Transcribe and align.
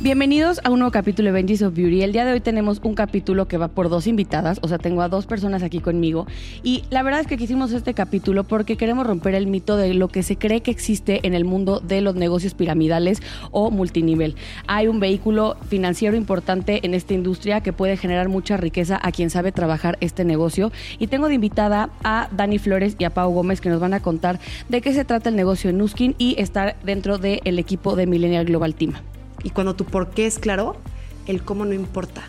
Bienvenidos 0.00 0.60
a 0.62 0.70
un 0.70 0.78
nuevo 0.78 0.92
capítulo 0.92 1.26
de 1.26 1.32
Benji's 1.32 1.60
of 1.60 1.74
Beauty. 1.74 2.02
El 2.02 2.12
día 2.12 2.24
de 2.24 2.30
hoy 2.30 2.38
tenemos 2.38 2.80
un 2.84 2.94
capítulo 2.94 3.48
que 3.48 3.58
va 3.58 3.66
por 3.66 3.88
dos 3.88 4.06
invitadas, 4.06 4.60
o 4.62 4.68
sea, 4.68 4.78
tengo 4.78 5.02
a 5.02 5.08
dos 5.08 5.26
personas 5.26 5.64
aquí 5.64 5.80
conmigo. 5.80 6.24
Y 6.62 6.84
la 6.90 7.02
verdad 7.02 7.22
es 7.22 7.26
que 7.26 7.36
quisimos 7.36 7.72
este 7.72 7.94
capítulo 7.94 8.44
porque 8.44 8.76
queremos 8.76 9.08
romper 9.08 9.34
el 9.34 9.48
mito 9.48 9.76
de 9.76 9.94
lo 9.94 10.06
que 10.06 10.22
se 10.22 10.36
cree 10.36 10.60
que 10.60 10.70
existe 10.70 11.26
en 11.26 11.34
el 11.34 11.44
mundo 11.44 11.80
de 11.80 12.00
los 12.00 12.14
negocios 12.14 12.54
piramidales 12.54 13.20
o 13.50 13.72
multinivel. 13.72 14.36
Hay 14.68 14.86
un 14.86 15.00
vehículo 15.00 15.56
financiero 15.68 16.16
importante 16.16 16.78
en 16.86 16.94
esta 16.94 17.14
industria 17.14 17.60
que 17.60 17.72
puede 17.72 17.96
generar 17.96 18.28
mucha 18.28 18.56
riqueza 18.56 19.00
a 19.02 19.10
quien 19.10 19.30
sabe 19.30 19.50
trabajar 19.50 19.98
este 20.00 20.24
negocio. 20.24 20.70
Y 21.00 21.08
tengo 21.08 21.26
de 21.26 21.34
invitada 21.34 21.90
a 22.04 22.28
Dani 22.30 22.60
Flores 22.60 22.94
y 23.00 23.04
a 23.04 23.10
Pau 23.10 23.32
Gómez 23.32 23.60
que 23.60 23.68
nos 23.68 23.80
van 23.80 23.94
a 23.94 24.00
contar 24.00 24.38
de 24.68 24.80
qué 24.80 24.92
se 24.92 25.04
trata 25.04 25.28
el 25.28 25.34
negocio 25.34 25.70
en 25.70 25.78
Nuskin 25.78 26.14
y 26.18 26.40
estar 26.40 26.76
dentro 26.84 27.18
del 27.18 27.58
equipo 27.58 27.96
de 27.96 28.06
Millennial 28.06 28.44
Global 28.44 28.76
Team. 28.76 28.92
Y 29.42 29.50
cuando 29.50 29.74
tu 29.74 29.84
por 29.84 30.10
qué 30.10 30.26
es 30.26 30.38
claro, 30.38 30.76
el 31.26 31.42
cómo 31.42 31.64
no 31.64 31.74
importa. 31.74 32.22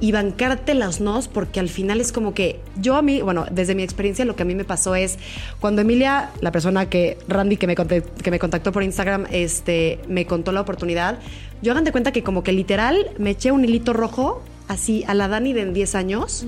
Y 0.00 0.10
bancarte 0.10 0.74
las 0.74 1.00
nos, 1.00 1.28
porque 1.28 1.60
al 1.60 1.68
final 1.68 2.00
es 2.00 2.10
como 2.10 2.34
que 2.34 2.58
yo 2.80 2.96
a 2.96 3.02
mí, 3.02 3.22
bueno, 3.22 3.46
desde 3.52 3.76
mi 3.76 3.84
experiencia 3.84 4.24
lo 4.24 4.34
que 4.34 4.42
a 4.42 4.46
mí 4.46 4.56
me 4.56 4.64
pasó 4.64 4.96
es 4.96 5.16
cuando 5.60 5.80
Emilia, 5.82 6.30
la 6.40 6.50
persona 6.50 6.88
que, 6.88 7.18
Randy, 7.28 7.56
que 7.56 7.68
me, 7.68 7.76
que 7.76 8.30
me 8.32 8.38
contactó 8.40 8.72
por 8.72 8.82
Instagram, 8.82 9.26
este, 9.30 10.00
me 10.08 10.26
contó 10.26 10.50
la 10.50 10.60
oportunidad, 10.60 11.20
yo 11.62 11.70
hagan 11.70 11.84
de 11.84 11.92
cuenta 11.92 12.10
que 12.10 12.24
como 12.24 12.42
que 12.42 12.50
literal 12.50 13.10
me 13.18 13.30
eché 13.30 13.52
un 13.52 13.64
hilito 13.64 13.92
rojo, 13.92 14.42
así 14.66 15.04
a 15.06 15.14
la 15.14 15.28
Dani 15.28 15.52
de 15.52 15.70
10 15.70 15.94
años, 15.94 16.46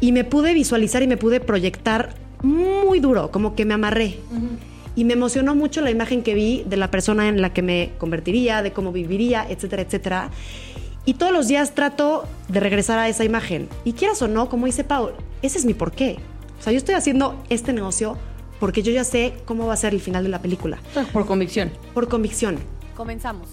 y 0.00 0.12
me 0.12 0.24
pude 0.24 0.54
visualizar 0.54 1.02
y 1.02 1.06
me 1.06 1.18
pude 1.18 1.40
proyectar 1.40 2.14
muy 2.42 3.00
duro, 3.00 3.30
como 3.30 3.54
que 3.54 3.66
me 3.66 3.74
amarré 3.74 4.16
y 4.96 5.04
me 5.04 5.14
emocionó 5.14 5.54
mucho 5.54 5.80
la 5.80 5.90
imagen 5.90 6.22
que 6.22 6.34
vi 6.34 6.64
de 6.66 6.76
la 6.76 6.90
persona 6.90 7.28
en 7.28 7.40
la 7.40 7.52
que 7.52 7.62
me 7.62 7.92
convertiría, 7.98 8.62
de 8.62 8.72
cómo 8.72 8.92
viviría, 8.92 9.46
etcétera, 9.48 9.82
etcétera. 9.82 10.30
Y 11.04 11.14
todos 11.14 11.32
los 11.32 11.48
días 11.48 11.74
trato 11.74 12.24
de 12.48 12.60
regresar 12.60 12.98
a 12.98 13.08
esa 13.08 13.24
imagen. 13.24 13.68
Y 13.84 13.94
quieras 13.94 14.20
o 14.22 14.28
no, 14.28 14.48
como 14.48 14.66
dice 14.66 14.84
Paul, 14.84 15.12
ese 15.42 15.58
es 15.58 15.64
mi 15.64 15.74
porqué. 15.74 16.18
O 16.58 16.62
sea, 16.62 16.72
yo 16.72 16.76
estoy 16.76 16.94
haciendo 16.94 17.42
este 17.48 17.72
negocio 17.72 18.18
porque 18.58 18.82
yo 18.82 18.92
ya 18.92 19.04
sé 19.04 19.34
cómo 19.46 19.66
va 19.66 19.72
a 19.72 19.76
ser 19.76 19.94
el 19.94 20.00
final 20.00 20.22
de 20.22 20.28
la 20.28 20.42
película. 20.42 20.78
Por 21.12 21.24
convicción. 21.24 21.70
Por 21.94 22.08
convicción. 22.08 22.58
Comenzamos. 22.94 23.48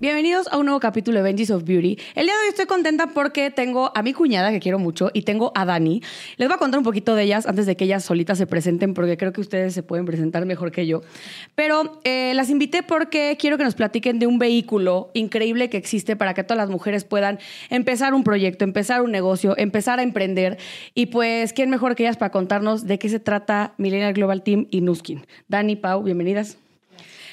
Bienvenidos 0.00 0.48
a 0.50 0.56
un 0.56 0.64
nuevo 0.64 0.80
capítulo 0.80 1.18
de 1.18 1.22
Benji's 1.24 1.50
of 1.50 1.64
Beauty. 1.64 1.98
El 2.14 2.24
día 2.24 2.32
de 2.32 2.40
hoy 2.40 2.48
estoy 2.48 2.64
contenta 2.64 3.08
porque 3.08 3.50
tengo 3.50 3.92
a 3.94 4.02
mi 4.02 4.14
cuñada, 4.14 4.50
que 4.50 4.58
quiero 4.58 4.78
mucho, 4.78 5.10
y 5.12 5.24
tengo 5.24 5.52
a 5.54 5.66
Dani. 5.66 6.00
Les 6.38 6.48
voy 6.48 6.54
a 6.54 6.58
contar 6.58 6.78
un 6.78 6.84
poquito 6.84 7.14
de 7.14 7.24
ellas 7.24 7.44
antes 7.46 7.66
de 7.66 7.76
que 7.76 7.84
ellas 7.84 8.02
solitas 8.02 8.38
se 8.38 8.46
presenten, 8.46 8.94
porque 8.94 9.18
creo 9.18 9.34
que 9.34 9.42
ustedes 9.42 9.74
se 9.74 9.82
pueden 9.82 10.06
presentar 10.06 10.46
mejor 10.46 10.72
que 10.72 10.86
yo. 10.86 11.02
Pero 11.54 12.00
eh, 12.04 12.32
las 12.34 12.48
invité 12.48 12.82
porque 12.82 13.36
quiero 13.38 13.58
que 13.58 13.64
nos 13.64 13.74
platiquen 13.74 14.18
de 14.18 14.26
un 14.26 14.38
vehículo 14.38 15.10
increíble 15.12 15.68
que 15.68 15.76
existe 15.76 16.16
para 16.16 16.32
que 16.32 16.44
todas 16.44 16.56
las 16.56 16.70
mujeres 16.70 17.04
puedan 17.04 17.38
empezar 17.68 18.14
un 18.14 18.24
proyecto, 18.24 18.64
empezar 18.64 19.02
un 19.02 19.10
negocio, 19.10 19.54
empezar 19.58 19.98
a 19.98 20.02
emprender. 20.02 20.56
Y 20.94 21.06
pues, 21.06 21.52
¿quién 21.52 21.68
mejor 21.68 21.94
que 21.94 22.04
ellas 22.04 22.16
para 22.16 22.32
contarnos 22.32 22.86
de 22.86 22.98
qué 22.98 23.10
se 23.10 23.20
trata 23.20 23.74
Millennial 23.76 24.14
Global 24.14 24.42
Team 24.42 24.66
y 24.70 24.80
Nuskin? 24.80 25.26
Dani, 25.48 25.76
Pau, 25.76 26.02
bienvenidas. 26.02 26.56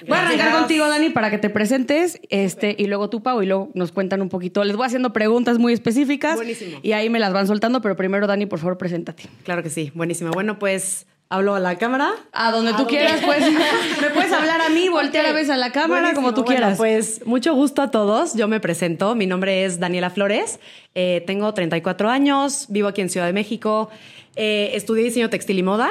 Voy 0.06 0.18
a 0.18 0.22
arrancar 0.22 0.52
contigo, 0.52 0.88
Dani, 0.88 1.10
para 1.10 1.30
que 1.30 1.38
te 1.38 1.50
presentes, 1.50 2.20
este, 2.30 2.76
y 2.78 2.88
luego 2.88 3.10
tú, 3.10 3.24
Pau, 3.24 3.42
y 3.42 3.46
luego 3.46 3.70
nos 3.74 3.92
cuentan 3.92 4.22
un 4.22 4.30
poquito. 4.30 4.64
Les 4.64 4.76
voy 4.76 4.86
haciendo 4.86 5.14
preguntas 5.14 5.58
muy 5.58 5.74
específicas. 5.74 6.36
Buenísimo. 6.36 6.80
Y 6.84 6.92
ahí 6.92 7.10
me 7.10 7.20
las 7.20 7.34
van 7.34 7.48
soltando, 7.48 7.82
pero 7.82 7.96
primero, 7.96 8.28
Dani, 8.28 8.46
por 8.46 8.60
favor, 8.60 8.78
preséntate. 8.78 9.24
Claro 9.44 9.64
que 9.64 9.70
sí, 9.70 9.92
buenísimo. 9.96 10.32
Bueno, 10.32 10.60
pues 10.60 11.08
hablo 11.30 11.56
a 11.56 11.60
la 11.60 11.78
cámara. 11.78 12.12
A 12.32 12.52
donde 12.52 12.74
tú 12.74 12.88
quieras, 12.88 13.22
pues. 13.24 13.42
me 14.02 14.10
puedes 14.12 14.32
hablar 14.32 14.62
a 14.62 14.70
mí, 14.70 14.90
voltear 14.90 15.26
a 15.26 15.32
veces 15.32 15.50
a 15.50 15.58
la 15.58 15.72
cámara, 15.72 16.14
como 16.14 16.34
tú 16.34 16.46
quieras. 16.46 16.78
pues 16.78 17.26
mucho 17.26 17.54
gusto 17.54 17.82
a 17.82 17.92
todos. 17.92 18.36
Yo 18.36 18.48
me 18.48 18.60
presento. 18.60 19.16
Mi 19.16 19.28
nombre 19.28 19.66
es 19.66 19.80
Daniela 19.80 20.10
Flores. 20.10 20.60
Eh, 20.96 21.24
tengo 21.26 21.54
34 21.54 22.10
años, 22.10 22.66
vivo 22.70 22.88
aquí 22.88 23.02
en 23.02 23.10
Ciudad 23.10 23.28
de 23.28 23.34
México. 23.34 23.90
Eh, 24.36 24.72
estudié 24.74 25.04
diseño 25.04 25.30
textil 25.30 25.60
y 25.60 25.64
moda. 25.64 25.90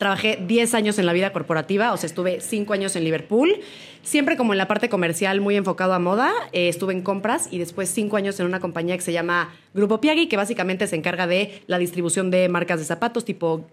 Trabajé 0.00 0.38
10 0.40 0.72
años 0.72 0.98
en 0.98 1.04
la 1.04 1.12
vida 1.12 1.30
corporativa, 1.30 1.92
o 1.92 1.96
sea, 1.98 2.06
estuve 2.06 2.40
5 2.40 2.72
años 2.72 2.96
en 2.96 3.04
Liverpool, 3.04 3.60
siempre 4.02 4.38
como 4.38 4.54
en 4.54 4.58
la 4.58 4.66
parte 4.66 4.88
comercial 4.88 5.42
muy 5.42 5.56
enfocado 5.56 5.92
a 5.92 5.98
moda. 5.98 6.32
Eh, 6.52 6.70
estuve 6.70 6.94
en 6.94 7.02
compras 7.02 7.48
y 7.50 7.58
después 7.58 7.90
5 7.90 8.16
años 8.16 8.40
en 8.40 8.46
una 8.46 8.60
compañía 8.60 8.96
que 8.96 9.02
se 9.02 9.12
llama 9.12 9.54
Grupo 9.74 10.00
Piagui, 10.00 10.26
que 10.26 10.38
básicamente 10.38 10.86
se 10.86 10.96
encarga 10.96 11.26
de 11.26 11.60
la 11.66 11.76
distribución 11.76 12.30
de 12.30 12.48
marcas 12.48 12.78
de 12.78 12.86
zapatos 12.86 13.26
tipo 13.26 13.66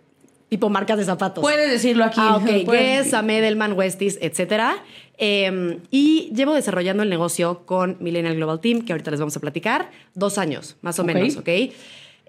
tipo 0.49 0.69
marcas 0.69 0.97
de 0.97 1.05
zapatos. 1.05 1.41
Puedes 1.41 1.71
decirlo 1.71 2.03
aquí. 2.03 2.19
Ah, 2.21 2.35
ok. 2.35 2.69
Guess, 2.69 3.13
Amedelman, 3.13 3.71
Westies, 3.71 4.19
etcétera. 4.21 4.83
Em, 5.17 5.79
y 5.91 6.29
llevo 6.35 6.53
desarrollando 6.53 7.03
el 7.03 7.09
negocio 7.09 7.66
con 7.66 7.95
Millennial 8.01 8.35
Global 8.35 8.59
Team, 8.59 8.81
que 8.81 8.91
ahorita 8.91 9.11
les 9.11 9.21
vamos 9.21 9.37
a 9.37 9.39
platicar, 9.39 9.91
dos 10.13 10.37
años, 10.37 10.75
más 10.81 10.99
o 10.99 11.05
menos, 11.05 11.37
¿ok? 11.37 11.49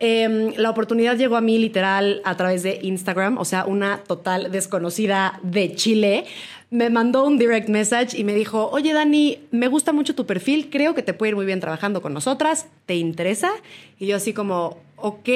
Em, 0.00 0.52
la 0.56 0.70
oportunidad 0.70 1.16
llegó 1.16 1.36
a 1.36 1.40
mí 1.40 1.58
literal 1.58 2.20
a 2.24 2.36
través 2.36 2.62
de 2.62 2.78
Instagram, 2.82 3.38
o 3.38 3.44
sea, 3.44 3.64
una 3.64 3.98
total 4.06 4.52
desconocida 4.52 5.40
de 5.42 5.74
Chile. 5.74 6.24
Me 6.70 6.88
mandó 6.90 7.26
un 7.26 7.38
direct 7.38 7.68
message 7.68 8.16
y 8.16 8.24
me 8.24 8.34
dijo, 8.34 8.68
oye 8.70 8.92
Dani, 8.92 9.38
me 9.50 9.68
gusta 9.68 9.92
mucho 9.92 10.14
tu 10.14 10.26
perfil, 10.26 10.68
creo 10.70 10.94
que 10.94 11.02
te 11.02 11.14
puede 11.14 11.30
ir 11.30 11.36
muy 11.36 11.46
bien 11.46 11.60
trabajando 11.60 12.00
con 12.02 12.14
nosotras, 12.14 12.66
¿te 12.86 12.94
interesa? 12.94 13.50
Y 13.98 14.06
yo 14.06 14.16
así 14.16 14.32
como, 14.32 14.78
ok, 14.96 15.28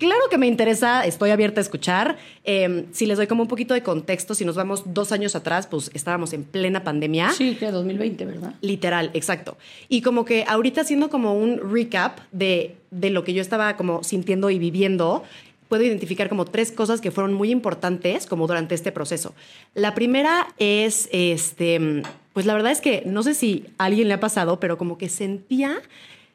Claro 0.00 0.30
que 0.30 0.38
me 0.38 0.46
interesa, 0.46 1.04
estoy 1.04 1.28
abierta 1.28 1.60
a 1.60 1.62
escuchar. 1.62 2.16
Em, 2.44 2.86
si 2.90 3.04
les 3.04 3.18
doy 3.18 3.26
como 3.26 3.42
un 3.42 3.48
poquito 3.48 3.74
de 3.74 3.82
contexto, 3.82 4.34
si 4.34 4.46
nos 4.46 4.56
vamos 4.56 4.82
dos 4.86 5.12
años 5.12 5.36
atrás, 5.36 5.66
pues 5.66 5.90
estábamos 5.92 6.32
en 6.32 6.42
plena 6.42 6.82
pandemia. 6.82 7.28
Sí, 7.32 7.54
que 7.54 7.70
2020, 7.70 8.24
¿verdad? 8.24 8.54
Literal, 8.62 9.10
exacto. 9.12 9.58
Y 9.90 10.00
como 10.00 10.24
que 10.24 10.46
ahorita 10.48 10.80
haciendo 10.80 11.10
como 11.10 11.34
un 11.34 11.60
recap 11.70 12.18
de, 12.32 12.76
de 12.90 13.10
lo 13.10 13.24
que 13.24 13.34
yo 13.34 13.42
estaba 13.42 13.76
como 13.76 14.02
sintiendo 14.02 14.48
y 14.48 14.58
viviendo, 14.58 15.22
puedo 15.68 15.82
identificar 15.82 16.30
como 16.30 16.46
tres 16.46 16.72
cosas 16.72 17.02
que 17.02 17.10
fueron 17.10 17.34
muy 17.34 17.50
importantes 17.50 18.24
como 18.24 18.46
durante 18.46 18.74
este 18.74 18.92
proceso. 18.92 19.34
La 19.74 19.94
primera 19.94 20.48
es, 20.56 21.10
este, 21.12 22.02
pues 22.32 22.46
la 22.46 22.54
verdad 22.54 22.72
es 22.72 22.80
que 22.80 23.02
no 23.04 23.22
sé 23.22 23.34
si 23.34 23.66
a 23.76 23.84
alguien 23.84 24.08
le 24.08 24.14
ha 24.14 24.20
pasado, 24.20 24.60
pero 24.60 24.78
como 24.78 24.96
que 24.96 25.10
sentía 25.10 25.82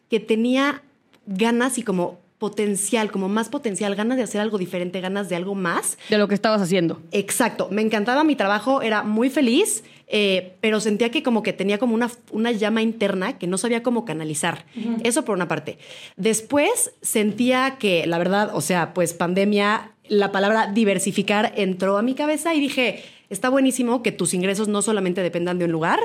que 0.07 0.19
tenía 0.19 0.83
ganas 1.25 1.79
y 1.79 1.81
como 1.81 2.23
potencial, 2.37 3.11
como 3.11 3.29
más 3.29 3.49
potencial, 3.49 3.95
ganas 3.95 4.17
de 4.17 4.23
hacer 4.23 4.41
algo 4.41 4.57
diferente, 4.57 4.99
ganas 5.01 5.29
de 5.29 5.35
algo 5.35 5.55
más. 5.55 5.97
De 6.09 6.17
lo 6.17 6.27
que 6.27 6.35
estabas 6.35 6.61
haciendo. 6.61 7.01
Exacto, 7.11 7.69
me 7.71 7.81
encantaba 7.81 8.23
mi 8.23 8.35
trabajo, 8.35 8.81
era 8.81 9.03
muy 9.03 9.29
feliz, 9.29 9.83
eh, 10.07 10.55
pero 10.61 10.79
sentía 10.79 11.09
que 11.09 11.23
como 11.23 11.43
que 11.43 11.53
tenía 11.53 11.77
como 11.77 11.95
una, 11.95 12.11
una 12.31 12.51
llama 12.51 12.81
interna 12.81 13.37
que 13.37 13.47
no 13.47 13.57
sabía 13.57 13.83
cómo 13.83 14.05
canalizar. 14.05 14.65
Eso 15.03 15.23
por 15.25 15.35
una 15.35 15.47
parte. 15.47 15.77
Después 16.17 16.91
sentía 17.01 17.77
que, 17.79 18.05
la 18.05 18.17
verdad, 18.17 18.51
o 18.53 18.61
sea, 18.61 18.93
pues 18.93 19.13
pandemia, 19.13 19.93
la 20.07 20.31
palabra 20.31 20.67
diversificar 20.67 21.53
entró 21.55 21.97
a 21.97 22.01
mi 22.01 22.13
cabeza 22.13 22.53
y 22.53 22.59
dije, 22.59 23.03
está 23.29 23.49
buenísimo 23.49 24.03
que 24.03 24.11
tus 24.11 24.33
ingresos 24.33 24.67
no 24.67 24.81
solamente 24.81 25.21
dependan 25.21 25.57
de 25.57 25.65
un 25.65 25.71
lugar. 25.71 25.99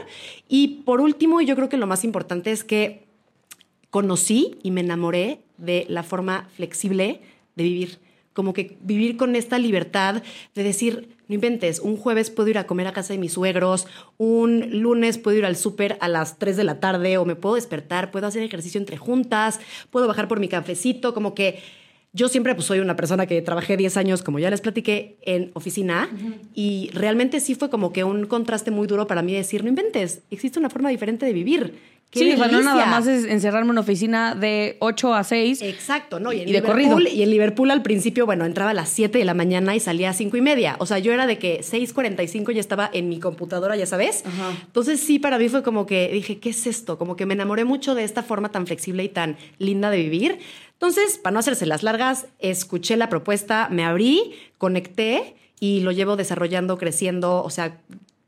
Y 0.48 0.82
por 0.84 1.00
último, 1.00 1.40
yo 1.40 1.56
creo 1.56 1.68
que 1.68 1.76
lo 1.76 1.86
más 1.86 2.04
importante 2.04 2.52
es 2.52 2.64
que 2.64 3.04
conocí 3.90 4.58
y 4.62 4.70
me 4.70 4.80
enamoré 4.80 5.40
de 5.60 5.86
la 5.88 6.02
forma 6.02 6.48
flexible 6.54 7.20
de 7.56 7.64
vivir. 7.64 7.98
Como 8.32 8.52
que 8.52 8.78
vivir 8.80 9.16
con 9.16 9.36
esta 9.36 9.58
libertad 9.58 10.22
de 10.54 10.62
decir, 10.62 11.16
no 11.28 11.34
inventes, 11.34 11.78
un 11.80 11.96
jueves 11.96 12.30
puedo 12.30 12.48
ir 12.48 12.58
a 12.58 12.66
comer 12.66 12.86
a 12.86 12.92
casa 12.92 13.12
de 13.12 13.18
mis 13.18 13.34
suegros, 13.34 13.86
un 14.18 14.80
lunes 14.80 15.18
puedo 15.18 15.36
ir 15.36 15.44
al 15.44 15.56
súper 15.56 15.96
a 16.00 16.08
las 16.08 16.38
3 16.38 16.56
de 16.56 16.64
la 16.64 16.80
tarde 16.80 17.18
o 17.18 17.24
me 17.24 17.36
puedo 17.36 17.56
despertar, 17.56 18.10
puedo 18.10 18.26
hacer 18.26 18.42
ejercicio 18.42 18.80
entre 18.80 18.96
juntas, 18.96 19.60
puedo 19.90 20.06
bajar 20.06 20.28
por 20.28 20.40
mi 20.40 20.48
cafecito, 20.48 21.12
como 21.12 21.34
que 21.34 21.60
yo 22.12 22.28
siempre 22.28 22.54
pues, 22.54 22.66
soy 22.66 22.80
una 22.80 22.96
persona 22.96 23.26
que 23.26 23.40
trabajé 23.42 23.76
10 23.76 23.96
años, 23.96 24.22
como 24.22 24.38
ya 24.38 24.50
les 24.50 24.60
platiqué, 24.60 25.18
en 25.22 25.52
oficina 25.54 26.08
y 26.54 26.90
realmente 26.92 27.38
sí 27.40 27.54
fue 27.54 27.70
como 27.70 27.92
que 27.92 28.02
un 28.02 28.26
contraste 28.26 28.72
muy 28.72 28.88
duro 28.88 29.06
para 29.06 29.22
mí 29.22 29.32
decir, 29.32 29.62
no 29.62 29.68
inventes, 29.68 30.22
existe 30.30 30.58
una 30.58 30.70
forma 30.70 30.88
diferente 30.88 31.26
de 31.26 31.32
vivir 31.32 31.74
sí, 32.12 32.36
sea, 32.36 32.48
no 32.48 32.62
nada 32.62 32.86
más 32.86 33.06
es 33.06 33.24
encerrarme 33.24 33.66
en 33.66 33.70
una 33.70 33.80
oficina 33.82 34.34
de 34.34 34.76
8 34.80 35.14
a 35.14 35.24
6. 35.24 35.62
Exacto, 35.62 36.18
¿no? 36.18 36.32
Y 36.32 36.40
en, 36.40 36.52
Liverpool, 36.52 37.06
Y 37.06 37.22
en 37.22 37.30
Liverpool 37.30 37.70
al 37.70 37.82
principio, 37.82 38.26
bueno, 38.26 38.44
entraba 38.44 38.72
a 38.72 38.74
las 38.74 38.88
7 38.88 39.18
de 39.18 39.24
la 39.24 39.34
mañana 39.34 39.76
y 39.76 39.80
salía 39.80 40.10
a 40.10 40.12
5 40.12 40.36
y 40.36 40.40
media. 40.40 40.76
O 40.80 40.86
sea, 40.86 40.98
yo 40.98 41.12
era 41.12 41.26
de 41.26 41.38
que 41.38 41.60
6.45 41.60 42.52
ya 42.52 42.60
estaba 42.60 42.90
en 42.92 43.08
mi 43.08 43.20
computadora, 43.20 43.76
ya 43.76 43.86
sabes. 43.86 44.24
Entonces 44.66 45.00
sí, 45.00 45.18
para 45.18 45.38
mí 45.38 45.48
fue 45.48 45.62
como 45.62 45.86
que 45.86 46.10
dije, 46.12 46.38
¿qué 46.38 46.50
es 46.50 46.66
esto? 46.66 46.98
Como 46.98 47.16
que 47.16 47.26
me 47.26 47.34
enamoré 47.34 47.64
mucho 47.64 47.94
de 47.94 48.04
esta 48.04 48.22
forma 48.22 48.50
tan 48.50 48.66
flexible 48.66 49.04
y 49.04 49.08
tan 49.08 49.36
linda 49.58 49.90
de 49.90 49.98
vivir. 49.98 50.38
Entonces, 50.72 51.18
para 51.18 51.34
no 51.34 51.40
hacerse 51.40 51.66
las 51.66 51.82
largas, 51.82 52.26
escuché 52.38 52.96
la 52.96 53.08
propuesta, 53.10 53.68
me 53.70 53.84
abrí, 53.84 54.32
conecté 54.56 55.36
y 55.60 55.80
lo 55.80 55.92
llevo 55.92 56.16
desarrollando, 56.16 56.78
creciendo, 56.78 57.44
o 57.44 57.50
sea, 57.50 57.78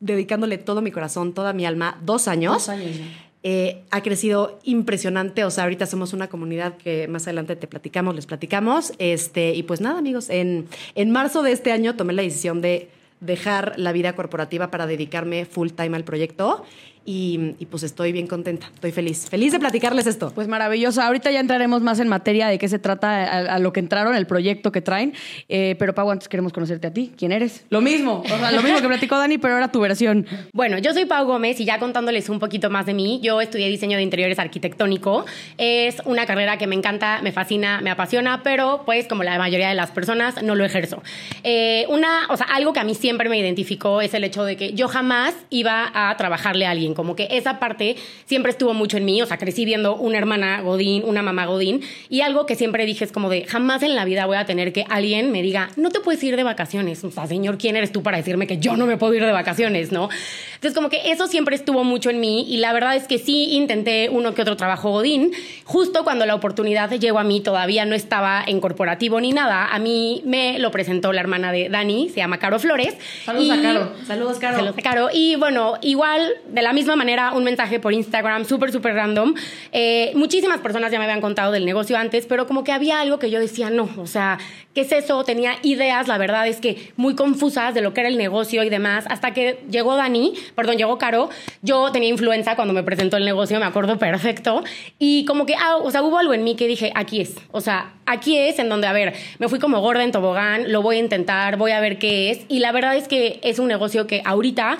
dedicándole 0.00 0.58
todo 0.58 0.82
mi 0.82 0.90
corazón, 0.90 1.32
toda 1.32 1.52
mi 1.52 1.64
alma, 1.64 1.99
dos 2.05 2.28
años. 2.28 2.55
Dos 2.55 2.69
años. 2.69 2.96
Eh, 3.44 3.82
ha 3.90 4.02
crecido 4.02 4.60
impresionante. 4.62 5.44
O 5.44 5.50
sea, 5.50 5.64
ahorita 5.64 5.86
somos 5.86 6.12
una 6.12 6.28
comunidad 6.28 6.76
que 6.76 7.08
más 7.08 7.24
adelante 7.24 7.56
te 7.56 7.66
platicamos, 7.66 8.14
les 8.14 8.26
platicamos. 8.26 8.92
Este, 8.98 9.54
y 9.54 9.62
pues 9.64 9.80
nada, 9.80 9.98
amigos, 9.98 10.30
en, 10.30 10.68
en 10.94 11.10
marzo 11.10 11.42
de 11.42 11.52
este 11.52 11.72
año 11.72 11.96
tomé 11.96 12.12
la 12.12 12.22
decisión 12.22 12.60
de 12.60 12.88
dejar 13.20 13.74
la 13.76 13.92
vida 13.92 14.14
corporativa 14.14 14.70
para 14.70 14.86
dedicarme 14.86 15.44
full 15.44 15.70
time 15.70 15.96
al 15.96 16.04
proyecto. 16.04 16.64
Y, 17.04 17.54
y, 17.58 17.66
pues 17.66 17.82
estoy 17.82 18.12
bien 18.12 18.28
contenta, 18.28 18.70
estoy 18.72 18.93
feliz. 18.93 19.28
Feliz 19.28 19.52
de 19.52 19.58
platicarles 19.58 20.06
esto. 20.06 20.31
Pues 20.34 20.46
maravilloso. 20.46 21.02
Ahorita 21.02 21.31
ya 21.31 21.40
entraremos 21.40 21.82
más 21.82 21.99
en 21.99 22.08
materia 22.08 22.46
de 22.46 22.58
qué 22.58 22.69
se 22.69 22.78
trata, 22.78 23.25
a, 23.25 23.56
a 23.56 23.58
lo 23.58 23.72
que 23.72 23.81
entraron, 23.81 24.14
el 24.14 24.26
proyecto 24.26 24.70
que 24.70 24.81
traen. 24.81 25.12
Eh, 25.49 25.75
pero 25.78 25.94
Pau, 25.94 26.10
antes 26.10 26.28
queremos 26.28 26.52
conocerte 26.52 26.87
a 26.87 26.93
ti. 26.93 27.12
¿Quién 27.16 27.32
eres? 27.32 27.64
Lo 27.70 27.81
mismo, 27.81 28.22
o 28.25 28.28
sea, 28.28 28.52
lo 28.52 28.62
mismo 28.62 28.81
que 28.81 28.88
platicó 28.88 29.19
Dani, 29.19 29.38
pero 29.38 29.54
ahora 29.54 29.72
tu 29.72 29.81
versión. 29.81 30.26
Bueno, 30.52 30.78
yo 30.78 30.93
soy 30.93 31.04
Pau 31.06 31.26
Gómez 31.26 31.58
y 31.60 31.64
ya 31.64 31.78
contándoles 31.78 32.28
un 32.28 32.38
poquito 32.38 32.70
más 32.70 32.87
de 32.87 32.94
mí, 32.94 33.20
yo 33.22 33.40
estudié 33.40 33.69
diseño 33.69 33.96
de 33.96 34.02
interiores 34.02 34.38
arquitectónico. 34.38 35.25
Es 35.58 36.02
una 36.04 36.26
carrera 36.26 36.56
que 36.58 36.66
me 36.66 36.75
encanta, 36.75 37.20
me 37.22 37.32
fascina, 37.32 37.81
me 37.81 37.90
apasiona, 37.90 38.43
pero 38.43 38.82
pues 38.84 39.06
como 39.08 39.22
la 39.25 39.38
mayoría 39.38 39.69
de 39.69 39.75
las 39.75 39.90
personas 39.90 40.43
no 40.43 40.54
lo 40.54 40.64
ejerzo. 40.64 41.02
Eh, 41.43 41.87
una, 41.88 42.26
o 42.28 42.37
sea, 42.37 42.46
algo 42.46 42.72
que 42.72 42.81
a 42.81 42.84
mí 42.84 42.94
siempre 42.94 43.28
me 43.28 43.38
identificó 43.38 44.00
es 44.00 44.14
el 44.14 44.25
hecho 44.25 44.44
de 44.44 44.56
que 44.56 44.72
yo 44.72 44.88
jamás 44.88 45.34
iba 45.50 45.90
a 45.93 46.16
trabajarle 46.16 46.66
a 46.66 46.70
alguien 46.70 46.91
como 46.94 47.16
que 47.16 47.28
esa 47.30 47.58
parte 47.58 47.96
siempre 48.26 48.50
estuvo 48.50 48.74
mucho 48.74 48.96
en 48.96 49.04
mí, 49.04 49.20
o 49.22 49.26
sea, 49.26 49.38
crecí 49.38 49.64
viendo 49.64 49.96
una 49.96 50.18
hermana 50.18 50.60
Godín, 50.60 51.02
una 51.04 51.22
mamá 51.22 51.46
Godín, 51.46 51.82
y 52.08 52.20
algo 52.20 52.46
que 52.46 52.54
siempre 52.54 52.86
dije 52.86 53.04
es 53.04 53.12
como 53.12 53.28
de, 53.28 53.44
jamás 53.44 53.82
en 53.82 53.94
la 53.94 54.04
vida 54.04 54.26
voy 54.26 54.36
a 54.36 54.46
tener 54.46 54.72
que 54.72 54.84
alguien 54.88 55.32
me 55.32 55.42
diga, 55.42 55.70
no 55.76 55.90
te 55.90 56.00
puedes 56.00 56.22
ir 56.22 56.36
de 56.36 56.42
vacaciones, 56.42 57.02
o 57.04 57.10
sea, 57.10 57.26
señor, 57.26 57.58
¿quién 57.58 57.76
eres 57.76 57.92
tú 57.92 58.02
para 58.02 58.16
decirme 58.16 58.46
que 58.46 58.58
yo 58.58 58.76
no 58.76 58.86
me 58.86 58.96
puedo 58.96 59.14
ir 59.14 59.24
de 59.24 59.32
vacaciones, 59.32 59.92
no? 59.92 60.08
Entonces, 60.54 60.74
como 60.74 60.88
que 60.88 61.10
eso 61.10 61.26
siempre 61.26 61.56
estuvo 61.56 61.84
mucho 61.84 62.10
en 62.10 62.20
mí, 62.20 62.46
y 62.48 62.58
la 62.58 62.72
verdad 62.72 62.96
es 62.96 63.06
que 63.06 63.18
sí 63.18 63.52
intenté 63.52 64.08
uno 64.10 64.34
que 64.34 64.42
otro 64.42 64.56
trabajo 64.56 64.90
Godín, 64.90 65.32
justo 65.64 66.04
cuando 66.04 66.26
la 66.26 66.34
oportunidad 66.34 66.90
llegó 66.90 67.18
a 67.18 67.24
mí, 67.24 67.40
todavía 67.40 67.84
no 67.84 67.94
estaba 67.94 68.42
en 68.46 68.60
corporativo 68.60 69.20
ni 69.20 69.32
nada, 69.32 69.66
a 69.66 69.78
mí 69.78 70.22
me 70.24 70.58
lo 70.58 70.70
presentó 70.70 71.12
la 71.12 71.20
hermana 71.20 71.52
de 71.52 71.68
Dani, 71.68 72.08
se 72.08 72.16
llama 72.16 72.38
Caro 72.38 72.58
Flores. 72.58 72.94
Saludos 73.24 73.46
y, 73.46 73.50
a 73.50 73.62
Caro. 73.62 73.92
Saludos, 74.06 74.38
Caro. 74.38 74.56
Saludos 74.56 74.78
a 74.78 74.82
Caro. 74.82 75.08
Y 75.12 75.36
bueno, 75.36 75.74
igual, 75.82 76.32
de 76.48 76.62
la 76.62 76.72
misma 76.72 76.81
manera, 76.87 77.32
un 77.32 77.44
mensaje 77.44 77.81
por 77.81 77.93
Instagram 77.93 78.44
súper, 78.44 78.73
súper 78.73 78.94
random. 78.94 79.34
Eh, 79.73 80.12
muchísimas 80.14 80.61
personas 80.61 80.93
ya 80.93 80.99
me 80.99 81.05
habían 81.05 81.20
contado 81.20 81.52
del 81.52 81.64
negocio 81.64 81.96
antes, 81.96 82.26
pero 82.26 82.46
como 82.46 82.64
que 82.64 82.73
había 82.73 83.00
algo 83.00 83.19
que 83.19 83.31
yo 83.31 83.40
decía, 83.40 83.70
no, 83.70 83.88
o 83.96 84.06
sea, 84.06 84.38
¿qué 84.75 84.82
es 84.82 84.93
eso? 84.93 85.25
Tenía 85.25 85.55
ideas, 85.62 86.08
la 86.08 86.19
verdad 86.19 86.46
es 86.46 86.58
que 86.58 86.93
muy 86.96 87.14
confusas 87.14 87.75
de 87.75 87.81
lo 87.81 87.94
que 87.94 88.00
era 88.00 88.08
el 88.08 88.19
negocio 88.19 88.62
y 88.62 88.70
demás, 88.70 89.05
hasta 89.08 89.32
que 89.32 89.61
llegó 89.70 89.96
Dani, 89.96 90.34
perdón, 90.55 90.76
llegó 90.76 90.99
Caro. 90.99 91.31
Yo 91.62 91.93
tenía 91.93 92.08
influenza 92.08 92.56
cuando 92.56 92.75
me 92.75 92.82
presentó 92.82 93.17
el 93.17 93.25
negocio, 93.25 93.58
me 93.58 93.67
acuerdo 93.67 93.99
perfecto. 93.99 94.62
Y 94.99 95.25
como 95.25 95.46
que, 95.46 95.55
ah, 95.55 95.76
o 95.76 95.90
sea, 95.90 96.02
hubo 96.02 96.19
algo 96.19 96.35
en 96.35 96.44
mí 96.44 96.56
que 96.56 96.67
dije, 96.67 96.93
aquí 96.94 97.20
es. 97.20 97.35
O 97.50 97.61
sea, 97.61 97.94
aquí 98.06 98.37
es 98.37 98.58
en 98.58 98.69
donde, 98.69 98.87
a 98.87 98.93
ver, 98.93 99.14
me 99.38 99.49
fui 99.49 99.58
como 99.58 99.81
gorda 99.81 100.05
en 100.05 100.12
tobogán, 100.12 100.70
lo 100.73 100.82
voy 100.82 100.96
a 100.96 101.00
intentar, 101.00 101.56
voy 101.56 101.73
a 101.73 101.81
ver 101.81 101.99
qué 101.99 102.31
es. 102.31 102.40
Y 102.49 102.58
la 102.61 102.73
verdad 102.73 102.96
es 102.96 103.08
que 103.08 103.40
es 103.43 103.58
un 103.58 103.69
negocio 103.69 104.06
que 104.06 104.23
ahorita 104.25 104.78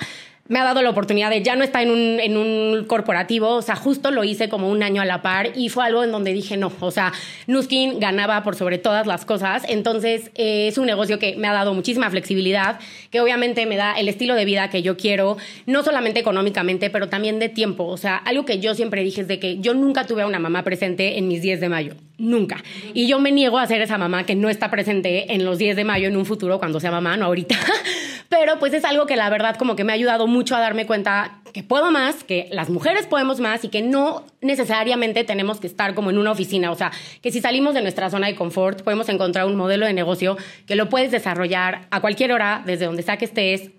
me 0.49 0.59
ha 0.59 0.63
dado 0.65 0.81
la 0.81 0.89
oportunidad 0.89 1.29
de 1.29 1.41
ya 1.41 1.55
no 1.55 1.63
estar 1.63 1.81
en 1.83 1.89
un, 1.89 2.19
en 2.19 2.35
un 2.35 2.83
corporativo, 2.85 3.49
o 3.49 3.61
sea, 3.61 3.77
justo 3.77 4.11
lo 4.11 4.25
hice 4.25 4.49
como 4.49 4.69
un 4.69 4.83
año 4.83 5.01
a 5.01 5.05
la 5.05 5.21
par 5.21 5.51
y 5.55 5.69
fue 5.69 5.85
algo 5.85 6.03
en 6.03 6.11
donde 6.11 6.33
dije 6.33 6.57
no, 6.57 6.71
o 6.81 6.91
sea, 6.91 7.13
Nuskin 7.47 7.99
ganaba 7.99 8.43
por 8.43 8.55
sobre 8.55 8.77
todas 8.77 9.07
las 9.07 9.23
cosas, 9.23 9.63
entonces 9.69 10.31
eh, 10.35 10.67
es 10.67 10.77
un 10.77 10.85
negocio 10.85 11.17
que 11.17 11.37
me 11.37 11.47
ha 11.47 11.53
dado 11.53 11.73
muchísima 11.73 12.09
flexibilidad, 12.09 12.79
que 13.09 13.21
obviamente 13.21 13.65
me 13.65 13.77
da 13.77 13.93
el 13.93 14.09
estilo 14.09 14.35
de 14.35 14.43
vida 14.43 14.69
que 14.69 14.81
yo 14.81 14.97
quiero, 14.97 15.37
no 15.65 15.81
solamente 15.81 16.19
económicamente, 16.19 16.89
pero 16.89 17.07
también 17.07 17.39
de 17.39 17.47
tiempo, 17.47 17.85
o 17.85 17.97
sea, 17.97 18.17
algo 18.17 18.43
que 18.43 18.59
yo 18.59 18.75
siempre 18.75 19.01
dije 19.03 19.21
es 19.21 19.29
de 19.29 19.39
que 19.39 19.59
yo 19.59 19.73
nunca 19.73 20.05
tuve 20.05 20.23
a 20.23 20.27
una 20.27 20.39
mamá 20.39 20.63
presente 20.63 21.17
en 21.17 21.29
mis 21.29 21.41
10 21.41 21.61
de 21.61 21.69
mayo, 21.69 21.93
nunca, 22.23 22.63
y 22.93 23.07
yo 23.07 23.19
me 23.19 23.31
niego 23.31 23.59
a 23.59 23.67
ser 23.67 23.81
esa 23.81 23.97
mamá 23.97 24.25
que 24.25 24.35
no 24.35 24.49
está 24.49 24.71
presente 24.71 25.33
en 25.33 25.45
los 25.45 25.57
10 25.57 25.75
de 25.75 25.83
mayo 25.83 26.07
en 26.07 26.17
un 26.17 26.25
futuro 26.25 26.59
cuando 26.59 26.79
sea 26.79 26.91
mamá, 26.91 27.17
no 27.17 27.25
ahorita, 27.25 27.55
pero 28.29 28.57
pues 28.59 28.73
es 28.73 28.85
algo 28.85 29.05
que 29.05 29.15
la 29.15 29.29
verdad 29.29 29.55
como 29.57 29.75
que 29.75 29.83
me 29.83 29.91
ha 29.91 29.95
ayudado 29.95 30.27
mucho 30.27 30.55
a 30.55 30.59
darme 30.59 30.85
cuenta 30.85 31.39
que 31.53 31.63
puedo 31.63 31.91
más, 31.91 32.23
que 32.23 32.49
las 32.51 32.69
mujeres 32.69 33.05
podemos 33.05 33.39
más 33.39 33.63
y 33.63 33.69
que 33.69 33.81
no 33.81 34.25
necesariamente 34.41 35.23
tenemos 35.23 35.59
que 35.59 35.67
estar 35.67 35.93
como 35.93 36.09
en 36.09 36.17
una 36.17 36.31
oficina. 36.31 36.71
O 36.71 36.75
sea, 36.75 36.91
que 37.21 37.31
si 37.31 37.41
salimos 37.41 37.75
de 37.75 37.81
nuestra 37.81 38.09
zona 38.09 38.27
de 38.27 38.35
confort, 38.35 38.81
podemos 38.81 39.07
encontrar 39.09 39.45
un 39.45 39.55
modelo 39.55 39.85
de 39.85 39.93
negocio 39.93 40.35
que 40.65 40.75
lo 40.75 40.89
puedes 40.89 41.11
desarrollar 41.11 41.87
a 41.91 42.01
cualquier 42.01 42.31
hora, 42.31 42.63
desde 42.65 42.85
donde 42.85 43.03
sea 43.03 43.17
que 43.17 43.25
estés, 43.25 43.69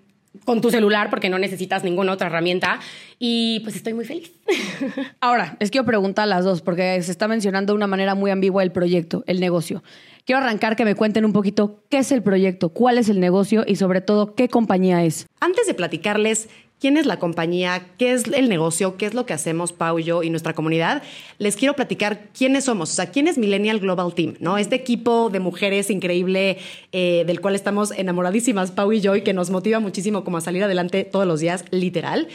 con 0.43 0.61
tu 0.61 0.71
celular, 0.71 1.09
porque 1.09 1.29
no 1.29 1.39
necesitas 1.39 1.83
ninguna 1.83 2.11
otra 2.11 2.27
herramienta. 2.27 2.79
Y 3.19 3.61
pues 3.61 3.75
estoy 3.75 3.93
muy 3.93 4.05
feliz. 4.05 4.31
Ahora, 5.21 5.55
les 5.59 5.71
quiero 5.71 5.85
preguntar 5.85 6.23
a 6.23 6.27
las 6.27 6.43
dos, 6.43 6.61
porque 6.61 7.01
se 7.01 7.11
está 7.11 7.27
mencionando 7.27 7.73
de 7.73 7.77
una 7.77 7.87
manera 7.87 8.15
muy 8.15 8.31
ambigua 8.31 8.63
el 8.63 8.71
proyecto, 8.71 9.23
el 9.27 9.39
negocio. 9.39 9.83
Quiero 10.25 10.41
arrancar 10.41 10.75
que 10.75 10.85
me 10.85 10.95
cuenten 10.95 11.23
un 11.23 11.33
poquito 11.33 11.83
qué 11.89 11.99
es 11.99 12.11
el 12.11 12.23
proyecto, 12.23 12.69
cuál 12.69 12.97
es 12.97 13.09
el 13.09 13.19
negocio 13.19 13.63
y 13.67 13.75
sobre 13.75 14.01
todo 14.01 14.33
qué 14.33 14.49
compañía 14.49 15.03
es. 15.03 15.27
Antes 15.39 15.67
de 15.67 15.75
platicarles 15.75 16.49
quién 16.85 16.97
es 16.97 17.07
la 17.07 17.17
compañía, 17.17 17.87
qué 17.97 18.13
es 18.13 18.25
el 18.27 18.47
negocio, 18.47 18.95
qué 18.95 19.07
es 19.07 19.15
lo 19.15 19.25
que 19.25 19.33
hacemos 19.33 19.73
Pau 19.73 19.97
y 19.97 20.03
yo 20.03 20.21
y 20.21 20.29
nuestra 20.29 20.53
comunidad, 20.53 21.01
les 21.39 21.55
quiero 21.55 21.73
platicar 21.73 22.27
quiénes 22.37 22.65
somos, 22.65 22.91
o 22.91 22.93
sea, 22.93 23.09
quién 23.09 23.27
es 23.27 23.39
Millennial 23.39 23.79
Global 23.79 24.13
Team, 24.13 24.35
¿no? 24.39 24.59
Este 24.59 24.75
equipo 24.75 25.31
de 25.31 25.39
mujeres 25.39 25.89
increíble 25.89 26.59
eh, 26.91 27.23
del 27.25 27.41
cual 27.41 27.55
estamos 27.55 27.89
enamoradísimas 27.89 28.69
Pau 28.69 28.91
y 28.91 29.01
yo 29.01 29.15
y 29.15 29.23
que 29.23 29.33
nos 29.33 29.49
motiva 29.49 29.79
muchísimo 29.79 30.23
como 30.23 30.37
a 30.37 30.41
salir 30.41 30.63
adelante 30.63 31.05
todos 31.05 31.25
los 31.25 31.39
días, 31.39 31.65
literal. 31.71 32.27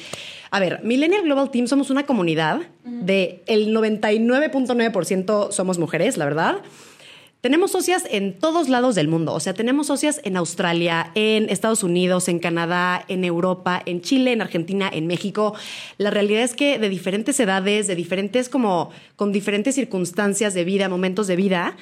A 0.51 0.59
ver, 0.59 0.81
Millennial 0.83 1.23
Global 1.23 1.53
Team 1.53 1.69
somos 1.69 1.91
una 1.91 2.05
comunidad 2.05 2.61
de 2.83 3.45
el 3.47 3.73
99.9% 3.73 5.53
somos 5.53 5.79
mujeres, 5.79 6.17
la 6.17 6.25
verdad. 6.25 6.57
Tenemos 7.41 7.71
socias 7.71 8.05
en 8.11 8.39
todos 8.39 8.69
lados 8.69 8.95
del 8.95 9.09
mundo, 9.09 9.33
o 9.33 9.41
sea, 9.41 9.55
tenemos 9.55 9.87
socias 9.87 10.21
en 10.25 10.37
Australia, 10.37 11.11
en 11.15 11.49
Estados 11.49 11.83
Unidos, 11.83 12.29
en 12.29 12.39
Canadá, 12.39 13.03
en 13.09 13.25
Europa, 13.25 13.83
en 13.87 14.03
Chile, 14.03 14.33
en 14.33 14.43
Argentina, 14.43 14.91
en 14.93 15.07
México. 15.07 15.55
La 15.97 16.11
realidad 16.11 16.43
es 16.43 16.55
que 16.55 16.79
de 16.79 16.91
diferentes 16.91 17.41
edades, 17.41 17.87
de 17.87 17.95
diferentes 17.95 18.51
como 18.51 18.91
con 19.17 19.33
diferentes 19.33 19.75
circunstancias 19.75 20.53
de 20.53 20.65
vida, 20.65 20.91
momentos 20.91 21.29
de 21.29 21.37
vida, 21.37 21.79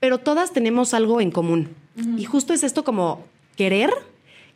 pero 0.00 0.18
todas 0.18 0.54
tenemos 0.54 0.94
algo 0.94 1.20
en 1.20 1.30
común. 1.30 1.68
Y 2.16 2.24
justo 2.24 2.54
es 2.54 2.64
esto 2.64 2.82
como 2.82 3.26
querer 3.56 3.90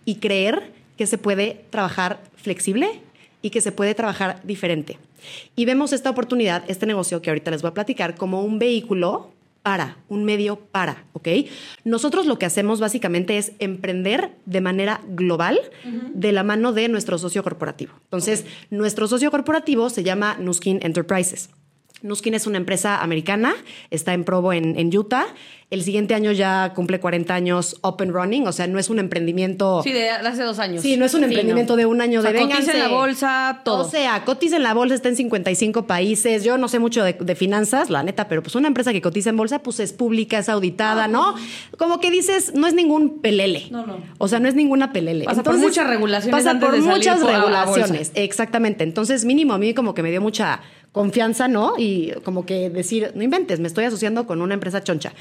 y 0.06 0.15
creer 0.15 0.73
que 0.97 1.06
se 1.06 1.19
puede 1.19 1.67
trabajar 1.69 2.23
flexible 2.37 3.03
y 3.43 3.51
que 3.51 3.61
se 3.61 3.71
puede 3.71 3.94
trabajar 3.94 4.41
diferente. 4.44 4.99
Y 5.56 5.67
vemos 5.67 5.93
esta 5.93 6.09
oportunidad, 6.09 6.65
este 6.69 6.87
negocio 6.87 7.21
que 7.21 7.29
ahorita 7.29 7.51
les 7.51 7.61
voy 7.61 7.71
a 7.71 7.75
platicar, 7.75 8.17
como 8.17 8.43
un 8.43 8.59
vehículo 8.59 9.31
para, 9.69 9.99
un 10.09 10.25
medio 10.25 10.56
para, 10.56 11.05
¿ok? 11.12 11.29
Nosotros 11.85 12.25
lo 12.25 12.38
que 12.38 12.47
hacemos 12.47 12.81
básicamente 12.81 13.37
es 13.37 13.53
emprender 13.59 14.31
de 14.47 14.62
manera 14.62 15.03
global 15.09 15.61
de 16.15 16.32
la 16.32 16.43
mano 16.43 16.73
de 16.73 16.88
nuestro 16.88 17.19
socio 17.19 17.43
corporativo. 17.43 17.93
Entonces, 18.05 18.47
nuestro 18.70 19.06
socio 19.09 19.31
corporativo 19.31 19.91
se 19.91 20.05
llama 20.05 20.39
Nuskin 20.41 20.79
Enterprises. 20.81 21.51
Nuskin 22.02 22.34
es 22.34 22.46
una 22.46 22.58
empresa 22.58 23.02
americana, 23.02 23.55
está 23.90 24.14
en 24.14 24.24
Provo, 24.24 24.52
en, 24.52 24.78
en 24.78 24.96
Utah. 24.96 25.26
El 25.70 25.82
siguiente 25.82 26.14
año 26.14 26.32
ya 26.32 26.72
cumple 26.74 26.98
40 26.98 27.34
años 27.34 27.76
and 27.82 28.10
running, 28.10 28.46
o 28.46 28.52
sea, 28.52 28.67
no 28.67 28.78
es 28.78 28.88
un 28.88 28.98
emprendimiento. 28.98 29.82
Sí, 29.82 29.93
de 29.93 30.08
hace 30.08 30.43
dos 30.43 30.58
años. 30.60 30.81
Sí, 30.81 30.96
no 30.96 31.05
es 31.05 31.12
un 31.12 31.24
emprendimiento 31.24 31.76
de 31.76 31.84
un 31.84 32.00
año 32.00 32.20
O 32.20 32.22
sea, 32.22 32.32
de 32.32 32.40
cotiza 32.40 32.72
en 32.72 32.78
la 32.78 32.88
bolsa, 32.88 33.60
todo. 33.67 33.84
O 33.86 33.90
sea, 33.90 34.24
cotiza 34.24 34.56
en 34.56 34.62
la 34.62 34.72
bolsa, 34.72 34.94
está 34.94 35.10
en 35.10 35.17
55 35.17 35.86
países. 35.86 36.43
Yo 36.43 36.56
no 36.56 36.69
sé 36.69 36.78
mucho 36.78 37.05
de, 37.05 37.12
de 37.12 37.34
finanzas, 37.34 37.90
la 37.90 38.02
neta, 38.02 38.28
pero 38.28 38.43
pues 38.43 38.55
una 38.55 38.69
empresa 38.69 38.94
que 38.94 39.02
cotiza 39.02 39.28
en 39.28 39.36
bolsa, 39.36 39.58
pues 39.58 39.78
es 39.81 39.93
pública, 39.93 40.38
es 40.38 40.48
auditada, 40.48 41.06
¿no? 41.06 41.34
Como 41.76 42.00
que 42.00 42.10
dices, 42.10 42.55
no 42.55 42.67
es 42.67 42.72
ningún 42.72 43.19
pelele. 43.20 43.67
No, 43.70 43.86
no. 43.86 43.98
O 44.17 44.26
sea, 44.26 44.40
no 44.40 44.48
es 44.48 44.55
ninguna 44.55 44.94
pelele. 44.94 45.26
Pasa 45.26 45.43
por 45.43 45.58
muchas 45.58 45.86
regulaciones 45.86 46.34
Pasa 46.34 46.52
antes 46.52 46.67
por 46.67 46.74
de 46.76 46.81
salir 46.82 46.96
muchas 46.96 47.20
por- 47.20 47.31
regulaciones, 47.31 48.10
exactamente. 48.14 48.84
Entonces, 48.84 49.26
mínimo 49.26 49.52
a 49.52 49.58
mí 49.58 49.74
como 49.74 49.93
que 49.93 50.02
me 50.02 50.10
dio 50.10 50.22
mucha 50.22 50.60
confianza, 50.93 51.49
¿no? 51.49 51.75
Y 51.79 52.13
como 52.25 52.47
que 52.47 52.71
decir, 52.71 53.13
no 53.15 53.23
inventes, 53.23 53.61
me 53.61 53.69
estoy 53.69 53.85
asociando 53.85 54.27
con 54.27 54.43
una 54.43 54.55
empresa 54.55 54.83
choncha. 54.83 55.13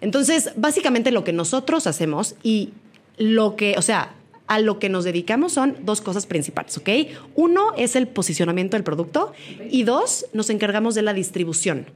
Entonces, 0.00 0.50
básicamente 0.56 1.10
lo 1.12 1.24
que 1.24 1.32
nosotros 1.32 1.86
hacemos 1.86 2.34
y 2.42 2.70
lo 3.18 3.56
que, 3.56 3.74
o 3.78 3.82
sea, 3.82 4.14
a 4.48 4.58
lo 4.58 4.78
que 4.78 4.88
nos 4.88 5.04
dedicamos 5.04 5.52
son 5.52 5.76
dos 5.82 6.00
cosas 6.00 6.26
principales, 6.26 6.76
¿ok? 6.76 6.88
Uno 7.36 7.72
es 7.76 7.94
el 7.96 8.08
posicionamiento 8.08 8.76
del 8.76 8.84
producto 8.84 9.32
y 9.70 9.84
dos, 9.84 10.26
nos 10.32 10.50
encargamos 10.50 10.94
de 10.94 11.02
la 11.02 11.14
distribución. 11.14 11.86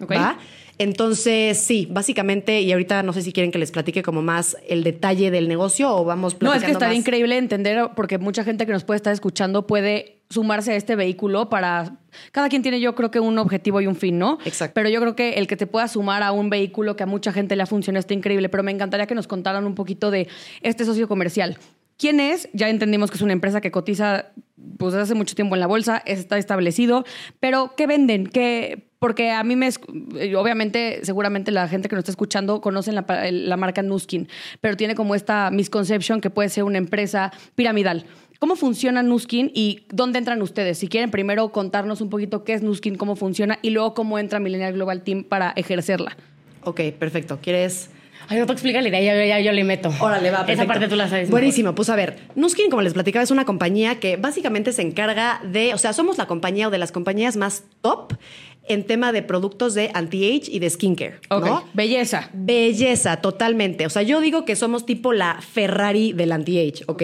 Ok. 0.00 0.10
¿Va? 0.12 0.38
Entonces, 0.78 1.58
sí, 1.58 1.86
básicamente, 1.88 2.60
y 2.60 2.72
ahorita 2.72 3.04
no 3.04 3.12
sé 3.12 3.22
si 3.22 3.32
quieren 3.32 3.52
que 3.52 3.58
les 3.58 3.70
platique 3.70 4.02
como 4.02 4.22
más 4.22 4.56
el 4.68 4.82
detalle 4.82 5.30
del 5.30 5.48
negocio 5.48 5.94
o 5.94 6.04
vamos 6.04 6.34
No, 6.34 6.38
platicando 6.40 6.56
es 6.58 6.64
que 6.66 6.72
estaría 6.72 6.88
más. 6.94 6.98
increíble 6.98 7.36
entender, 7.38 7.90
porque 7.94 8.18
mucha 8.18 8.42
gente 8.42 8.66
que 8.66 8.72
nos 8.72 8.82
puede 8.82 8.96
estar 8.96 9.12
escuchando 9.12 9.68
puede 9.68 10.13
sumarse 10.30 10.72
a 10.72 10.76
este 10.76 10.96
vehículo 10.96 11.48
para... 11.48 11.96
Cada 12.32 12.48
quien 12.48 12.62
tiene 12.62 12.80
yo 12.80 12.94
creo 12.94 13.10
que 13.10 13.20
un 13.20 13.38
objetivo 13.38 13.80
y 13.80 13.86
un 13.86 13.96
fin, 13.96 14.18
¿no? 14.18 14.38
Exacto. 14.44 14.74
Pero 14.74 14.88
yo 14.88 15.00
creo 15.00 15.16
que 15.16 15.34
el 15.34 15.46
que 15.46 15.56
te 15.56 15.66
pueda 15.66 15.88
sumar 15.88 16.22
a 16.22 16.32
un 16.32 16.50
vehículo 16.50 16.96
que 16.96 17.02
a 17.02 17.06
mucha 17.06 17.32
gente 17.32 17.56
le 17.56 17.62
ha 17.62 17.66
funcionado 17.66 18.00
está 18.00 18.14
increíble, 18.14 18.48
pero 18.48 18.62
me 18.62 18.72
encantaría 18.72 19.06
que 19.06 19.14
nos 19.14 19.26
contaran 19.26 19.66
un 19.66 19.74
poquito 19.74 20.10
de 20.10 20.28
este 20.62 20.84
socio 20.84 21.08
comercial. 21.08 21.58
¿Quién 21.96 22.18
es? 22.18 22.48
Ya 22.52 22.68
entendimos 22.68 23.10
que 23.10 23.16
es 23.16 23.22
una 23.22 23.32
empresa 23.32 23.60
que 23.60 23.70
cotiza 23.70 24.32
pues, 24.78 24.94
hace 24.94 25.14
mucho 25.14 25.34
tiempo 25.34 25.54
en 25.54 25.60
la 25.60 25.66
bolsa, 25.66 26.02
está 26.04 26.38
establecido, 26.38 27.04
pero 27.38 27.74
¿qué 27.76 27.86
venden? 27.86 28.26
¿Qué, 28.26 28.88
porque 28.98 29.30
a 29.30 29.44
mí 29.44 29.54
me, 29.54 29.68
eh, 30.16 30.34
obviamente, 30.34 31.00
seguramente 31.02 31.50
la 31.50 31.68
gente 31.68 31.88
que 31.88 31.94
nos 31.94 32.00
está 32.00 32.12
escuchando 32.12 32.60
conocen 32.60 32.94
la, 32.94 33.04
la 33.30 33.56
marca 33.56 33.82
Nuskin, 33.82 34.28
pero 34.60 34.76
tiene 34.76 34.94
como 34.94 35.14
esta 35.14 35.50
misconception 35.50 36.20
que 36.20 36.30
puede 36.30 36.48
ser 36.48 36.64
una 36.64 36.78
empresa 36.78 37.32
piramidal. 37.54 38.06
¿Cómo 38.38 38.56
funciona 38.56 39.02
Nuskin 39.02 39.50
y 39.54 39.82
dónde 39.92 40.18
entran 40.18 40.42
ustedes? 40.42 40.78
Si 40.78 40.88
quieren 40.88 41.10
primero 41.10 41.50
contarnos 41.50 42.00
un 42.00 42.10
poquito 42.10 42.44
qué 42.44 42.52
es 42.54 42.62
Nuskin, 42.62 42.96
cómo 42.96 43.16
funciona 43.16 43.58
y 43.62 43.70
luego 43.70 43.94
cómo 43.94 44.18
entra 44.18 44.38
Millennial 44.40 44.74
Global 44.74 45.02
Team 45.02 45.24
para 45.24 45.52
ejercerla. 45.56 46.16
Ok, 46.62 46.80
perfecto. 46.98 47.38
¿Quieres...? 47.42 47.90
Ay, 48.26 48.38
no 48.38 48.46
te 48.46 48.52
explica 48.54 48.80
la 48.80 48.88
idea, 48.88 49.00
ya, 49.02 49.26
ya 49.26 49.40
yo 49.40 49.52
le 49.52 49.64
meto. 49.64 49.90
Órale, 50.00 50.30
va, 50.30 50.38
Esa 50.38 50.46
perfecto. 50.46 50.66
parte 50.68 50.88
tú 50.88 50.96
la 50.96 51.08
sabes. 51.10 51.24
mejor. 51.28 51.40
Buenísimo. 51.40 51.74
Pues 51.74 51.90
a 51.90 51.96
ver, 51.96 52.16
Nuskin, 52.34 52.70
como 52.70 52.80
les 52.80 52.94
platicaba, 52.94 53.22
es 53.22 53.30
una 53.30 53.44
compañía 53.44 54.00
que 54.00 54.16
básicamente 54.16 54.72
se 54.72 54.80
encarga 54.80 55.42
de, 55.44 55.74
o 55.74 55.78
sea, 55.78 55.92
somos 55.92 56.16
la 56.16 56.26
compañía 56.26 56.68
o 56.68 56.70
de 56.70 56.78
las 56.78 56.90
compañías 56.90 57.36
más 57.36 57.64
top 57.82 58.14
en 58.66 58.84
tema 58.84 59.12
de 59.12 59.20
productos 59.22 59.74
de 59.74 59.90
anti-age 59.92 60.50
y 60.50 60.58
de 60.58 60.70
skincare, 60.70 61.16
Ok, 61.28 61.44
¿no? 61.44 61.64
belleza. 61.74 62.30
Belleza, 62.32 63.18
totalmente. 63.18 63.84
O 63.84 63.90
sea, 63.90 64.00
yo 64.00 64.22
digo 64.22 64.46
que 64.46 64.56
somos 64.56 64.86
tipo 64.86 65.12
la 65.12 65.38
Ferrari 65.42 66.14
del 66.14 66.32
anti-age, 66.32 66.84
¿ok? 66.86 67.02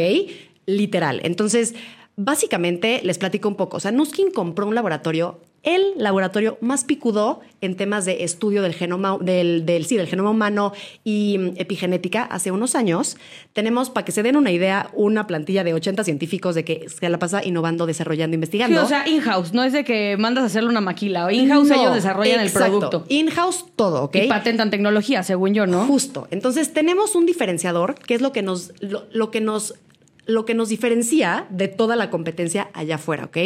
Literal. 0.76 1.20
Entonces, 1.24 1.74
básicamente 2.16 3.00
les 3.02 3.18
platico 3.18 3.48
un 3.48 3.56
poco. 3.56 3.76
O 3.78 3.80
sea, 3.80 3.92
Nuskin 3.92 4.30
compró 4.30 4.66
un 4.66 4.74
laboratorio, 4.74 5.40
el 5.62 5.82
laboratorio 5.96 6.56
más 6.62 6.84
picudo 6.84 7.40
en 7.60 7.76
temas 7.76 8.06
de 8.06 8.24
estudio 8.24 8.62
del 8.62 8.72
genoma, 8.74 9.18
del, 9.20 9.66
del, 9.66 9.84
sí, 9.84 9.96
del 9.96 10.06
genoma 10.06 10.30
humano 10.30 10.72
y 11.04 11.36
mm, 11.38 11.52
epigenética 11.56 12.22
hace 12.24 12.50
unos 12.50 12.74
años. 12.74 13.16
Tenemos, 13.52 13.90
para 13.90 14.04
que 14.04 14.12
se 14.12 14.22
den 14.22 14.36
una 14.36 14.50
idea, 14.52 14.90
una 14.94 15.26
plantilla 15.26 15.62
de 15.64 15.74
80 15.74 16.02
científicos 16.04 16.54
de 16.54 16.64
que 16.64 16.88
se 16.88 17.08
la 17.08 17.18
pasa 17.18 17.44
innovando, 17.44 17.84
desarrollando, 17.86 18.32
Sí, 18.32 18.36
investigando. 18.36 18.82
o 18.82 18.86
sea, 18.88 19.06
in-house, 19.06 19.52
no 19.52 19.62
es 19.64 19.72
de 19.74 19.84
que 19.84 20.16
mandas 20.18 20.44
a 20.44 20.46
hacerle 20.46 20.70
una 20.70 20.80
maquila. 20.80 21.30
In-house 21.32 21.68
No, 21.68 21.74
ellos 21.74 21.94
desarrollan 21.94 22.40
exacto. 22.40 22.64
el 22.64 22.70
producto. 22.70 23.04
In-house 23.08 23.66
todo, 23.76 24.04
¿ok? 24.04 24.16
Y 24.16 24.28
patentan 24.28 24.70
tecnología, 24.70 25.22
según 25.22 25.52
yo, 25.52 25.66
¿no? 25.66 25.84
Justo. 25.86 26.26
Entonces 26.30 26.72
tenemos 26.72 27.14
un 27.14 27.26
diferenciador 27.26 27.94
que 27.96 28.14
es 28.14 28.22
lo 28.22 28.32
que 28.32 28.40
nos, 28.42 28.72
lo, 28.80 29.04
lo 29.12 29.30
que 29.30 29.42
nos, 29.42 29.74
lo 30.30 30.44
que 30.44 30.54
nos 30.54 30.68
diferencia 30.68 31.46
de 31.50 31.68
toda 31.68 31.96
la 31.96 32.10
competencia 32.10 32.68
allá 32.72 32.96
afuera, 32.96 33.24
¿ok? 33.24 33.36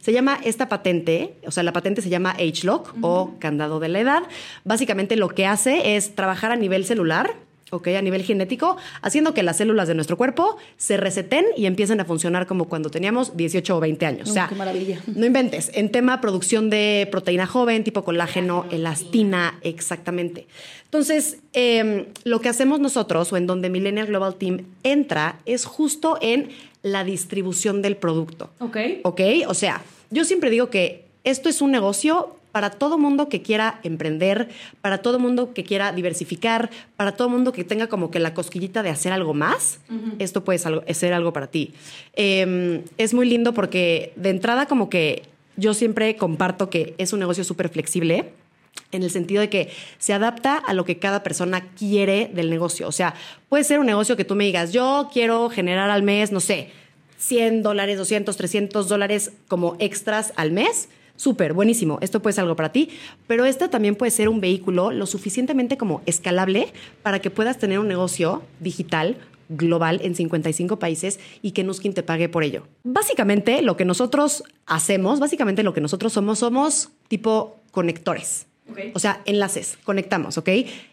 Se 0.00 0.12
llama 0.12 0.38
esta 0.44 0.68
patente, 0.68 1.36
o 1.46 1.50
sea, 1.50 1.62
la 1.62 1.72
patente 1.72 2.02
se 2.02 2.08
llama 2.08 2.30
Age 2.32 2.64
Lock 2.64 2.94
o 3.00 3.34
candado 3.38 3.80
de 3.80 3.88
la 3.88 4.00
edad. 4.00 4.22
Básicamente 4.64 5.16
lo 5.16 5.28
que 5.28 5.46
hace 5.46 5.96
es 5.96 6.14
trabajar 6.14 6.52
a 6.52 6.56
nivel 6.56 6.84
celular. 6.84 7.34
¿Ok? 7.72 7.88
A 7.88 8.02
nivel 8.02 8.22
genético, 8.22 8.76
haciendo 9.00 9.32
que 9.32 9.42
las 9.42 9.56
células 9.56 9.88
de 9.88 9.94
nuestro 9.94 10.16
cuerpo 10.16 10.56
se 10.76 10.98
reseten 10.98 11.46
y 11.56 11.66
empiecen 11.66 12.00
a 12.00 12.04
funcionar 12.04 12.46
como 12.46 12.66
cuando 12.68 12.90
teníamos 12.90 13.36
18 13.36 13.76
o 13.76 13.80
20 13.80 14.06
años. 14.06 14.30
O 14.30 14.32
sea, 14.32 14.46
qué 14.48 14.54
maravilla. 14.54 15.00
no 15.06 15.24
inventes. 15.24 15.70
En 15.74 15.90
tema 15.90 16.20
producción 16.20 16.68
de 16.68 17.08
proteína 17.10 17.46
joven, 17.46 17.82
tipo 17.82 18.04
colágeno, 18.04 18.66
elastina, 18.70 19.58
exactamente. 19.62 20.46
Entonces, 20.84 21.38
eh, 21.54 22.08
lo 22.24 22.40
que 22.40 22.50
hacemos 22.50 22.78
nosotros, 22.78 23.32
o 23.32 23.38
en 23.38 23.46
donde 23.46 23.70
Millennial 23.70 24.08
Global 24.08 24.34
Team 24.34 24.66
entra, 24.82 25.38
es 25.46 25.64
justo 25.64 26.18
en 26.20 26.50
la 26.82 27.04
distribución 27.04 27.80
del 27.80 27.96
producto. 27.96 28.50
Ok. 28.58 28.76
¿Ok? 29.04 29.20
O 29.46 29.54
sea, 29.54 29.82
yo 30.10 30.24
siempre 30.24 30.50
digo 30.50 30.68
que 30.68 31.06
esto 31.24 31.48
es 31.48 31.62
un 31.62 31.70
negocio 31.70 32.36
para 32.52 32.70
todo 32.70 32.98
mundo 32.98 33.28
que 33.28 33.42
quiera 33.42 33.80
emprender, 33.82 34.48
para 34.80 34.98
todo 34.98 35.18
mundo 35.18 35.52
que 35.54 35.64
quiera 35.64 35.90
diversificar, 35.92 36.70
para 36.96 37.12
todo 37.12 37.28
mundo 37.28 37.52
que 37.52 37.64
tenga 37.64 37.86
como 37.88 38.10
que 38.10 38.18
la 38.20 38.34
cosquillita 38.34 38.82
de 38.82 38.90
hacer 38.90 39.12
algo 39.12 39.34
más. 39.34 39.80
Esto 40.18 40.44
puede 40.44 40.58
ser 40.58 40.68
algo- 40.74 40.84
ser 40.94 41.12
algo 41.14 41.32
para 41.32 41.46
ti. 41.48 41.72
Eh, 42.14 42.84
es 42.98 43.14
muy 43.14 43.26
lindo 43.28 43.54
porque 43.54 44.12
de 44.16 44.30
entrada 44.30 44.66
como 44.66 44.88
que 44.90 45.22
yo 45.56 45.74
siempre 45.74 46.14
comparto 46.16 46.70
que 46.70 46.94
es 46.98 47.12
un 47.12 47.18
negocio 47.20 47.42
súper 47.44 47.68
flexible 47.68 48.32
en 48.90 49.02
el 49.02 49.10
sentido 49.10 49.40
de 49.40 49.48
que 49.48 49.70
se 49.98 50.12
adapta 50.12 50.56
a 50.56 50.74
lo 50.74 50.84
que 50.84 50.98
cada 50.98 51.22
persona 51.22 51.62
quiere 51.78 52.30
del 52.34 52.50
negocio. 52.50 52.86
O 52.88 52.92
sea, 52.92 53.14
puede 53.48 53.64
ser 53.64 53.78
un 53.80 53.86
negocio 53.86 54.16
que 54.16 54.24
tú 54.24 54.34
me 54.34 54.44
digas, 54.44 54.72
yo 54.72 55.08
quiero 55.12 55.48
generar 55.50 55.90
al 55.90 56.02
mes, 56.02 56.32
no 56.32 56.40
sé, 56.40 56.70
100 57.18 57.62
dólares, 57.62 57.98
200, 57.98 58.36
300 58.36 58.88
dólares 58.88 59.32
como 59.48 59.76
extras 59.78 60.32
al 60.36 60.50
mes. 60.52 60.88
Súper, 61.22 61.52
buenísimo. 61.52 61.98
Esto 62.00 62.20
puede 62.20 62.34
ser 62.34 62.42
algo 62.42 62.56
para 62.56 62.72
ti, 62.72 62.88
pero 63.28 63.44
esta 63.44 63.70
también 63.70 63.94
puede 63.94 64.10
ser 64.10 64.28
un 64.28 64.40
vehículo 64.40 64.90
lo 64.90 65.06
suficientemente 65.06 65.76
como 65.76 66.02
escalable 66.04 66.72
para 67.04 67.20
que 67.20 67.30
puedas 67.30 67.58
tener 67.58 67.78
un 67.78 67.86
negocio 67.86 68.42
digital 68.58 69.16
global 69.48 70.00
en 70.02 70.16
55 70.16 70.80
países 70.80 71.20
y 71.40 71.52
que 71.52 71.62
Nuskin 71.62 71.94
te 71.94 72.02
pague 72.02 72.28
por 72.28 72.42
ello. 72.42 72.66
Básicamente 72.82 73.62
lo 73.62 73.76
que 73.76 73.84
nosotros 73.84 74.42
hacemos, 74.66 75.20
básicamente 75.20 75.62
lo 75.62 75.72
que 75.72 75.80
nosotros 75.80 76.12
somos, 76.12 76.40
somos 76.40 76.90
tipo 77.06 77.60
conectores. 77.70 78.46
O 78.92 78.98
sea, 78.98 79.22
enlaces, 79.24 79.78
conectamos, 79.84 80.38
¿ok? 80.38 80.48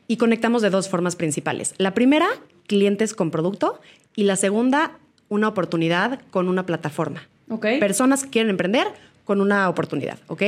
Y 0.07 0.17
conectamos 0.17 0.61
de 0.61 0.69
dos 0.69 0.89
formas 0.89 1.15
principales. 1.15 1.73
La 1.79 1.95
primera, 1.95 2.27
clientes 2.67 3.15
con 3.15 3.31
producto 3.31 3.81
y 4.15 4.25
la 4.25 4.35
segunda, 4.35 4.99
una 5.27 5.47
oportunidad 5.47 6.21
con 6.29 6.49
una 6.49 6.67
plataforma. 6.67 7.27
Ok. 7.49 7.65
Personas 7.79 8.25
que 8.25 8.29
quieren 8.29 8.51
emprender 8.51 8.85
con 9.29 9.41
una 9.41 9.69
oportunidad, 9.69 10.17
¿ok? 10.25 10.41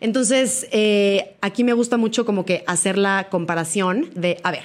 Entonces, 0.00 0.68
eh, 0.70 1.34
aquí 1.40 1.64
me 1.64 1.72
gusta 1.72 1.96
mucho 1.96 2.24
como 2.24 2.44
que 2.44 2.62
hacer 2.68 2.96
la 2.98 3.26
comparación 3.30 4.10
de, 4.14 4.38
a 4.44 4.52
ver, 4.52 4.62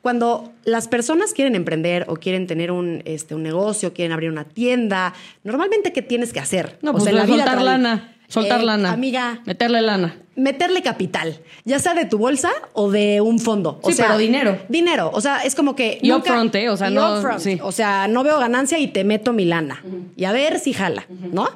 cuando 0.00 0.50
las 0.64 0.88
personas 0.88 1.32
quieren 1.32 1.54
emprender 1.54 2.06
o 2.08 2.16
quieren 2.16 2.48
tener 2.48 2.72
un, 2.72 3.02
este, 3.04 3.36
un 3.36 3.44
negocio, 3.44 3.92
quieren 3.94 4.10
abrir 4.12 4.30
una 4.32 4.42
tienda, 4.42 5.14
normalmente, 5.44 5.92
¿qué 5.92 6.02
tienes 6.02 6.32
que 6.32 6.40
hacer? 6.40 6.76
No, 6.82 6.90
O 6.90 6.94
pues 6.94 7.04
sea, 7.04 7.12
la 7.12 7.24
soltar 7.28 7.62
lana. 7.62 8.14
Soltar 8.26 8.62
Eh, 8.62 8.64
lana. 8.64 8.90
Amiga, 8.92 9.42
Meterle 9.46 9.80
lana. 9.82 10.16
meterle 10.34 10.82
capital, 10.82 11.38
ya 11.64 11.78
sea 11.78 11.94
de 11.94 12.06
tu 12.06 12.18
bolsa 12.18 12.50
o 12.72 12.90
de 12.90 13.20
un 13.20 13.38
fondo. 13.38 13.78
O 13.82 13.90
Sí, 13.90 13.94
sea, 13.94 14.06
pero 14.06 14.18
dinero. 14.18 14.58
Dinero, 14.68 15.10
o 15.14 15.20
sea, 15.20 15.44
es 15.44 15.54
como 15.54 15.76
que... 15.76 15.98
Y 16.02 16.10
upfront, 16.10 16.52
¿eh? 16.56 16.68
O 16.70 16.76
sea, 16.76 16.90
no- 16.90 17.18
upfront. 17.18 17.38
sí. 17.40 17.58
O 17.62 17.70
sea, 17.70 18.08
no 18.08 18.24
veo 18.24 18.40
ganancia 18.40 18.78
y 18.80 18.88
te 18.88 19.04
meto 19.04 19.32
mi 19.34 19.44
lana. 19.44 19.84
Y 20.16 20.24
a 20.24 20.32
ver 20.32 20.58
si 20.58 20.72
jala, 20.72 21.06
¿no? 21.30 21.48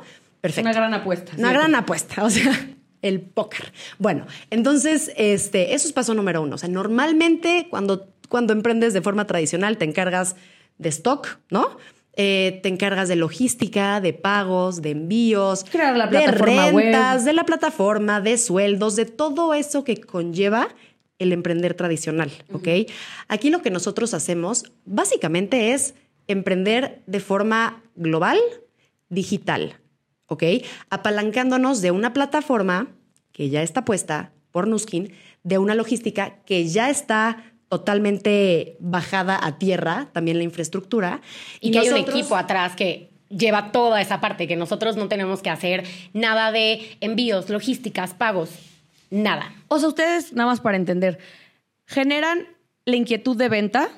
Perfecto. 0.46 0.68
Una 0.68 0.78
gran 0.78 0.94
apuesta. 0.94 1.32
Una 1.36 1.48
sí. 1.48 1.54
gran 1.54 1.74
apuesta, 1.74 2.24
o 2.24 2.30
sea, 2.30 2.52
el 3.02 3.20
póker. 3.20 3.72
Bueno, 3.98 4.26
entonces, 4.50 5.10
este, 5.16 5.74
eso 5.74 5.88
es 5.88 5.92
paso 5.92 6.14
número 6.14 6.40
uno. 6.42 6.54
O 6.54 6.58
sea, 6.58 6.68
normalmente 6.68 7.66
cuando, 7.68 8.12
cuando 8.28 8.52
emprendes 8.52 8.94
de 8.94 9.02
forma 9.02 9.26
tradicional 9.26 9.76
te 9.76 9.84
encargas 9.84 10.36
de 10.78 10.88
stock, 10.90 11.40
¿no? 11.50 11.78
Eh, 12.18 12.60
te 12.62 12.68
encargas 12.68 13.08
de 13.08 13.16
logística, 13.16 14.00
de 14.00 14.12
pagos, 14.12 14.80
de 14.82 14.92
envíos, 14.92 15.64
Crear 15.64 15.96
la 15.96 16.06
de 16.06 16.18
plataforma 16.22 16.66
web. 16.68 16.84
rentas, 16.84 17.24
de 17.24 17.32
la 17.32 17.44
plataforma, 17.44 18.20
de 18.20 18.38
sueldos, 18.38 18.94
de 18.94 19.04
todo 19.04 19.52
eso 19.52 19.82
que 19.84 20.00
conlleva 20.00 20.68
el 21.18 21.32
emprender 21.32 21.74
tradicional, 21.74 22.30
¿ok? 22.52 22.68
Aquí 23.28 23.50
lo 23.50 23.62
que 23.62 23.70
nosotros 23.70 24.14
hacemos 24.14 24.64
básicamente 24.84 25.72
es 25.72 25.94
emprender 26.28 27.02
de 27.06 27.20
forma 27.20 27.82
global, 27.96 28.38
digital, 29.08 29.76
¿ok? 30.26 30.42
Apalancándonos 30.90 31.82
de 31.82 31.90
una 31.90 32.12
plataforma 32.12 32.88
que 33.32 33.50
ya 33.50 33.62
está 33.62 33.84
puesta 33.84 34.32
por 34.50 34.66
Nuskin, 34.66 35.12
de 35.42 35.58
una 35.58 35.74
logística 35.74 36.42
que 36.44 36.66
ya 36.66 36.90
está 36.90 37.52
totalmente 37.68 38.76
bajada 38.80 39.38
a 39.42 39.58
tierra, 39.58 40.08
también 40.12 40.38
la 40.38 40.44
infraestructura. 40.44 41.20
Y 41.60 41.70
que 41.70 41.80
hay 41.80 41.88
un 41.88 41.96
equipo 41.96 42.36
atrás 42.36 42.76
que 42.76 43.10
lleva 43.28 43.72
toda 43.72 44.00
esa 44.00 44.20
parte, 44.20 44.46
que 44.46 44.56
nosotros 44.56 44.96
no 44.96 45.08
tenemos 45.08 45.42
que 45.42 45.50
hacer 45.50 45.84
nada 46.12 46.52
de 46.52 46.96
envíos, 47.00 47.50
logísticas, 47.50 48.14
pagos, 48.14 48.50
nada. 49.10 49.52
O 49.68 49.78
sea, 49.78 49.88
ustedes, 49.88 50.32
nada 50.32 50.50
más 50.50 50.60
para 50.60 50.76
entender, 50.76 51.18
generan 51.86 52.46
la 52.84 52.96
inquietud 52.96 53.36
de 53.36 53.48
venta, 53.48 53.90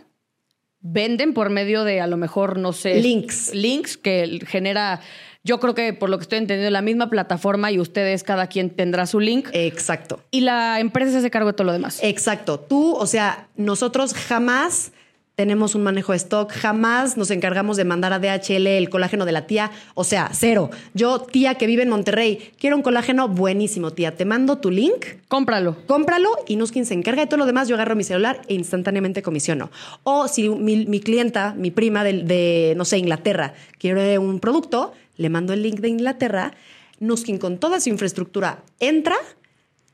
venden 0.80 1.34
por 1.34 1.50
medio 1.50 1.84
de 1.84 2.00
a 2.00 2.06
lo 2.06 2.16
mejor, 2.16 2.58
no 2.58 2.72
sé. 2.72 3.00
Links. 3.00 3.54
Links 3.54 3.96
que 3.96 4.40
genera, 4.46 5.00
yo 5.44 5.60
creo 5.60 5.74
que 5.74 5.92
por 5.92 6.10
lo 6.10 6.18
que 6.18 6.22
estoy 6.22 6.38
entendiendo, 6.38 6.70
la 6.70 6.82
misma 6.82 7.10
plataforma 7.10 7.70
y 7.72 7.78
ustedes, 7.78 8.22
cada 8.22 8.48
quien 8.48 8.70
tendrá 8.70 9.06
su 9.06 9.20
link. 9.20 9.48
Exacto. 9.52 10.20
y 10.30 10.40
la 10.42 10.80
empresa 10.80 11.12
se 11.12 11.18
hace 11.18 11.30
cargo 11.30 11.48
de 11.48 11.54
todo 11.54 11.66
lo 11.66 11.72
demás. 11.72 12.00
Exacto. 12.02 12.60
Tú, 12.60 12.94
o 12.94 13.06
sea, 13.06 13.48
nosotros 13.56 14.14
jamás 14.14 14.92
tenemos 15.38 15.76
un 15.76 15.84
manejo 15.84 16.10
de 16.10 16.16
stock, 16.16 16.50
jamás 16.50 17.16
nos 17.16 17.30
encargamos 17.30 17.76
de 17.76 17.84
mandar 17.84 18.12
a 18.12 18.18
DHL 18.18 18.66
el 18.66 18.90
colágeno 18.90 19.24
de 19.24 19.30
la 19.30 19.46
tía, 19.46 19.70
o 19.94 20.02
sea, 20.02 20.30
cero. 20.32 20.68
Yo, 20.94 21.20
tía 21.20 21.54
que 21.54 21.68
vive 21.68 21.84
en 21.84 21.90
Monterrey, 21.90 22.50
quiero 22.58 22.74
un 22.74 22.82
colágeno 22.82 23.28
buenísimo, 23.28 23.92
tía, 23.92 24.16
te 24.16 24.24
mando 24.24 24.58
tu 24.58 24.72
link, 24.72 25.06
Cómpralo. 25.28 25.76
cómpralo 25.86 26.28
y 26.48 26.56
Nuskin 26.56 26.84
se 26.84 26.94
encarga 26.94 27.22
de 27.22 27.28
todo 27.28 27.38
lo 27.38 27.46
demás, 27.46 27.68
yo 27.68 27.76
agarro 27.76 27.94
mi 27.94 28.02
celular 28.02 28.42
e 28.48 28.54
instantáneamente 28.54 29.22
comisiono. 29.22 29.70
O 30.02 30.26
si 30.26 30.48
mi, 30.48 30.86
mi 30.86 30.98
clienta, 30.98 31.54
mi 31.56 31.70
prima 31.70 32.02
de, 32.02 32.24
de, 32.24 32.74
no 32.76 32.84
sé, 32.84 32.98
Inglaterra, 32.98 33.54
quiere 33.78 34.18
un 34.18 34.40
producto, 34.40 34.92
le 35.18 35.28
mando 35.28 35.52
el 35.52 35.62
link 35.62 35.80
de 35.80 35.88
Inglaterra, 35.88 36.54
Nuskin 37.00 37.38
con 37.38 37.58
toda 37.58 37.80
su 37.80 37.90
infraestructura 37.90 38.64
entra 38.80 39.16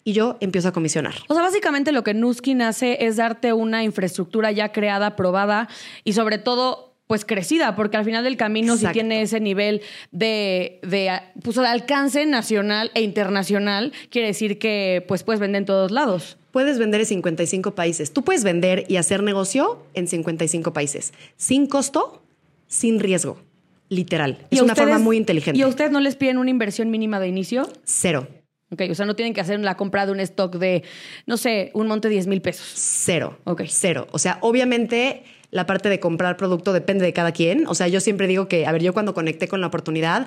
y 0.04 0.12
yo 0.12 0.36
empiezo 0.40 0.68
a 0.68 0.72
comisionar. 0.72 1.14
O 1.28 1.34
sea, 1.34 1.42
básicamente 1.42 1.90
lo 1.90 2.04
que 2.04 2.14
Nuskin 2.14 2.62
hace 2.62 3.04
es 3.06 3.16
darte 3.16 3.52
una 3.52 3.82
infraestructura 3.82 4.52
ya 4.52 4.70
creada, 4.70 5.16
probada 5.16 5.68
y 6.04 6.12
sobre 6.12 6.38
todo 6.38 6.92
pues 7.06 7.24
crecida, 7.26 7.76
porque 7.76 7.98
al 7.98 8.04
final 8.04 8.24
del 8.24 8.36
camino 8.36 8.76
si 8.78 8.86
tiene 8.88 9.20
ese 9.22 9.38
nivel 9.38 9.82
de, 10.10 10.78
de, 10.82 11.20
pues, 11.42 11.56
de 11.56 11.66
alcance 11.66 12.24
nacional 12.24 12.90
e 12.94 13.02
internacional, 13.02 13.92
quiere 14.08 14.28
decir 14.28 14.58
que 14.58 15.04
pues 15.06 15.22
puedes 15.22 15.40
vender 15.40 15.60
en 15.60 15.66
todos 15.66 15.90
lados. 15.90 16.38
Puedes 16.50 16.78
vender 16.78 17.00
en 17.00 17.06
55 17.06 17.74
países. 17.74 18.12
Tú 18.12 18.24
puedes 18.24 18.42
vender 18.44 18.84
y 18.88 18.96
hacer 18.96 19.22
negocio 19.22 19.82
en 19.92 20.08
55 20.08 20.72
países. 20.72 21.12
Sin 21.36 21.66
costo, 21.66 22.22
sin 22.68 23.00
riesgo. 23.00 23.38
Literal. 23.88 24.38
Y 24.50 24.56
Es 24.56 24.62
una 24.62 24.72
ustedes- 24.72 24.88
forma 24.88 25.04
muy 25.04 25.16
inteligente. 25.16 25.58
¿Y 25.58 25.62
a 25.62 25.68
ustedes 25.68 25.90
no 25.90 26.00
les 26.00 26.16
piden 26.16 26.38
una 26.38 26.50
inversión 26.50 26.90
mínima 26.90 27.20
de 27.20 27.28
inicio? 27.28 27.68
Cero. 27.84 28.26
Ok, 28.70 28.82
o 28.90 28.94
sea, 28.94 29.06
no 29.06 29.14
tienen 29.14 29.34
que 29.34 29.40
hacer 29.40 29.60
la 29.60 29.76
compra 29.76 30.06
de 30.06 30.12
un 30.12 30.20
stock 30.20 30.56
de, 30.56 30.82
no 31.26 31.36
sé, 31.36 31.70
un 31.74 31.86
monte 31.86 32.08
de 32.08 32.14
10 32.14 32.26
mil 32.26 32.40
pesos. 32.40 32.66
Cero. 32.74 33.38
Ok. 33.44 33.62
Cero. 33.68 34.08
O 34.10 34.18
sea, 34.18 34.38
obviamente 34.40 35.22
la 35.50 35.66
parte 35.66 35.88
de 35.88 36.00
comprar 36.00 36.36
producto 36.36 36.72
depende 36.72 37.04
de 37.04 37.12
cada 37.12 37.30
quien. 37.30 37.66
O 37.68 37.74
sea, 37.74 37.86
yo 37.86 38.00
siempre 38.00 38.26
digo 38.26 38.48
que, 38.48 38.66
a 38.66 38.72
ver, 38.72 38.82
yo 38.82 38.92
cuando 38.92 39.14
conecté 39.14 39.46
con 39.46 39.60
la 39.60 39.68
oportunidad, 39.68 40.26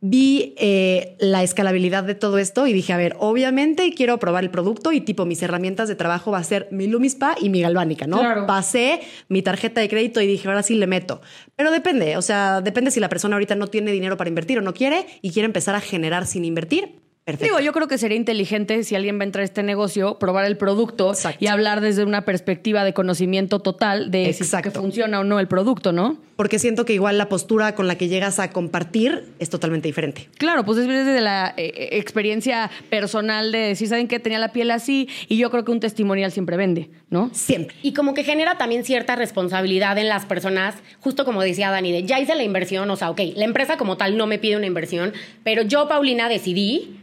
vi 0.00 0.54
eh, 0.58 1.16
la 1.18 1.42
escalabilidad 1.42 2.04
de 2.04 2.14
todo 2.14 2.38
esto 2.38 2.66
y 2.66 2.72
dije, 2.72 2.92
a 2.92 2.96
ver, 2.96 3.16
obviamente 3.18 3.92
quiero 3.94 4.18
probar 4.18 4.44
el 4.44 4.50
producto 4.50 4.92
y 4.92 5.00
tipo 5.00 5.24
mis 5.24 5.42
herramientas 5.42 5.88
de 5.88 5.94
trabajo 5.94 6.30
va 6.30 6.38
a 6.38 6.44
ser 6.44 6.68
mi 6.70 6.86
Lumispa 6.86 7.34
y 7.40 7.48
mi 7.48 7.62
Galvánica, 7.62 8.06
¿no? 8.06 8.18
Claro. 8.18 8.46
Pasé 8.46 9.00
mi 9.28 9.42
tarjeta 9.42 9.80
de 9.80 9.88
crédito 9.88 10.20
y 10.20 10.26
dije, 10.26 10.48
ahora 10.48 10.62
sí 10.62 10.74
le 10.74 10.86
meto. 10.86 11.20
Pero 11.56 11.70
depende, 11.70 12.16
o 12.16 12.22
sea, 12.22 12.60
depende 12.60 12.90
si 12.90 13.00
la 13.00 13.08
persona 13.08 13.36
ahorita 13.36 13.54
no 13.54 13.68
tiene 13.68 13.90
dinero 13.90 14.16
para 14.16 14.28
invertir 14.28 14.58
o 14.58 14.62
no 14.62 14.74
quiere 14.74 15.06
y 15.22 15.32
quiere 15.32 15.46
empezar 15.46 15.74
a 15.74 15.80
generar 15.80 16.26
sin 16.26 16.44
invertir. 16.44 17.05
Perfecto. 17.26 17.56
Digo, 17.56 17.58
yo 17.58 17.72
creo 17.72 17.88
que 17.88 17.98
sería 17.98 18.16
inteligente 18.16 18.84
si 18.84 18.94
alguien 18.94 19.18
va 19.18 19.22
a 19.22 19.24
entrar 19.24 19.40
a 19.40 19.46
este 19.46 19.64
negocio, 19.64 20.16
probar 20.16 20.44
el 20.44 20.56
producto 20.56 21.10
Exacto. 21.10 21.44
y 21.44 21.48
hablar 21.48 21.80
desde 21.80 22.04
una 22.04 22.24
perspectiva 22.24 22.84
de 22.84 22.94
conocimiento 22.94 23.58
total 23.58 24.12
de 24.12 24.32
si 24.32 24.44
Exacto. 24.44 24.70
que 24.70 24.78
funciona 24.78 25.18
o 25.18 25.24
no 25.24 25.40
el 25.40 25.48
producto, 25.48 25.90
¿no? 25.90 26.18
Porque 26.36 26.60
siento 26.60 26.84
que 26.84 26.92
igual 26.92 27.18
la 27.18 27.28
postura 27.28 27.74
con 27.74 27.88
la 27.88 27.98
que 27.98 28.06
llegas 28.06 28.38
a 28.38 28.52
compartir 28.52 29.24
es 29.40 29.50
totalmente 29.50 29.88
diferente. 29.88 30.28
Claro, 30.38 30.64
pues 30.64 30.78
es 30.78 30.86
desde 30.86 31.20
la 31.20 31.52
eh, 31.56 31.72
eh, 31.74 31.88
experiencia 31.98 32.70
personal 32.90 33.50
de 33.50 33.58
decir, 33.58 33.88
¿saben 33.88 34.06
qué? 34.06 34.20
Tenía 34.20 34.38
la 34.38 34.52
piel 34.52 34.70
así 34.70 35.08
y 35.26 35.36
yo 35.36 35.50
creo 35.50 35.64
que 35.64 35.72
un 35.72 35.80
testimonial 35.80 36.30
siempre 36.30 36.56
vende, 36.56 36.90
¿no? 37.10 37.30
Siempre. 37.32 37.74
Y 37.82 37.92
como 37.92 38.14
que 38.14 38.22
genera 38.22 38.56
también 38.56 38.84
cierta 38.84 39.16
responsabilidad 39.16 39.98
en 39.98 40.08
las 40.08 40.26
personas, 40.26 40.76
justo 41.00 41.24
como 41.24 41.42
decía 41.42 41.72
Dani, 41.72 41.90
de 41.90 42.04
ya 42.04 42.20
hice 42.20 42.36
la 42.36 42.44
inversión, 42.44 42.88
o 42.88 42.94
sea, 42.94 43.10
ok, 43.10 43.20
la 43.34 43.46
empresa 43.46 43.76
como 43.76 43.96
tal 43.96 44.16
no 44.16 44.28
me 44.28 44.38
pide 44.38 44.56
una 44.56 44.66
inversión, 44.66 45.12
pero 45.42 45.62
yo, 45.62 45.88
Paulina, 45.88 46.28
decidí 46.28 47.00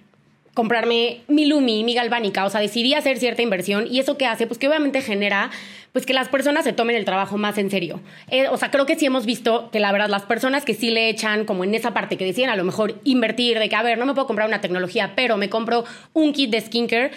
comprarme 0.54 1.22
mi 1.28 1.46
Lumi, 1.46 1.84
mi 1.84 1.96
Galvánica, 1.96 2.46
o 2.46 2.50
sea, 2.50 2.62
decidí 2.62 2.94
hacer 2.94 3.18
cierta 3.18 3.42
inversión 3.42 3.88
y 3.90 4.00
eso 4.00 4.18
que 4.18 4.26
hace, 4.26 4.46
pues 4.46 4.60
que 4.60 4.68
obviamente 4.68 5.02
genera, 5.02 5.50
pues 5.92 6.06
que 6.06 6.14
las 6.14 6.30
personas 6.30 6.64
se 6.64 6.74
tomen 6.74 6.96
el 6.96 7.06
trabajo 7.06 7.38
más 7.38 7.58
en 7.58 7.72
serio. 7.72 8.02
Eh, 8.30 8.48
o 8.48 8.58
sea, 8.58 8.70
creo 8.70 8.86
que 8.86 8.96
sí 8.96 9.06
hemos 9.06 9.26
visto 9.26 9.70
que 9.72 9.80
la 9.80 9.92
verdad 9.92 10.10
las 10.10 10.24
personas 10.24 10.64
que 10.64 10.74
sí 10.74 10.92
le 10.92 11.10
echan 11.10 11.46
como 11.46 11.64
en 11.64 11.74
esa 11.74 11.94
parte 11.94 12.18
que 12.18 12.26
decían 12.26 12.50
a 12.50 12.56
lo 12.56 12.64
mejor 12.64 13.00
invertir, 13.04 13.58
de 13.58 13.68
que, 13.70 13.76
a 13.76 13.84
ver, 13.84 13.98
no 13.98 14.06
me 14.06 14.14
puedo 14.14 14.28
comprar 14.28 14.48
una 14.48 14.62
tecnología, 14.62 15.14
pero 15.16 15.38
me 15.38 15.50
compro 15.50 15.86
un 16.14 16.34
kit 16.34 16.52
de 16.52 16.62
skincare, 16.62 17.12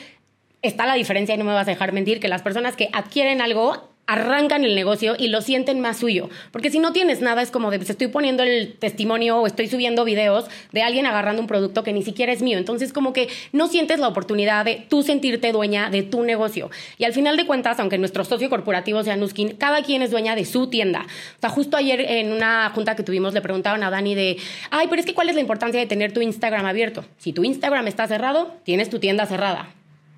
está 0.62 0.86
la 0.86 0.94
diferencia 0.94 1.34
y 1.34 1.38
no 1.38 1.44
me 1.44 1.52
vas 1.52 1.68
a 1.68 1.70
dejar 1.70 1.92
mentir 1.92 2.20
que 2.20 2.28
las 2.28 2.42
personas 2.42 2.74
que 2.76 2.88
adquieren 2.92 3.40
algo 3.40 3.95
arrancan 4.06 4.64
el 4.64 4.74
negocio 4.74 5.16
y 5.18 5.28
lo 5.28 5.40
sienten 5.40 5.80
más 5.80 5.98
suyo. 5.98 6.30
Porque 6.52 6.70
si 6.70 6.78
no 6.78 6.92
tienes 6.92 7.20
nada, 7.20 7.42
es 7.42 7.50
como 7.50 7.70
de, 7.70 7.78
pues 7.78 7.90
estoy 7.90 8.06
poniendo 8.08 8.42
el 8.44 8.74
testimonio 8.74 9.38
o 9.38 9.46
estoy 9.46 9.66
subiendo 9.68 10.04
videos 10.04 10.46
de 10.72 10.82
alguien 10.82 11.06
agarrando 11.06 11.42
un 11.42 11.48
producto 11.48 11.82
que 11.82 11.92
ni 11.92 12.02
siquiera 12.02 12.32
es 12.32 12.40
mío. 12.40 12.58
Entonces, 12.58 12.92
como 12.92 13.12
que 13.12 13.28
no 13.52 13.66
sientes 13.66 13.98
la 13.98 14.08
oportunidad 14.08 14.64
de 14.64 14.86
tú 14.88 15.02
sentirte 15.02 15.50
dueña 15.52 15.90
de 15.90 16.02
tu 16.02 16.22
negocio. 16.22 16.70
Y 16.98 17.04
al 17.04 17.12
final 17.12 17.36
de 17.36 17.46
cuentas, 17.46 17.80
aunque 17.80 17.98
nuestro 17.98 18.24
socio 18.24 18.48
corporativo 18.48 19.02
sea 19.02 19.16
Nuskin, 19.16 19.56
cada 19.56 19.82
quien 19.82 20.02
es 20.02 20.10
dueña 20.10 20.36
de 20.36 20.44
su 20.44 20.68
tienda. 20.68 21.06
O 21.38 21.40
sea, 21.40 21.50
justo 21.50 21.76
ayer 21.76 22.00
en 22.00 22.32
una 22.32 22.70
junta 22.70 22.94
que 22.94 23.02
tuvimos 23.02 23.34
le 23.34 23.40
preguntaban 23.40 23.82
a 23.82 23.90
Dani 23.90 24.14
de, 24.14 24.36
ay, 24.70 24.86
pero 24.88 25.00
es 25.00 25.06
que 25.06 25.14
¿cuál 25.14 25.28
es 25.28 25.34
la 25.34 25.40
importancia 25.40 25.80
de 25.80 25.86
tener 25.86 26.12
tu 26.12 26.20
Instagram 26.20 26.64
abierto? 26.66 27.04
Si 27.18 27.32
tu 27.32 27.42
Instagram 27.42 27.88
está 27.88 28.06
cerrado, 28.06 28.54
tienes 28.64 28.88
tu 28.88 29.00
tienda 29.00 29.26
cerrada. 29.26 29.70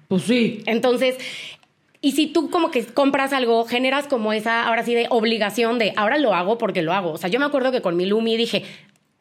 Pues 0.09 0.23
sí. 0.23 0.63
Entonces, 0.67 1.17
y 2.01 2.13
si 2.13 2.29
tú 2.29 2.49
como 2.49 2.71
que 2.71 2.87
compras 2.87 3.33
algo, 3.33 3.65
generas 3.65 4.07
como 4.07 4.33
esa, 4.33 4.67
ahora 4.67 4.85
sí, 4.85 4.95
de 4.95 5.07
obligación 5.11 5.79
de, 5.79 5.93
ahora 5.97 6.19
lo 6.19 6.33
hago 6.33 6.57
porque 6.57 6.83
lo 6.83 6.93
hago. 6.93 7.11
O 7.11 7.19
sea, 7.19 7.29
yo 7.29 7.41
me 7.41 7.47
acuerdo 7.47 7.73
que 7.73 7.83
con 7.83 7.97
mi 7.97 8.07
Lumi 8.07 8.37
dije, 8.37 8.65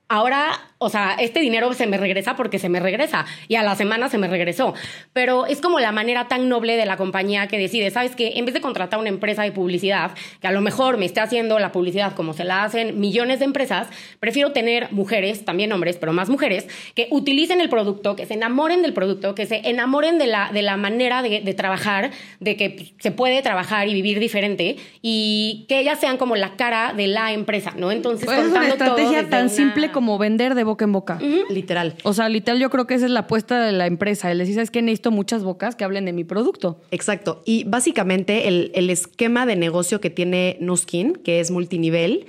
ahora, 0.10 0.60
o 0.78 0.90
sea, 0.90 1.16
este 1.20 1.40
dinero 1.40 1.74
se 1.74 1.86
me 1.88 1.98
regresa 1.98 2.36
porque 2.36 2.60
se 2.60 2.70
me 2.70 2.80
regresa 2.80 3.26
y 3.48 3.56
a 3.56 3.64
la 3.64 3.76
semana 3.76 4.10
se 4.10 4.18
me 4.18 4.28
regresó. 4.28 4.74
Pero 5.13 5.46
es 5.46 5.60
como 5.60 5.80
la 5.80 5.91
manera 5.91 6.28
tan 6.28 6.48
noble 6.50 6.78
de 6.78 6.86
la 6.86 6.98
compañía 6.98 7.48
que 7.48 7.58
decide, 7.58 7.89
¿sabes 7.91 8.15
qué? 8.15 8.34
En 8.36 8.46
vez 8.46 8.54
de 8.54 8.62
contratar 8.62 9.00
una 9.00 9.10
empresa 9.10 9.43
de 9.43 9.52
publicidad, 9.52 10.12
que 10.39 10.48
a 10.48 10.52
lo 10.52 10.62
mejor 10.62 10.98
me 10.98 11.06
esté 11.06 11.20
haciendo 11.20 11.60
la 11.60 11.72
publicidad 11.72 12.13
como 12.13 12.34
se 12.34 12.43
la 12.46 12.63
hacen 12.63 13.00
millones 13.00 13.39
de 13.39 13.46
empresas, 13.46 13.88
prefiero 14.20 14.52
tener 14.54 14.91
mujeres, 14.91 15.43
también 15.46 15.72
hombres, 15.74 15.98
pero 15.98 16.13
más 16.13 16.30
mujeres, 16.30 16.67
que 16.96 17.08
utilicen 17.12 17.60
el 17.60 17.70
producto, 17.70 18.15
que 18.15 18.26
se 18.26 18.36
enamoren 18.36 18.82
del 18.82 18.93
producto, 18.93 19.36
que 19.36 19.46
se 19.46 19.67
enamoren 19.70 20.17
de 20.20 20.28
la, 20.28 20.52
de 20.54 20.62
la 20.62 20.78
manera 20.78 21.22
de, 21.22 21.41
de 21.41 21.54
trabajar, 21.54 22.12
de 22.39 22.56
que 22.56 22.70
pues, 22.70 22.93
se 23.00 23.12
puede 23.12 23.41
trabajar 23.41 23.88
y 23.89 23.93
vivir 23.93 24.20
diferente 24.20 24.78
y 25.02 25.65
que 25.67 25.80
ellas 25.80 26.00
sean 26.00 26.17
como 26.17 26.36
la 26.36 26.56
cara 26.56 26.93
de 26.93 27.08
la 27.08 27.34
empresa, 27.34 27.74
¿no? 27.76 27.91
Entonces, 27.91 28.26
Pues 28.26 28.38
es 28.39 28.46
una 28.52 28.60
contando 28.70 28.86
todo 28.86 28.98
estrategia 28.98 29.30
tan 29.30 29.41
una- 29.48 29.50
simple 29.50 29.91
como 29.98 30.20
vender 30.20 30.54
de 30.54 30.64
boca 30.64 30.86
en 30.86 30.92
boca. 30.92 31.18
Literal. 31.50 31.96
O 32.04 32.14
sea, 32.14 32.30
literal, 32.30 32.60
yo 32.60 32.70
creo 32.70 32.86
que 32.86 32.94
esa 32.94 33.06
es 33.06 33.12
la 33.12 33.22
apuesta 33.22 33.60
de 33.66 33.72
la 33.72 33.88
empresa. 33.88 34.30
El 34.30 34.38
decir, 34.38 34.54
¿sabes 34.54 34.70
qué? 34.70 34.84
Necesito 34.84 35.10
muchas 35.10 35.44
bocas 35.44 35.76
que 35.76 35.84
hablen 35.84 36.06
de 36.06 36.14
mi 36.14 36.24
producto. 36.24 36.80
Exacto. 36.92 37.42
Y 37.46 37.64
básicamente 37.64 38.48
el, 38.48 38.70
el 38.76 38.92
esquema 38.92 39.48
de 39.48 39.56
negocio 39.56 40.00
que 40.00 40.12
tiene 40.12 40.56
Nuskin, 40.62 41.14
que 41.14 41.40
es 41.40 41.50
multinivel, 41.50 42.28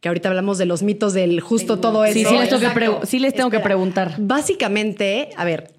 que 0.00 0.08
ahorita 0.08 0.30
hablamos 0.30 0.58
de 0.58 0.66
los 0.66 0.82
mitos 0.82 1.14
del 1.14 1.40
justo 1.40 1.78
todo 1.78 2.04
eso. 2.04 2.14
Sí, 2.14 2.24
sí 2.24 2.36
les 2.36 2.48
tengo, 2.48 3.00
que, 3.00 3.06
sí 3.06 3.18
les 3.20 3.34
tengo 3.34 3.50
que 3.50 3.60
preguntar. 3.60 4.16
Básicamente, 4.18 5.30
a 5.36 5.44
ver, 5.44 5.74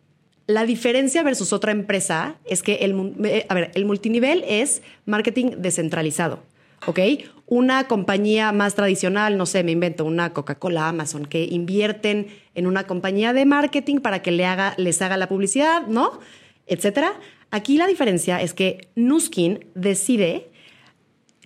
la 0.48 0.66
diferencia 0.66 1.24
versus 1.24 1.52
otra 1.52 1.74
empresa 1.74 2.38
es 2.46 2.63
que 2.63 2.76
el, 2.76 3.13
eh, 3.26 3.46
a 3.50 3.54
ver, 3.54 3.72
el 3.76 3.84
multinivel 3.84 4.46
es 4.48 4.82
marketing 5.06 5.58
descentralizado, 5.58 6.40
¿ok? 6.86 7.00
Una 7.46 7.88
compañía 7.88 8.52
más 8.52 8.76
tradicional, 8.76 9.38
no 9.38 9.46
sé, 9.46 9.63
me 9.63 9.72
invento 9.72 10.06
una 10.06 10.34
Coca-Cola, 10.34 10.90
Amazon, 10.90 11.26
que 11.26 11.46
invierten 11.46 12.28
en 12.56 12.68
una 12.68 12.86
compañía 12.86 13.34
de 13.34 13.46
marketing 13.46 14.00
para 14.00 14.22
que 14.22 14.32
le 14.32 14.46
haga, 14.46 14.74
les 14.78 15.02
haga 15.02 15.18
la 15.18 15.28
publicidad, 15.28 15.88
¿no? 15.88 16.20
Etcétera. 16.66 17.13
Aquí 17.50 17.78
la 17.78 17.88
diferencia 17.88 18.42
es 18.42 18.54
que 18.54 18.90
Nuskin 18.96 19.66
decide 19.74 20.50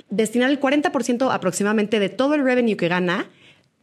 destinar 0.10 0.50
el 0.50 0.60
40% 0.60 1.34
aproximadamente 1.34 2.00
de 2.00 2.10
todo 2.10 2.34
el 2.34 2.44
revenue 2.44 2.76
que 2.76 2.88
gana 2.88 3.30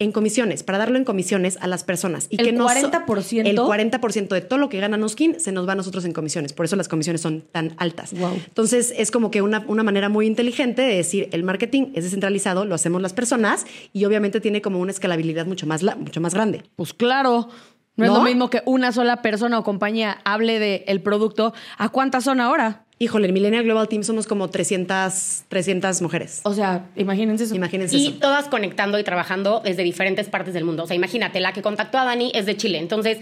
en 0.01 0.13
comisiones, 0.13 0.63
para 0.63 0.79
darlo 0.79 0.97
en 0.97 1.05
comisiones 1.05 1.59
a 1.61 1.67
las 1.67 1.83
personas. 1.85 2.27
Y 2.31 2.41
¿El 2.41 2.47
que 2.47 2.53
no 2.53 2.69
so- 2.69 2.75
40%? 2.75 3.47
El 3.47 3.59
40% 3.59 4.29
de 4.29 4.41
todo 4.41 4.59
lo 4.59 4.69
que 4.69 4.79
gana 4.79 4.97
Nuskin 4.97 5.41
se 5.41 5.51
nos 5.51 5.67
va 5.67 5.73
a 5.73 5.77
nosotros 5.77 6.05
en 6.05 6.13
comisiones. 6.13 6.53
Por 6.53 6.67
eso 6.67 6.77
las 6.77 6.89
comisiones 6.89 7.21
son 7.21 7.43
tan 7.53 7.75
altas. 7.79 8.13
Wow. 8.13 8.35
Entonces, 8.47 8.95
es 8.97 9.11
como 9.11 9.31
que 9.31 9.43
una, 9.43 9.65
una 9.67 9.83
manera 9.83 10.09
muy 10.09 10.27
inteligente 10.27 10.83
de 10.83 10.97
decir, 10.97 11.29
el 11.33 11.43
marketing 11.43 11.93
es 11.95 12.05
descentralizado, 12.05 12.65
lo 12.65 12.75
hacemos 12.75 13.03
las 13.03 13.13
personas 13.13 13.67
y 13.93 14.05
obviamente 14.05 14.41
tiene 14.41 14.63
como 14.63 14.79
una 14.79 14.93
escalabilidad 14.93 15.47
mucho 15.47 15.67
más, 15.67 15.83
mucho 15.83 16.21
más 16.21 16.35
grande. 16.35 16.63
Pues 16.77 16.95
claro. 16.95 17.49
No, 17.97 18.05
es 18.05 18.13
lo 18.13 18.23
mismo 18.23 18.49
que 18.49 18.63
una 18.65 18.93
sola 18.93 19.23
persona 19.23 19.59
o 19.59 19.65
compañía 19.65 20.19
hable 20.25 20.61
del 20.61 20.85
el 20.87 21.03
producto. 21.03 21.53
¿A 21.79 21.89
cuántas 21.89 22.23
son 22.23 22.39
ahora? 22.39 22.85
Híjole, 23.01 23.29
en 23.29 23.35
Millennial 23.35 23.63
Global 23.63 23.89
Team 23.89 24.03
somos 24.03 24.27
como 24.27 24.49
300, 24.49 25.45
300 25.49 26.03
mujeres. 26.03 26.41
O 26.43 26.53
sea, 26.53 26.87
imagínense 26.97 27.45
eso. 27.45 27.55
Imagínense 27.55 27.97
Y 27.97 28.09
eso. 28.09 28.17
todas 28.19 28.49
conectando 28.49 28.99
y 28.99 29.05
trabajando 29.05 29.61
desde 29.65 29.85
diferentes 29.85 30.29
partes 30.29 30.53
del 30.53 30.65
mundo. 30.65 30.83
O 30.83 30.87
sea, 30.87 30.97
imagínate, 30.97 31.39
la 31.39 31.53
que 31.53 31.63
contactó 31.63 31.99
a 31.99 32.05
Dani 32.05 32.33
es 32.35 32.45
de 32.47 32.57
Chile. 32.57 32.79
Entonces, 32.79 33.19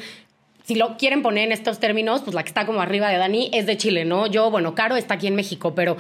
si 0.65 0.77
lo 0.77 0.97
quieren 0.97 1.23
poner 1.23 1.45
en 1.45 1.53
estos 1.53 1.79
términos, 1.79 2.23
pues 2.23 2.35
la 2.35 2.43
que 2.43 2.49
está 2.49 2.65
como 2.65 2.81
arriba 2.81 3.09
de 3.11 3.19
Dani 3.19 3.51
es 3.53 3.67
de 3.67 3.77
Chile, 3.77 4.07
¿no? 4.07 4.27
Yo, 4.27 4.51
bueno, 4.51 4.75
Caro 4.75 4.97
está 4.97 5.15
aquí 5.15 5.27
en 5.27 5.37
México, 5.37 5.75
pero 5.75 5.99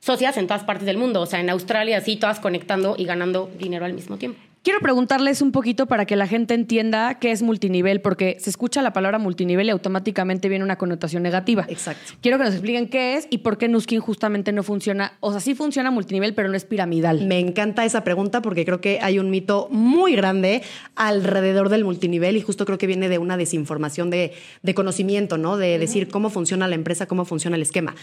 socias 0.00 0.38
en 0.38 0.46
todas 0.46 0.64
partes 0.64 0.86
del 0.86 0.96
mundo. 0.96 1.20
O 1.20 1.26
sea, 1.26 1.40
en 1.40 1.50
Australia, 1.50 1.98
así, 1.98 2.16
todas 2.16 2.40
conectando 2.40 2.94
y 2.96 3.04
ganando 3.04 3.50
dinero 3.58 3.84
al 3.84 3.92
mismo 3.92 4.16
tiempo. 4.16 4.40
Quiero 4.62 4.78
preguntarles 4.78 5.42
un 5.42 5.50
poquito 5.50 5.86
para 5.86 6.06
que 6.06 6.14
la 6.14 6.28
gente 6.28 6.54
entienda 6.54 7.18
qué 7.18 7.32
es 7.32 7.42
multinivel, 7.42 8.00
porque 8.00 8.36
se 8.38 8.48
escucha 8.48 8.80
la 8.80 8.92
palabra 8.92 9.18
multinivel 9.18 9.66
y 9.66 9.70
automáticamente 9.70 10.48
viene 10.48 10.64
una 10.64 10.76
connotación 10.76 11.24
negativa. 11.24 11.66
Exacto. 11.68 12.12
Quiero 12.20 12.38
que 12.38 12.44
nos 12.44 12.52
expliquen 12.52 12.88
qué 12.88 13.16
es 13.16 13.26
y 13.28 13.38
por 13.38 13.58
qué 13.58 13.66
Nuskin 13.66 13.98
justamente 13.98 14.52
no 14.52 14.62
funciona. 14.62 15.14
O 15.18 15.32
sea, 15.32 15.40
sí 15.40 15.56
funciona 15.56 15.90
multinivel, 15.90 16.34
pero 16.34 16.48
no 16.48 16.54
es 16.54 16.64
piramidal. 16.64 17.26
Me 17.26 17.40
encanta 17.40 17.84
esa 17.84 18.04
pregunta 18.04 18.40
porque 18.40 18.64
creo 18.64 18.80
que 18.80 19.00
hay 19.02 19.18
un 19.18 19.30
mito 19.30 19.66
muy 19.72 20.14
grande 20.14 20.62
alrededor 20.94 21.68
del 21.68 21.84
multinivel 21.84 22.36
y 22.36 22.40
justo 22.40 22.64
creo 22.64 22.78
que 22.78 22.86
viene 22.86 23.08
de 23.08 23.18
una 23.18 23.36
desinformación 23.36 24.10
de, 24.10 24.32
de 24.62 24.74
conocimiento, 24.74 25.38
¿no? 25.38 25.56
De 25.56 25.76
decir 25.80 26.06
cómo 26.06 26.30
funciona 26.30 26.68
la 26.68 26.76
empresa, 26.76 27.06
cómo 27.06 27.24
funciona 27.24 27.56
el 27.56 27.62
esquema. 27.62 27.96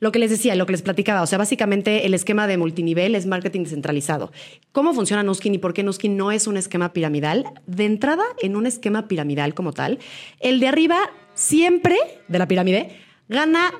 Lo 0.00 0.12
que 0.12 0.18
les 0.18 0.30
decía, 0.30 0.54
lo 0.54 0.64
que 0.64 0.72
les 0.72 0.80
platicaba, 0.80 1.20
o 1.20 1.26
sea, 1.26 1.36
básicamente 1.36 2.06
el 2.06 2.14
esquema 2.14 2.46
de 2.46 2.56
multinivel 2.56 3.14
es 3.14 3.26
marketing 3.26 3.64
descentralizado. 3.64 4.32
¿Cómo 4.72 4.94
funciona 4.94 5.22
Nuskin 5.22 5.54
y 5.54 5.58
por 5.58 5.74
qué 5.74 5.82
Nuskin 5.82 6.05
no 6.08 6.32
es 6.32 6.46
un 6.46 6.56
esquema 6.56 6.92
piramidal? 6.92 7.44
De 7.66 7.84
entrada, 7.84 8.24
en 8.40 8.56
un 8.56 8.66
esquema 8.66 9.08
piramidal 9.08 9.54
como 9.54 9.72
tal, 9.72 9.98
el 10.40 10.60
de 10.60 10.68
arriba 10.68 10.98
siempre 11.34 11.96
de 12.28 12.38
la 12.38 12.48
pirámide 12.48 12.90
gana 13.28 13.72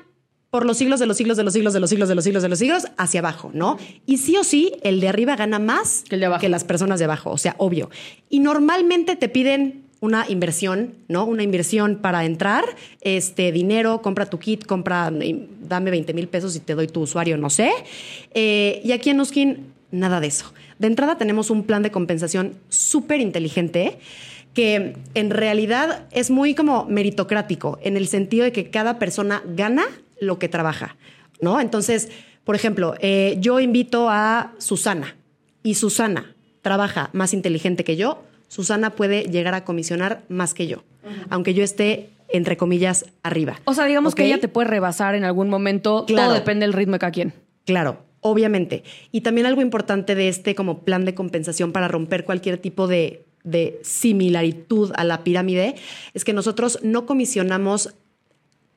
por 0.49 0.65
los 0.65 0.77
siglos 0.77 0.99
de 0.99 1.05
los 1.05 1.17
siglos 1.17 1.37
de 1.37 1.43
los 1.43 1.53
siglos 1.53 1.73
de 1.73 1.79
los 1.79 1.89
siglos 1.89 2.09
de 2.09 2.15
los 2.15 2.23
siglos 2.23 2.43
de 2.43 2.49
los 2.49 2.59
siglos 2.59 2.87
hacia 2.97 3.19
abajo, 3.19 3.51
¿no? 3.53 3.77
Y 4.05 4.17
sí 4.17 4.37
o 4.37 4.43
sí, 4.43 4.73
el 4.81 5.01
de 5.01 5.09
arriba 5.09 5.35
gana 5.35 5.59
más 5.59 6.03
Que 6.07 6.15
el 6.15 6.21
de 6.21 6.27
abajo. 6.27 6.47
las 6.47 6.63
personas 6.63 6.99
de 6.99 7.05
abajo, 7.05 7.31
o 7.31 7.37
sea, 7.37 7.55
obvio. 7.57 7.89
Y 8.29 8.39
normalmente 8.39 9.15
te 9.15 9.27
piden 9.27 9.83
una 9.99 10.25
inversión, 10.29 10.93
¿no? 11.07 11.25
Una 11.25 11.43
inversión 11.43 11.97
para 11.97 12.23
entrar, 12.23 12.63
este 13.01 13.51
dinero, 13.51 14.01
compra 14.01 14.27
tu 14.27 14.39
kit, 14.39 14.65
compra, 14.65 15.11
dame 15.11 15.91
20 15.91 16.13
mil 16.13 16.27
pesos 16.27 16.55
y 16.55 16.59
te 16.59 16.75
doy 16.75 16.87
tu 16.87 17.01
usuario, 17.01 17.37
no 17.37 17.49
sé. 17.49 17.71
Eh, 18.33 18.81
y 18.83 18.91
aquí 18.91 19.09
en 19.09 19.17
Nuskin, 19.17 19.73
nada 19.91 20.19
de 20.19 20.27
eso. 20.27 20.53
De 20.79 20.87
entrada 20.87 21.17
tenemos 21.17 21.49
un 21.49 21.63
plan 21.63 21.83
de 21.83 21.91
compensación 21.91 22.53
súper 22.69 23.21
inteligente 23.21 23.99
que 24.53 24.97
en 25.13 25.29
realidad 25.29 26.07
es 26.09 26.31
muy 26.31 26.55
como 26.55 26.85
meritocrático, 26.85 27.77
en 27.83 27.95
el 27.95 28.07
sentido 28.07 28.43
de 28.43 28.51
que 28.51 28.71
cada 28.71 28.97
persona 28.97 29.43
gana 29.45 29.85
lo 30.19 30.39
que 30.39 30.49
trabaja, 30.49 30.95
¿no? 31.41 31.61
Entonces, 31.61 32.09
por 32.43 32.55
ejemplo, 32.55 32.95
eh, 32.99 33.37
yo 33.39 33.59
invito 33.59 34.09
a 34.09 34.53
Susana 34.57 35.15
y 35.61 35.75
Susana 35.75 36.33
trabaja 36.63 37.11
más 37.13 37.33
inteligente 37.33 37.83
que 37.83 37.97
yo, 37.97 38.23
Susana 38.47 38.91
puede 38.91 39.23
llegar 39.25 39.53
a 39.53 39.63
comisionar 39.63 40.23
más 40.27 40.55
que 40.55 40.65
yo, 40.65 40.83
aunque 41.29 41.53
yo 41.53 41.63
esté, 41.63 42.09
entre 42.29 42.57
comillas, 42.57 43.05
arriba. 43.21 43.59
O 43.65 43.75
sea, 43.75 43.85
digamos 43.85 44.15
que 44.15 44.25
ella 44.25 44.39
te 44.39 44.47
puede 44.47 44.69
rebasar 44.69 45.13
en 45.13 45.23
algún 45.23 45.49
momento. 45.49 46.05
Claro. 46.07 46.29
Todo 46.29 46.33
depende 46.33 46.65
del 46.65 46.73
ritmo 46.73 46.93
de 46.93 46.99
cada 46.99 47.11
quien. 47.11 47.33
Claro, 47.65 48.06
obviamente. 48.21 48.83
Y 49.11 49.21
también 49.21 49.47
algo 49.47 49.61
importante 49.61 50.15
de 50.15 50.27
este 50.29 50.55
como 50.55 50.79
plan 50.83 51.05
de 51.05 51.13
compensación 51.15 51.71
para 51.71 51.87
romper 51.87 52.25
cualquier 52.25 52.57
tipo 52.57 52.87
de, 52.87 53.25
de 53.43 53.79
similaritud 53.83 54.91
a 54.95 55.03
la 55.03 55.23
pirámide 55.23 55.75
es 56.13 56.23
que 56.25 56.33
nosotros 56.33 56.79
no 56.83 57.05
comisionamos 57.05 57.93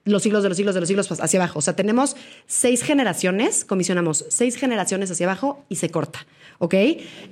los 0.04 0.22
siglos 0.22 0.42
de 0.42 0.48
los 0.48 0.56
siglos 0.56 0.74
de 0.74 0.80
los 0.80 0.88
siglos 0.88 1.10
hacia 1.20 1.40
abajo. 1.40 1.58
O 1.58 1.62
sea, 1.62 1.76
tenemos 1.76 2.16
seis 2.46 2.82
generaciones, 2.82 3.64
comisionamos 3.64 4.24
seis 4.28 4.56
generaciones 4.56 5.10
hacia 5.10 5.26
abajo 5.26 5.64
y 5.68 5.76
se 5.76 5.90
corta, 5.90 6.26
¿ok? 6.58 6.74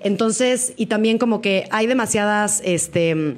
Entonces, 0.01 0.75
y 0.77 0.87
también 0.87 1.19
como 1.19 1.41
que 1.41 1.67
hay 1.71 1.87
demasiadas, 1.87 2.61
este, 2.65 3.37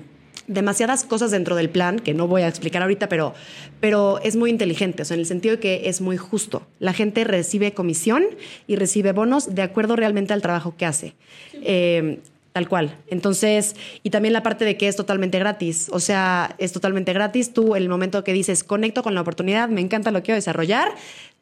demasiadas 0.51 1.05
cosas 1.05 1.31
dentro 1.31 1.57
del 1.57 1.71
plan 1.71 1.99
que 1.99 2.13
no 2.13 2.27
voy 2.27 2.43
a 2.43 2.49
explicar 2.49 2.83
ahorita, 2.83 3.09
pero, 3.09 3.35
pero 3.81 4.19
es 4.23 4.37
muy 4.37 4.51
inteligente, 4.51 5.03
o 5.03 5.05
sea, 5.05 5.15
en 5.15 5.21
el 5.21 5.27
sentido 5.27 5.57
de 5.57 5.61
que 5.61 5.89
es 5.89 6.01
muy 6.01 6.17
justo. 6.17 6.67
La 6.79 6.93
gente 6.93 7.25
recibe 7.25 7.73
comisión 7.73 8.25
y 8.67 8.77
recibe 8.77 9.13
bonos 9.13 9.55
de 9.55 9.63
acuerdo 9.63 9.97
realmente 9.97 10.33
al 10.33 10.43
trabajo 10.43 10.75
que 10.77 10.87
hace. 10.87 11.15
Eh, 11.63 12.19
Tal 12.53 12.69
cual. 12.69 12.97
Entonces, 13.07 13.77
y 14.03 14.11
también 14.11 14.33
la 14.33 14.43
parte 14.43 14.65
de 14.65 14.77
que 14.77 14.89
es 14.89 14.97
totalmente 14.97 15.39
gratis. 15.39 15.89
O 15.93 16.01
sea, 16.01 16.57
es 16.59 16.73
totalmente 16.73 17.13
gratis. 17.13 17.53
Tú, 17.53 17.77
en 17.77 17.83
el 17.85 17.89
momento 17.89 18.25
que 18.25 18.33
dices, 18.33 18.65
conecto 18.65 19.05
con 19.05 19.15
la 19.15 19.21
oportunidad, 19.21 19.69
me 19.69 19.81
encanta 19.81 20.11
lo 20.11 20.19
que 20.19 20.25
quiero 20.25 20.37
desarrollar, 20.37 20.89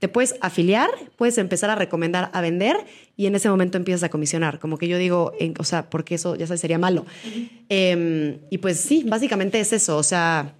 te 0.00 0.08
puedes 0.08 0.34
afiliar, 0.42 0.90
puedes 1.16 1.38
empezar 1.38 1.70
a 1.70 1.76
recomendar, 1.76 2.28
a 2.34 2.42
vender, 2.42 2.76
y 3.16 3.24
en 3.24 3.34
ese 3.34 3.48
momento 3.48 3.78
empiezas 3.78 4.02
a 4.04 4.10
comisionar. 4.10 4.58
Como 4.58 4.76
que 4.76 4.86
yo 4.86 4.98
digo, 4.98 5.32
en- 5.40 5.54
o 5.58 5.64
sea, 5.64 5.88
porque 5.88 6.14
eso 6.16 6.36
ya 6.36 6.46
sabes, 6.46 6.60
sería 6.60 6.78
malo. 6.78 7.06
Eh, 7.70 8.38
y 8.50 8.58
pues 8.58 8.78
sí, 8.78 9.04
básicamente 9.06 9.58
es 9.60 9.72
eso. 9.72 9.96
O 9.96 10.02
sea, 10.02 10.54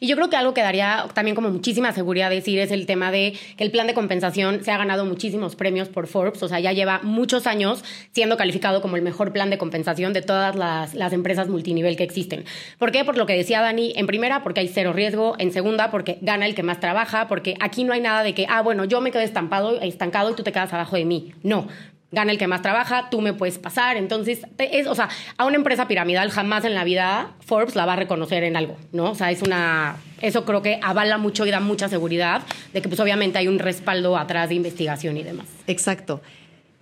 Y 0.00 0.06
yo 0.06 0.16
creo 0.16 0.30
que 0.30 0.36
algo 0.36 0.54
que 0.54 0.62
daría 0.62 1.04
también 1.12 1.34
como 1.34 1.50
muchísima 1.50 1.92
seguridad 1.92 2.30
decir 2.30 2.58
es 2.58 2.70
el 2.70 2.86
tema 2.86 3.12
de 3.12 3.38
que 3.58 3.64
el 3.64 3.70
plan 3.70 3.86
de 3.86 3.92
compensación 3.92 4.64
se 4.64 4.70
ha 4.70 4.78
ganado 4.78 5.04
muchísimos 5.04 5.56
premios 5.56 5.90
por 5.90 6.06
Forbes, 6.06 6.42
o 6.42 6.48
sea, 6.48 6.58
ya 6.58 6.72
lleva 6.72 7.00
muchos 7.02 7.46
años 7.46 7.84
siendo 8.12 8.38
calificado 8.38 8.80
como 8.80 8.96
el 8.96 9.02
mejor 9.02 9.32
plan 9.32 9.50
de 9.50 9.58
compensación 9.58 10.14
de 10.14 10.22
todas 10.22 10.56
las, 10.56 11.12
empresas 11.12 11.48
multinivel 11.48 11.96
que 11.96 12.04
existen. 12.04 12.44
¿Por 12.78 12.92
qué? 12.92 13.04
Por 13.04 13.18
lo 13.18 13.26
que 13.26 13.36
decía 13.36 13.60
Dani, 13.60 13.92
en 13.96 14.06
primera, 14.06 14.42
porque 14.42 14.60
hay 14.60 14.68
cero 14.68 14.92
riesgo, 14.94 15.34
en 15.38 15.52
segunda, 15.52 15.90
porque 15.90 16.18
gana 16.22 16.46
el 16.46 16.54
que 16.54 16.62
más 16.62 16.80
trabaja, 16.80 17.28
porque 17.28 17.56
aquí 17.60 17.84
no 17.84 17.92
hay 17.92 18.00
nada 18.00 18.22
de 18.22 18.32
que, 18.32 18.46
ah, 18.48 18.62
bueno, 18.62 18.84
yo 18.84 19.02
me 19.02 19.10
quedo 19.10 19.22
estampado, 19.22 19.80
estancado 19.80 20.30
y 20.30 20.34
tú 20.34 20.42
te 20.42 20.52
quedas 20.52 20.72
abajo 20.72 20.96
de 20.96 21.04
mí. 21.04 21.32
No. 21.42 21.66
Gana 22.12 22.32
el 22.32 22.38
que 22.38 22.48
más 22.48 22.60
trabaja, 22.62 23.08
tú 23.10 23.20
me 23.20 23.32
puedes 23.32 23.58
pasar. 23.58 23.96
Entonces, 23.96 24.40
es, 24.58 24.86
o 24.86 24.94
sea, 24.94 25.08
a 25.36 25.46
una 25.46 25.56
empresa 25.56 25.86
piramidal 25.86 26.30
jamás 26.30 26.64
en 26.64 26.74
la 26.74 26.82
vida 26.82 27.32
Forbes 27.40 27.76
la 27.76 27.86
va 27.86 27.92
a 27.92 27.96
reconocer 27.96 28.42
en 28.42 28.56
algo, 28.56 28.76
¿no? 28.92 29.10
O 29.10 29.14
sea, 29.14 29.30
es 29.30 29.42
una. 29.42 29.96
Eso 30.20 30.44
creo 30.44 30.60
que 30.60 30.80
avala 30.82 31.18
mucho 31.18 31.46
y 31.46 31.50
da 31.50 31.60
mucha 31.60 31.88
seguridad 31.88 32.42
de 32.72 32.82
que, 32.82 32.88
pues, 32.88 33.00
obviamente 33.00 33.38
hay 33.38 33.48
un 33.48 33.58
respaldo 33.58 34.16
atrás 34.16 34.48
de 34.48 34.56
investigación 34.56 35.16
y 35.16 35.22
demás. 35.22 35.46
Exacto. 35.66 36.20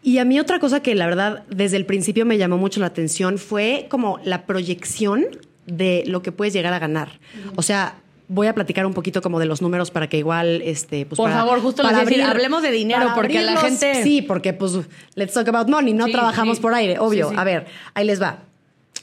Y 0.03 0.19
a 0.19 0.25
mí 0.25 0.39
otra 0.41 0.59
cosa 0.59 0.81
que 0.81 0.95
la 0.95 1.07
verdad 1.07 1.45
desde 1.51 1.77
el 1.77 1.85
principio 1.85 2.25
me 2.25 2.39
llamó 2.39 2.57
mucho 2.57 2.81
la 2.81 2.87
atención 2.87 3.37
fue 3.39 3.87
como 3.91 4.21
la 4.25 4.47
proyección 4.47 5.27
de 5.67 6.05
lo 6.07 6.23
que 6.23 6.33
puedes 6.33 6.55
llegar 6.55 6.73
a 6.73 6.79
ganar. 6.79 7.19
O 7.57 7.63
sea, 7.63 7.97
voy 8.29 8.47
a 8.47 8.55
platicar 8.55 8.85
un 8.87 8.95
poquito 8.95 9.23
como 9.23 9.39
de 9.41 9.47
los 9.47 9.63
números 9.63 9.91
para 9.91 10.07
que 10.09 10.19
igual, 10.19 10.61
este, 10.63 11.07
pues 11.07 11.17
Por 11.17 11.31
para- 11.31 11.41
favor, 11.41 11.61
justo 11.61 11.83
para 11.83 11.95
iba 11.95 12.03
a 12.03 12.05
decir, 12.05 12.23
hablemos 12.23 12.63
de 12.63 12.71
dinero, 12.71 13.13
porque 13.15 13.41
la 13.41 13.57
gente- 13.57 14.03
Sí, 14.03 14.23
porque 14.23 14.53
pues 14.53 14.73
let's 15.15 15.33
talk 15.33 15.49
about 15.49 15.69
money, 15.69 15.95
no 15.95 16.07
Sí, 16.07 16.13
trabajamos 16.13 16.57
sí. 16.59 16.63
por 16.63 16.75
aire, 16.75 16.99
obvio. 16.99 17.31
Sí. 17.31 17.35
A 17.39 17.45
ver, 17.45 17.67
ahí 17.95 18.05
les 18.05 18.21
va 18.21 18.41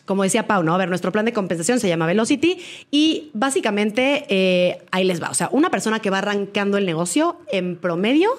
como 0.05 0.23
decía 0.23 0.47
Pau, 0.47 0.63
¿no? 0.63 0.73
A 0.73 0.77
ver, 0.77 0.89
nuestro 0.89 1.11
plan 1.11 1.25
de 1.25 1.33
compensación 1.33 1.79
se 1.79 1.87
llama 1.87 2.05
Velocity 2.05 2.57
y 2.91 3.31
básicamente 3.33 4.25
eh, 4.29 4.79
ahí 4.91 5.03
les 5.03 5.21
va. 5.21 5.29
O 5.29 5.33
sea, 5.33 5.49
una 5.51 5.69
persona 5.69 5.99
que 5.99 6.09
va 6.09 6.19
arrancando 6.19 6.77
el 6.77 6.85
negocio 6.85 7.37
en 7.51 7.75
promedio, 7.75 8.29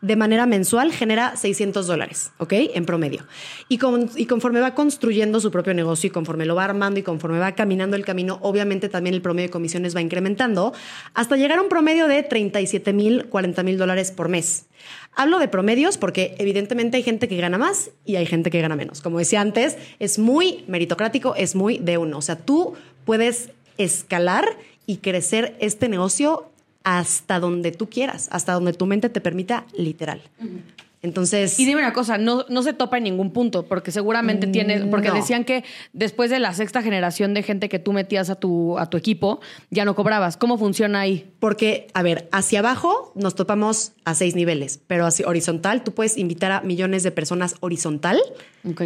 de 0.00 0.16
manera 0.16 0.46
mensual, 0.46 0.92
genera 0.92 1.36
600 1.36 1.86
dólares, 1.86 2.32
¿ok? 2.38 2.52
En 2.74 2.84
promedio. 2.84 3.24
Y, 3.68 3.78
y 4.16 4.26
conforme 4.26 4.60
va 4.60 4.74
construyendo 4.74 5.38
su 5.38 5.52
propio 5.52 5.74
negocio 5.74 6.08
y 6.08 6.10
conforme 6.10 6.44
lo 6.44 6.56
va 6.56 6.64
armando 6.64 6.98
y 6.98 7.04
conforme 7.04 7.38
va 7.38 7.52
caminando 7.52 7.94
el 7.94 8.04
camino, 8.04 8.38
obviamente 8.42 8.88
también 8.88 9.14
el 9.14 9.22
promedio 9.22 9.46
de 9.48 9.52
comisiones 9.52 9.94
va 9.94 10.00
incrementando 10.00 10.72
hasta 11.14 11.36
llegar 11.36 11.58
a 11.58 11.62
un 11.62 11.68
promedio 11.68 12.08
de 12.08 12.24
37 12.24 12.92
mil, 12.92 13.26
40 13.26 13.62
mil 13.62 13.78
dólares 13.78 14.10
por 14.10 14.28
mes. 14.28 14.66
Hablo 15.14 15.38
de 15.38 15.48
promedios 15.48 15.98
porque 15.98 16.34
evidentemente 16.38 16.96
hay 16.96 17.02
gente 17.02 17.28
que 17.28 17.36
gana 17.36 17.58
más 17.58 17.90
y 18.04 18.16
hay 18.16 18.26
gente 18.26 18.50
que 18.50 18.60
gana 18.60 18.76
menos. 18.76 19.02
Como 19.02 19.18
decía 19.18 19.40
antes, 19.40 19.76
es 19.98 20.18
muy 20.18 20.64
meritocrático, 20.68 21.34
es 21.34 21.54
muy 21.54 21.78
de 21.78 21.98
uno. 21.98 22.18
O 22.18 22.22
sea, 22.22 22.36
tú 22.36 22.74
puedes 23.04 23.50
escalar 23.78 24.44
y 24.86 24.98
crecer 24.98 25.56
este 25.60 25.88
negocio 25.88 26.50
hasta 26.84 27.40
donde 27.40 27.72
tú 27.72 27.88
quieras, 27.88 28.28
hasta 28.32 28.52
donde 28.52 28.72
tu 28.72 28.86
mente 28.86 29.08
te 29.08 29.20
permita, 29.20 29.66
literal. 29.76 30.22
Entonces, 31.02 31.58
Y 31.58 31.66
dime 31.66 31.80
una 31.80 31.92
cosa, 31.92 32.16
no, 32.16 32.46
no 32.48 32.62
se 32.62 32.72
topa 32.72 32.96
en 32.96 33.04
ningún 33.04 33.32
punto, 33.32 33.66
porque 33.66 33.90
seguramente 33.90 34.46
tienes, 34.46 34.84
porque 34.84 35.08
no. 35.08 35.14
decían 35.14 35.44
que 35.44 35.64
después 35.92 36.30
de 36.30 36.38
la 36.38 36.54
sexta 36.54 36.80
generación 36.80 37.34
de 37.34 37.42
gente 37.42 37.68
que 37.68 37.80
tú 37.80 37.92
metías 37.92 38.30
a 38.30 38.36
tu, 38.36 38.78
a 38.78 38.88
tu 38.88 38.96
equipo, 38.96 39.40
ya 39.70 39.84
no 39.84 39.96
cobrabas. 39.96 40.36
¿Cómo 40.36 40.58
funciona 40.58 41.00
ahí? 41.00 41.32
Porque, 41.40 41.88
a 41.92 42.02
ver, 42.02 42.28
hacia 42.30 42.60
abajo 42.60 43.12
nos 43.16 43.34
topamos 43.34 43.92
a 44.04 44.14
seis 44.14 44.36
niveles, 44.36 44.80
pero 44.86 45.04
hacia 45.04 45.26
horizontal 45.26 45.82
tú 45.82 45.92
puedes 45.92 46.16
invitar 46.16 46.52
a 46.52 46.60
millones 46.60 47.02
de 47.02 47.10
personas 47.10 47.56
horizontal. 47.60 48.20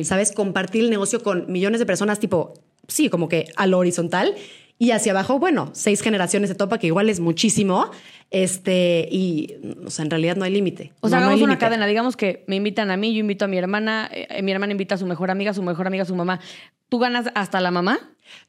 ¿sabes? 0.05 0.33
Compartir 0.33 0.85
el 0.85 0.91
negocio 0.91 1.23
con 1.23 1.51
millones 1.53 1.81
de 1.81 1.87
personas 1.87 2.19
tipo, 2.19 2.55
sí, 2.89 3.11
como 3.11 3.29
que 3.29 3.49
a 3.57 3.67
lo 3.67 3.79
horizontal. 3.79 4.35
Y 4.79 4.91
hacia 4.91 5.13
abajo, 5.13 5.39
bueno, 5.39 5.71
seis 5.73 6.03
generaciones 6.03 6.51
de 6.51 6.55
topa, 6.55 6.79
que 6.79 6.87
igual 6.89 7.09
es 7.09 7.19
muchísimo. 7.21 7.91
Este, 8.31 9.09
y, 9.11 9.55
o 9.87 9.91
sea, 9.91 10.05
en 10.05 10.11
realidad 10.11 10.37
no 10.37 10.45
hay 10.45 10.53
límite. 10.53 10.93
O 11.01 11.09
sea, 11.09 11.19
No, 11.19 11.27
no 11.27 11.31
hay 11.31 11.35
hagamos 11.35 11.43
una 11.45 11.53
límite. 11.55 11.61
cadena. 11.67 11.87
Digamos 11.87 12.17
que 12.17 12.45
me 12.47 12.57
invitan 12.57 12.91
a 12.91 12.97
mí, 12.97 13.15
yo 13.15 13.21
invito 13.21 13.45
a 13.45 13.49
mi 13.49 13.57
hermana, 13.57 14.11
eh, 14.13 14.43
mi 14.43 14.53
hermana 14.53 14.73
invita 14.73 14.97
a 14.97 14.99
su 14.99 15.07
mejor 15.07 15.31
amiga, 15.31 15.55
su 15.55 15.63
mejor 15.63 15.87
amiga, 15.87 16.05
su 16.05 16.15
mamá. 16.15 16.41
¿Tú 16.89 16.99
ganas 16.99 17.27
hasta 17.35 17.61
la 17.61 17.71
mamá? 17.71 17.99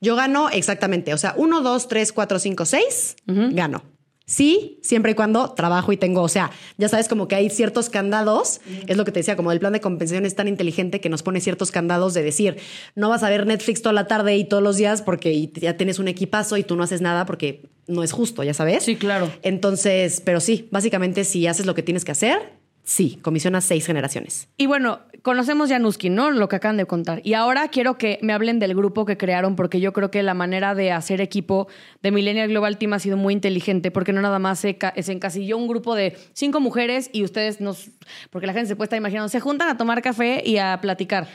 Yo 0.01 0.15
gano 0.15 0.49
exactamente, 0.49 1.13
o 1.13 1.17
sea, 1.17 1.33
uno, 1.37 1.61
dos, 1.61 1.87
tres, 1.87 2.11
cuatro, 2.11 2.39
cinco, 2.39 2.65
seis, 2.65 3.15
gano. 3.27 3.83
Sí, 4.29 4.77
siempre 4.83 5.13
y 5.13 5.15
cuando 5.15 5.53
trabajo 5.53 5.93
y 5.93 5.97
tengo, 5.97 6.21
o 6.21 6.27
sea, 6.27 6.51
ya 6.77 6.89
sabes 6.89 7.07
como 7.07 7.29
que 7.29 7.35
hay 7.35 7.49
ciertos 7.49 7.89
candados, 7.89 8.59
es 8.85 8.97
lo 8.97 9.05
que 9.05 9.13
te 9.13 9.21
decía, 9.21 9.37
como 9.37 9.53
el 9.53 9.59
plan 9.59 9.71
de 9.71 9.79
compensación 9.79 10.25
es 10.25 10.35
tan 10.35 10.49
inteligente 10.49 10.99
que 10.99 11.07
nos 11.07 11.23
pone 11.23 11.39
ciertos 11.39 11.71
candados 11.71 12.13
de 12.13 12.23
decir, 12.23 12.57
no 12.93 13.07
vas 13.07 13.23
a 13.23 13.29
ver 13.29 13.47
Netflix 13.47 13.81
toda 13.81 13.93
la 13.93 14.05
tarde 14.07 14.35
y 14.35 14.43
todos 14.43 14.61
los 14.61 14.75
días 14.75 15.01
porque 15.01 15.47
ya 15.53 15.77
tienes 15.77 15.97
un 15.97 16.09
equipazo 16.09 16.57
y 16.57 16.63
tú 16.63 16.75
no 16.75 16.83
haces 16.83 16.99
nada 16.99 17.25
porque 17.25 17.69
no 17.87 18.03
es 18.03 18.11
justo, 18.11 18.43
ya 18.43 18.53
sabes. 18.53 18.83
Sí, 18.83 18.97
claro. 18.97 19.31
Entonces, 19.43 20.21
pero 20.23 20.41
sí, 20.41 20.67
básicamente 20.71 21.23
si 21.23 21.47
haces 21.47 21.65
lo 21.65 21.73
que 21.73 21.83
tienes 21.83 22.03
que 22.03 22.11
hacer, 22.11 22.56
sí, 22.88 23.19
comisionas 23.21 23.65
seis 23.65 23.86
generaciones. 23.86 24.47
Y 24.56 24.65
bueno, 24.65 25.02
conocemos 25.21 25.67
ya 25.67 25.78
Nuskin, 25.78 26.15
¿no? 26.15 26.32
Lo 26.32 26.47
que 26.47 26.56
acaban 26.56 26.78
de 26.78 26.86
contar. 26.86 27.19
Y 27.26 27.34
ahora 27.34 27.67
quiero 27.67 27.97
que 27.97 28.17
me 28.21 28.32
hablen 28.32 28.60
del 28.60 28.73
grupo 28.73 29.04
que 29.06 29.17
crearon, 29.17 29.58
porque 29.58 29.82
yo 29.82 29.91
creo 29.91 30.10
que 30.10 30.23
la 30.23 30.34
manera 30.34 30.73
de 30.73 30.93
hacer 30.93 31.19
equipo 31.19 31.67
de 32.02 32.12
Millennial 32.12 32.47
Global 32.47 32.78
Team 32.78 32.93
ha 32.93 33.00
sido 33.00 33.17
muy 33.17 33.34
inteligente, 33.34 33.91
porque 33.91 34.13
no 34.13 34.21
nada 34.21 34.39
más 34.39 34.60
se, 34.60 34.78
se 35.02 35.12
encasilló 35.12 35.58
un 35.58 35.67
grupo 35.67 35.95
de 35.95 36.17
cinco 36.32 36.62
mujeres 36.62 37.10
y 37.12 37.26
ustedes 37.26 37.60
nos. 37.60 37.89
Porque 38.30 38.47
la 38.47 38.54
gente 38.54 38.69
se 38.69 38.78
puede 38.78 38.86
estar 38.86 38.97
imaginando, 38.97 39.28
se 39.28 39.41
juntan 39.41 39.67
a 39.67 39.76
tomar 39.76 40.02
café 40.02 40.41
y 40.45 40.58
a 40.58 40.80
platicar. 40.82 41.28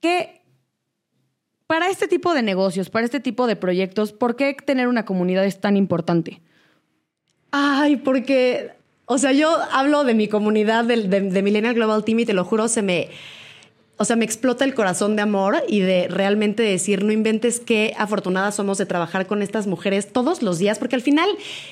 ¿Qué. 0.00 0.42
Para 1.68 1.88
este 1.88 2.08
tipo 2.08 2.34
de 2.34 2.42
negocios, 2.42 2.90
para 2.90 3.04
este 3.04 3.20
tipo 3.20 3.46
de 3.46 3.54
proyectos, 3.54 4.12
¿por 4.12 4.34
qué 4.34 4.54
tener 4.54 4.88
una 4.88 5.04
comunidad 5.04 5.44
es 5.44 5.60
tan 5.60 5.76
importante? 5.76 6.40
Ay, 7.52 7.96
porque, 7.96 8.75
o 9.06 9.18
sea, 9.18 9.32
yo 9.32 9.56
hablo 9.72 10.04
de 10.04 10.14
mi 10.14 10.28
comunidad 10.28 10.84
de, 10.84 11.08
de, 11.08 11.20
de 11.20 11.42
Millennial 11.42 11.74
Global 11.74 12.04
Team 12.04 12.20
y 12.20 12.26
te 12.26 12.34
lo 12.34 12.44
juro, 12.44 12.68
se 12.68 12.82
me, 12.82 13.08
o 13.98 14.04
sea, 14.04 14.16
me 14.16 14.24
explota 14.24 14.64
el 14.64 14.74
corazón 14.74 15.16
de 15.16 15.22
amor 15.22 15.56
y 15.68 15.80
de 15.80 16.08
realmente 16.08 16.62
decir, 16.62 17.02
no 17.02 17.12
inventes 17.12 17.60
qué 17.60 17.94
afortunadas 17.96 18.56
somos 18.56 18.78
de 18.78 18.84
trabajar 18.84 19.26
con 19.26 19.40
estas 19.42 19.66
mujeres 19.66 20.12
todos 20.12 20.42
los 20.42 20.58
días, 20.58 20.78
porque 20.78 20.96
al 20.96 21.02
final 21.02 21.28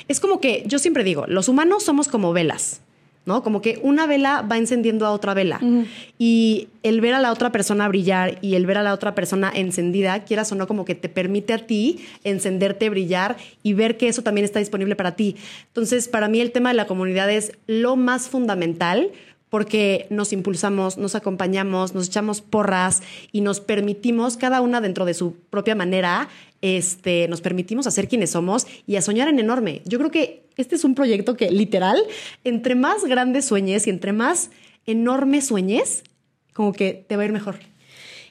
es 0.09 0.20
como 0.20 0.40
que 0.40 0.62
yo 0.66 0.79
siempre 0.79 1.05
digo, 1.05 1.27
los 1.27 1.49
humanos 1.49 1.83
somos 1.83 2.09
como 2.09 2.33
velas. 2.33 2.81
¿No? 3.26 3.42
Como 3.42 3.62
que 3.62 3.78
una 3.82 4.06
vela 4.06 4.42
va 4.42 4.58
encendiendo 4.58 5.06
a 5.06 5.12
otra 5.12 5.34
vela. 5.34 5.60
Y 6.18 6.68
el 6.82 7.00
ver 7.00 7.14
a 7.14 7.20
la 7.20 7.32
otra 7.32 7.52
persona 7.52 7.88
brillar 7.88 8.38
y 8.42 8.54
el 8.54 8.66
ver 8.66 8.78
a 8.78 8.82
la 8.82 8.92
otra 8.92 9.14
persona 9.14 9.50
encendida, 9.54 10.24
quieras 10.24 10.52
o 10.52 10.54
no, 10.54 10.66
como 10.66 10.84
que 10.84 10.94
te 10.94 11.08
permite 11.08 11.52
a 11.52 11.58
ti 11.58 12.04
encenderte, 12.24 12.90
brillar 12.90 13.37
y 13.62 13.72
ver 13.72 13.96
que 13.96 14.08
eso 14.08 14.22
también 14.22 14.44
está 14.44 14.58
disponible 14.58 14.96
para 14.96 15.16
ti. 15.16 15.37
Entonces, 15.68 16.08
para 16.08 16.28
mí 16.28 16.40
el 16.40 16.52
tema 16.52 16.70
de 16.70 16.76
la 16.76 16.87
comunidad 16.87 17.30
es 17.30 17.52
lo 17.66 17.96
más 17.96 18.28
fundamental 18.28 19.10
porque 19.54 20.08
nos 20.10 20.32
impulsamos, 20.32 20.98
nos 20.98 21.14
acompañamos, 21.14 21.94
nos 21.94 22.08
echamos 22.08 22.40
porras 22.40 23.02
y 23.30 23.40
nos 23.40 23.60
permitimos, 23.60 24.37
cada 24.37 24.60
una 24.60 24.80
dentro 24.80 25.04
de 25.04 25.14
su 25.14 25.37
propia 25.48 25.76
manera, 25.76 26.28
este, 26.64 27.29
nos 27.29 27.42
permitimos 27.42 27.87
hacer 27.87 28.09
quienes 28.09 28.31
somos 28.31 28.66
y 28.87 28.96
a 28.96 29.03
soñar 29.03 29.29
en 29.29 29.38
enorme. 29.38 29.83
Yo 29.85 29.98
creo 29.98 30.11
que 30.11 30.46
este 30.57 30.77
es 30.77 30.85
un 30.85 30.94
proyecto 30.94 31.37
que 31.37 31.50
literal, 31.50 32.03
entre 32.42 32.74
más 32.74 33.05
grandes 33.05 33.44
sueñes 33.44 33.87
y 33.87 33.90
entre 33.90 34.14
más 34.14 34.50
enormes 34.87 35.46
sueñes, 35.46 36.05
como 36.55 36.72
que 36.72 37.05
te 37.07 37.16
va 37.16 37.22
a 37.22 37.27
ir 37.27 37.33
mejor. 37.33 37.57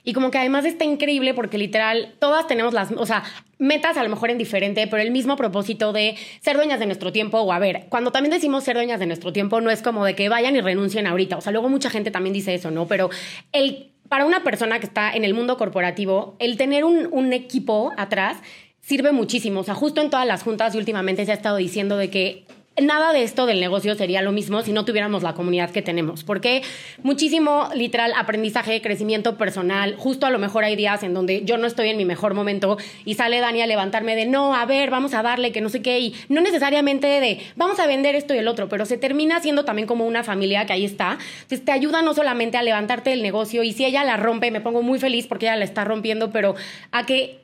Y 0.04 0.14
como 0.14 0.32
que 0.32 0.40
además 0.40 0.66
está 0.66 0.84
increíble 0.84 1.36
porque 1.36 1.60
literal 1.60 2.16
todas 2.18 2.48
tenemos 2.48 2.74
las, 2.74 2.92
o 2.98 3.06
sea, 3.06 3.24
metas 3.60 3.98
a 3.98 4.04
lo 4.04 4.10
mejor 4.10 4.32
en 4.32 4.40
diferente, 4.40 4.88
pero 4.88 5.04
el 5.04 5.12
mismo 5.12 5.38
propósito 5.38 5.94
de 5.94 6.16
ser 6.42 6.56
dueñas 6.56 6.80
de 6.80 6.88
nuestro 6.88 7.12
tiempo 7.12 7.40
o 7.40 7.54
a 7.54 7.60
ver, 7.60 7.86
cuando 7.90 8.12
también 8.12 8.32
decimos 8.32 8.64
ser 8.64 8.76
dueñas 8.76 9.00
de 9.00 9.06
nuestro 9.06 9.32
tiempo 9.32 9.62
no 9.62 9.70
es 9.70 9.84
como 9.84 10.04
de 10.06 10.16
que 10.16 10.28
vayan 10.28 10.56
y 10.56 10.62
renuncien 10.62 11.06
ahorita, 11.06 11.38
o 11.38 11.42
sea, 11.42 11.52
luego 11.52 11.70
mucha 11.70 11.92
gente 11.92 12.10
también 12.10 12.34
dice 12.34 12.56
eso, 12.56 12.72
¿no? 12.72 12.88
Pero 12.88 13.12
el 13.52 13.93
para 14.14 14.28
una 14.28 14.44
persona 14.44 14.78
que 14.78 14.86
está 14.86 15.12
en 15.12 15.24
el 15.24 15.34
mundo 15.34 15.58
corporativo, 15.58 16.36
el 16.38 16.56
tener 16.56 16.84
un, 16.86 17.34
equipo 17.34 17.92
atrás 17.98 18.38
sirve 18.80 19.12
muchísimo. 19.12 19.62
O 19.62 19.64
sea, 19.64 19.74
justo 19.74 20.02
en 20.02 20.12
todas 20.12 20.28
las 20.28 20.44
juntas 20.44 20.76
y 20.76 20.78
últimamente 20.78 21.26
se 21.26 21.32
ha 21.32 21.34
estado 21.34 21.58
diciendo 21.58 21.98
de 21.98 22.12
que 22.12 22.46
nada 22.82 23.14
de 23.14 23.24
esto 23.24 23.46
del 23.46 23.60
negocio 23.60 23.94
sería 23.96 24.22
lo 24.22 24.32
mismo 24.32 24.62
si 24.64 24.72
no 24.72 24.84
tuviéramos 24.84 25.22
la 25.22 25.34
comunidad 25.34 25.70
que 25.70 25.82
tenemos, 25.82 26.24
porque 26.24 26.64
muchísimo 27.04 27.70
literal 27.76 28.14
aprendizaje, 28.18 28.82
crecimiento 28.82 29.38
personal, 29.38 29.96
justo 29.98 30.26
a 30.26 30.32
lo 30.32 30.40
mejor 30.40 30.64
hay 30.64 30.76
días 30.76 31.04
en 31.04 31.14
donde 31.14 31.44
yo 31.46 31.58
no 31.58 31.68
estoy 31.68 31.90
en 31.90 31.98
mi 31.98 32.06
mejor 32.06 32.34
momento 32.34 32.78
y 33.06 33.14
sale 33.14 33.40
Dani 33.40 33.62
a 33.62 33.68
levantarme 33.68 34.16
de 34.16 34.26
no, 34.26 34.56
a 34.56 34.66
ver, 34.66 34.90
vamos 34.90 35.14
a 35.14 35.22
darle 35.22 35.52
que 35.52 35.62
no 35.62 35.70
sé 35.70 35.82
qué 35.82 36.00
y 36.00 36.16
no 36.30 36.42
necesariamente 36.42 37.08
de 37.08 37.42
vamos 37.56 37.80
a 37.80 37.86
vender 37.86 38.16
esto 38.16 38.34
y 38.34 38.40
el 38.40 38.48
otro, 38.48 38.70
pero 38.70 38.86
se 38.86 38.98
termina 38.98 39.40
siendo 39.40 39.66
también 39.66 39.88
como 39.88 40.08
una 40.08 40.24
familia 40.24 40.66
que 40.66 40.74
ahí 40.74 40.86
está. 40.86 41.20
Entonces 41.44 41.64
te 41.64 41.72
ayuda 41.72 42.02
no 42.02 42.14
solamente 42.14 42.58
a 42.58 42.64
levantarte 42.64 43.12
del 43.12 43.22
negocio 43.22 43.64
y 43.64 43.74
si 43.74 43.86
ella 43.86 44.04
la 44.04 44.18
rompe, 44.18 44.50
me 44.50 44.62
pongo 44.62 44.82
muy 44.82 45.00
feliz 45.00 45.28
porque 45.28 45.46
ella 45.46 45.58
la 45.58 45.66
está 45.66 45.84
rompiendo, 45.84 46.32
pero 46.32 46.56
a 46.92 47.06
que 47.06 47.43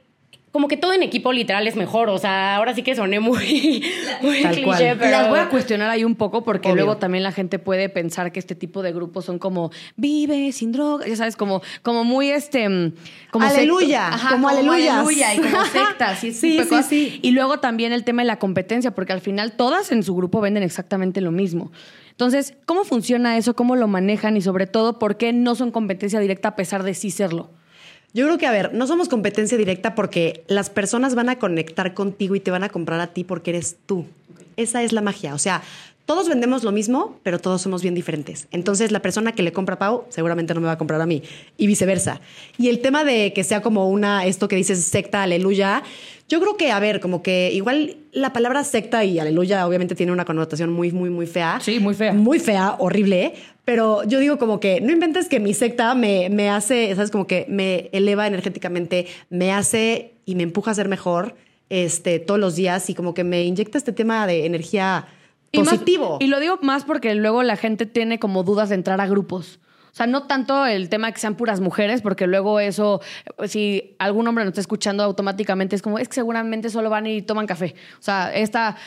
como 0.51 0.67
que 0.67 0.77
todo 0.77 0.93
en 0.93 1.03
equipo 1.03 1.31
literal 1.31 1.67
es 1.67 1.75
mejor. 1.75 2.09
O 2.09 2.17
sea, 2.17 2.55
ahora 2.55 2.73
sí 2.73 2.81
que 2.83 2.95
soné 2.95 3.19
muy, 3.19 3.83
muy 4.21 4.41
Tal 4.41 4.51
cliché, 4.55 4.65
cual. 4.65 4.97
pero. 4.99 5.11
Las 5.11 5.29
voy 5.29 5.39
a 5.39 5.49
cuestionar 5.49 5.89
ahí 5.89 6.03
un 6.03 6.15
poco 6.15 6.43
porque 6.43 6.69
Obvio. 6.69 6.75
luego 6.85 6.97
también 6.97 7.23
la 7.23 7.31
gente 7.31 7.59
puede 7.59 7.89
pensar 7.89 8.31
que 8.31 8.39
este 8.39 8.55
tipo 8.55 8.81
de 8.81 8.91
grupos 8.91 9.25
son 9.25 9.37
como 9.39 9.71
vive 9.95 10.51
sin 10.51 10.71
droga, 10.71 11.05
ya 11.07 11.15
sabes, 11.15 11.35
como, 11.35 11.61
como 11.83 12.03
muy 12.03 12.29
este. 12.29 12.67
mm, 12.67 12.93
Como 13.31 13.45
Aleluya, 13.45 14.11
secta- 14.11 14.29
como 14.31 14.49
aleluyas. 14.49 14.95
aleluya 14.97 15.33
y 15.35 15.37
como 15.39 15.65
sectas. 15.71 16.23
y 16.23 16.31
Sí, 16.33 16.59
sí, 16.67 16.83
sí. 16.83 17.19
Y 17.21 17.31
luego 17.31 17.59
también 17.59 17.93
el 17.93 18.03
tema 18.03 18.21
de 18.23 18.27
la 18.27 18.39
competencia, 18.39 18.91
porque 18.91 19.13
al 19.13 19.21
final 19.21 19.53
todas 19.53 19.91
en 19.91 20.03
su 20.03 20.15
grupo 20.15 20.41
venden 20.41 20.63
exactamente 20.63 21.21
lo 21.21 21.31
mismo. 21.31 21.71
Entonces, 22.11 22.55
¿cómo 22.65 22.83
funciona 22.83 23.37
eso? 23.37 23.55
¿Cómo 23.55 23.77
lo 23.77 23.87
manejan? 23.87 24.35
Y 24.35 24.41
sobre 24.41 24.67
todo, 24.67 24.99
¿por 24.99 25.15
qué 25.15 25.31
no 25.31 25.55
son 25.55 25.71
competencia 25.71 26.19
directa 26.19 26.49
a 26.49 26.55
pesar 26.57 26.83
de 26.83 26.93
sí 26.93 27.11
serlo? 27.11 27.49
Yo 28.13 28.25
creo 28.25 28.37
que, 28.37 28.47
a 28.47 28.51
ver, 28.51 28.73
no 28.73 28.87
somos 28.87 29.07
competencia 29.07 29.57
directa 29.57 29.93
porque 29.93 30.43
las 30.47 30.69
personas 30.69 31.15
van 31.15 31.29
a 31.29 31.37
conectar 31.37 31.93
contigo 31.93 32.35
y 32.35 32.39
te 32.39 32.51
van 32.51 32.63
a 32.63 32.69
comprar 32.69 32.99
a 32.99 33.07
ti 33.07 33.23
porque 33.23 33.51
eres 33.51 33.77
tú. 33.85 34.05
Esa 34.57 34.83
es 34.83 34.91
la 34.91 35.01
magia. 35.01 35.35
O 35.35 35.37
sea, 35.37 35.61
todos 36.09 36.27
vendemos 36.27 36.63
lo 36.63 36.71
mismo, 36.71 37.19
pero 37.21 37.37
todos 37.37 37.61
somos 37.61 37.83
bien 37.83 37.93
diferentes. 37.93 38.47
Entonces, 38.49 38.91
la 38.91 38.99
persona 38.99 39.33
que 39.33 39.43
le 39.43 39.51
compra 39.51 39.75
a 39.75 39.77
Pau 39.77 40.05
seguramente 40.09 40.55
no 40.55 40.59
me 40.59 40.65
va 40.65 40.73
a 40.73 40.77
comprar 40.79 40.99
a 40.99 41.05
mí 41.05 41.21
y 41.55 41.67
viceversa. 41.67 42.19
Y 42.57 42.69
el 42.69 42.79
tema 42.79 43.03
de 43.03 43.31
que 43.31 43.43
sea 43.43 43.61
como 43.61 43.87
una, 43.87 44.25
esto 44.25 44.47
que 44.47 44.55
dices 44.55 44.83
secta, 44.83 45.21
aleluya, 45.21 45.83
yo 46.27 46.39
creo 46.39 46.57
que, 46.57 46.71
a 46.71 46.79
ver, 46.79 46.99
como 46.99 47.21
que 47.21 47.51
igual 47.53 47.97
la 48.11 48.33
palabra 48.33 48.63
secta 48.63 49.05
y 49.05 49.19
aleluya 49.19 49.67
obviamente 49.67 49.93
tiene 49.93 50.11
una 50.11 50.25
connotación 50.25 50.71
muy, 50.71 50.91
muy, 50.91 51.11
muy 51.11 51.27
fea. 51.27 51.59
Sí, 51.61 51.79
muy 51.79 51.93
fea. 51.93 52.11
Muy 52.11 52.39
fea, 52.39 52.75
horrible. 52.79 53.35
Pero 53.69 54.01
yo 54.03 54.17
digo 54.17 54.39
como 54.39 54.59
que 54.59 54.81
no 54.81 54.91
inventes 54.91 55.29
que 55.29 55.39
mi 55.39 55.53
secta 55.53 55.93
me, 55.93 56.27
me 56.31 56.49
hace, 56.49 56.89
¿sabes? 56.95 57.11
Como 57.11 57.27
que 57.27 57.45
me 57.49 57.91
eleva 57.91 58.25
energéticamente, 58.25 59.05
me 59.29 59.51
hace 59.51 60.15
y 60.25 60.33
me 60.33 60.41
empuja 60.41 60.71
a 60.71 60.73
ser 60.73 60.89
mejor 60.89 61.35
este, 61.69 62.17
todos 62.17 62.39
los 62.39 62.55
días 62.55 62.89
y 62.89 62.95
como 62.95 63.13
que 63.13 63.23
me 63.23 63.43
inyecta 63.43 63.77
este 63.77 63.93
tema 63.93 64.25
de 64.25 64.47
energía 64.47 65.05
Y 65.51 65.59
más- 65.59 65.69
positivo. 65.69 66.17
y 66.19 66.25
lo 66.25 66.39
digo 66.39 66.57
más 66.63 66.83
porque 66.83 67.13
luego 67.13 67.43
la 67.43 67.57
gente 67.57 67.85
tiene 67.85 68.17
como 68.17 68.41
dudas 68.43 68.69
de 68.69 68.75
entrar 68.75 68.99
a 69.01 69.05
grupos. 69.05 69.59
O 69.91 69.95
sea, 69.99 70.07
no 70.07 70.23
tanto 70.23 70.65
el 70.65 70.87
tema 70.89 71.11
que 71.11 71.19
sean 71.19 71.35
puras 71.35 71.61
mujeres, 71.61 72.01
porque 72.01 72.25
luego 72.25 72.59
eso, 72.59 73.01
si 73.47 73.95
algún 73.99 74.27
hombre 74.27 74.45
nos 74.45 74.51
está 74.53 74.61
escuchando 74.61 75.03
automáticamente, 75.03 75.75
es 75.75 75.81
como, 75.83 75.99
es 75.99 76.07
que 76.07 76.13
seguramente 76.15 76.69
solo 76.69 76.89
van 76.89 77.05
y 77.05 77.21
toman 77.21 77.45
café. 77.47 77.75
O 77.99 78.01
sea, 78.01 78.33
esta 78.33 78.77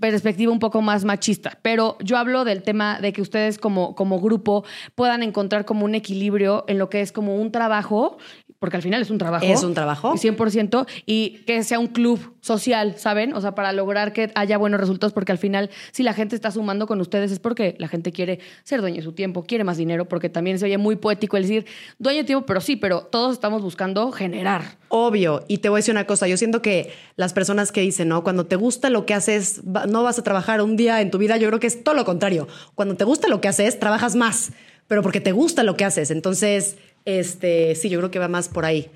perspectiva 0.00 0.52
un 0.52 0.58
poco 0.58 0.82
más 0.82 1.04
machista. 1.04 1.58
Pero 1.62 1.96
yo 2.00 2.16
hablo 2.16 2.44
del 2.44 2.62
tema 2.62 3.00
de 3.00 3.12
que 3.12 3.22
ustedes 3.22 3.58
como, 3.58 3.94
como 3.94 4.20
grupo 4.20 4.64
puedan 4.94 5.22
encontrar 5.22 5.64
como 5.64 5.84
un 5.84 5.94
equilibrio 5.94 6.64
en 6.68 6.78
lo 6.78 6.88
que 6.90 7.00
es 7.00 7.12
como 7.12 7.36
un 7.36 7.52
trabajo, 7.52 8.18
porque 8.58 8.76
al 8.76 8.82
final 8.82 9.02
es 9.02 9.10
un 9.10 9.18
trabajo. 9.18 9.44
Es 9.44 9.62
un 9.62 9.74
trabajo. 9.74 10.14
100% 10.14 10.86
y 11.06 11.42
que 11.46 11.62
sea 11.64 11.78
un 11.78 11.88
club 11.88 12.34
social, 12.40 12.96
¿saben? 12.98 13.34
O 13.34 13.40
sea, 13.40 13.54
para 13.54 13.72
lograr 13.72 14.12
que 14.12 14.30
haya 14.34 14.58
buenos 14.58 14.80
resultados, 14.80 15.12
porque 15.12 15.32
al 15.32 15.38
final, 15.38 15.70
si 15.92 16.02
la 16.02 16.12
gente 16.12 16.34
está 16.34 16.50
sumando 16.50 16.86
con 16.86 17.00
ustedes, 17.00 17.30
es 17.30 17.38
porque 17.38 17.74
la 17.78 17.88
gente 17.88 18.12
quiere 18.12 18.40
ser 18.62 18.80
dueño 18.80 18.96
de 18.96 19.02
su 19.02 19.12
tiempo, 19.12 19.44
quiere 19.44 19.64
más 19.64 19.76
dinero, 19.76 20.06
porque 20.08 20.28
también 20.28 20.58
se 20.58 20.66
oye 20.66 20.78
muy 20.78 20.96
poético 20.96 21.36
el 21.36 21.44
decir 21.44 21.66
dueño 21.98 22.20
de 22.20 22.24
tiempo, 22.24 22.46
pero 22.46 22.60
sí, 22.60 22.76
pero 22.76 23.02
todos 23.02 23.32
estamos 23.34 23.62
buscando 23.62 24.12
generar. 24.12 24.78
Obvio, 24.88 25.44
y 25.48 25.58
te 25.58 25.68
voy 25.68 25.78
a 25.78 25.80
decir 25.80 25.92
una 25.92 26.06
cosa, 26.06 26.26
yo 26.28 26.36
siento 26.36 26.62
que 26.62 26.92
las 27.16 27.32
personas 27.32 27.72
que 27.72 27.80
dicen, 27.80 28.08
¿no? 28.08 28.22
Cuando 28.22 28.46
te 28.46 28.56
gusta 28.56 28.90
lo 28.90 29.06
que 29.06 29.14
haces, 29.14 29.43
no 29.64 30.02
vas 30.02 30.18
a 30.18 30.22
trabajar 30.22 30.60
un 30.60 30.76
día 30.76 31.00
en 31.00 31.10
tu 31.10 31.18
vida, 31.18 31.36
yo 31.36 31.48
creo 31.48 31.60
que 31.60 31.66
es 31.66 31.82
todo 31.82 31.94
lo 31.94 32.04
contrario. 32.04 32.48
Cuando 32.74 32.96
te 32.96 33.04
gusta 33.04 33.28
lo 33.28 33.40
que 33.40 33.48
haces, 33.48 33.78
trabajas 33.78 34.16
más, 34.16 34.52
pero 34.86 35.02
porque 35.02 35.20
te 35.20 35.32
gusta 35.32 35.62
lo 35.62 35.76
que 35.76 35.84
haces. 35.84 36.10
Entonces, 36.10 36.76
este, 37.04 37.74
sí, 37.74 37.88
yo 37.88 37.98
creo 37.98 38.10
que 38.10 38.18
va 38.18 38.28
más 38.28 38.48
por 38.48 38.64
ahí. 38.64 38.90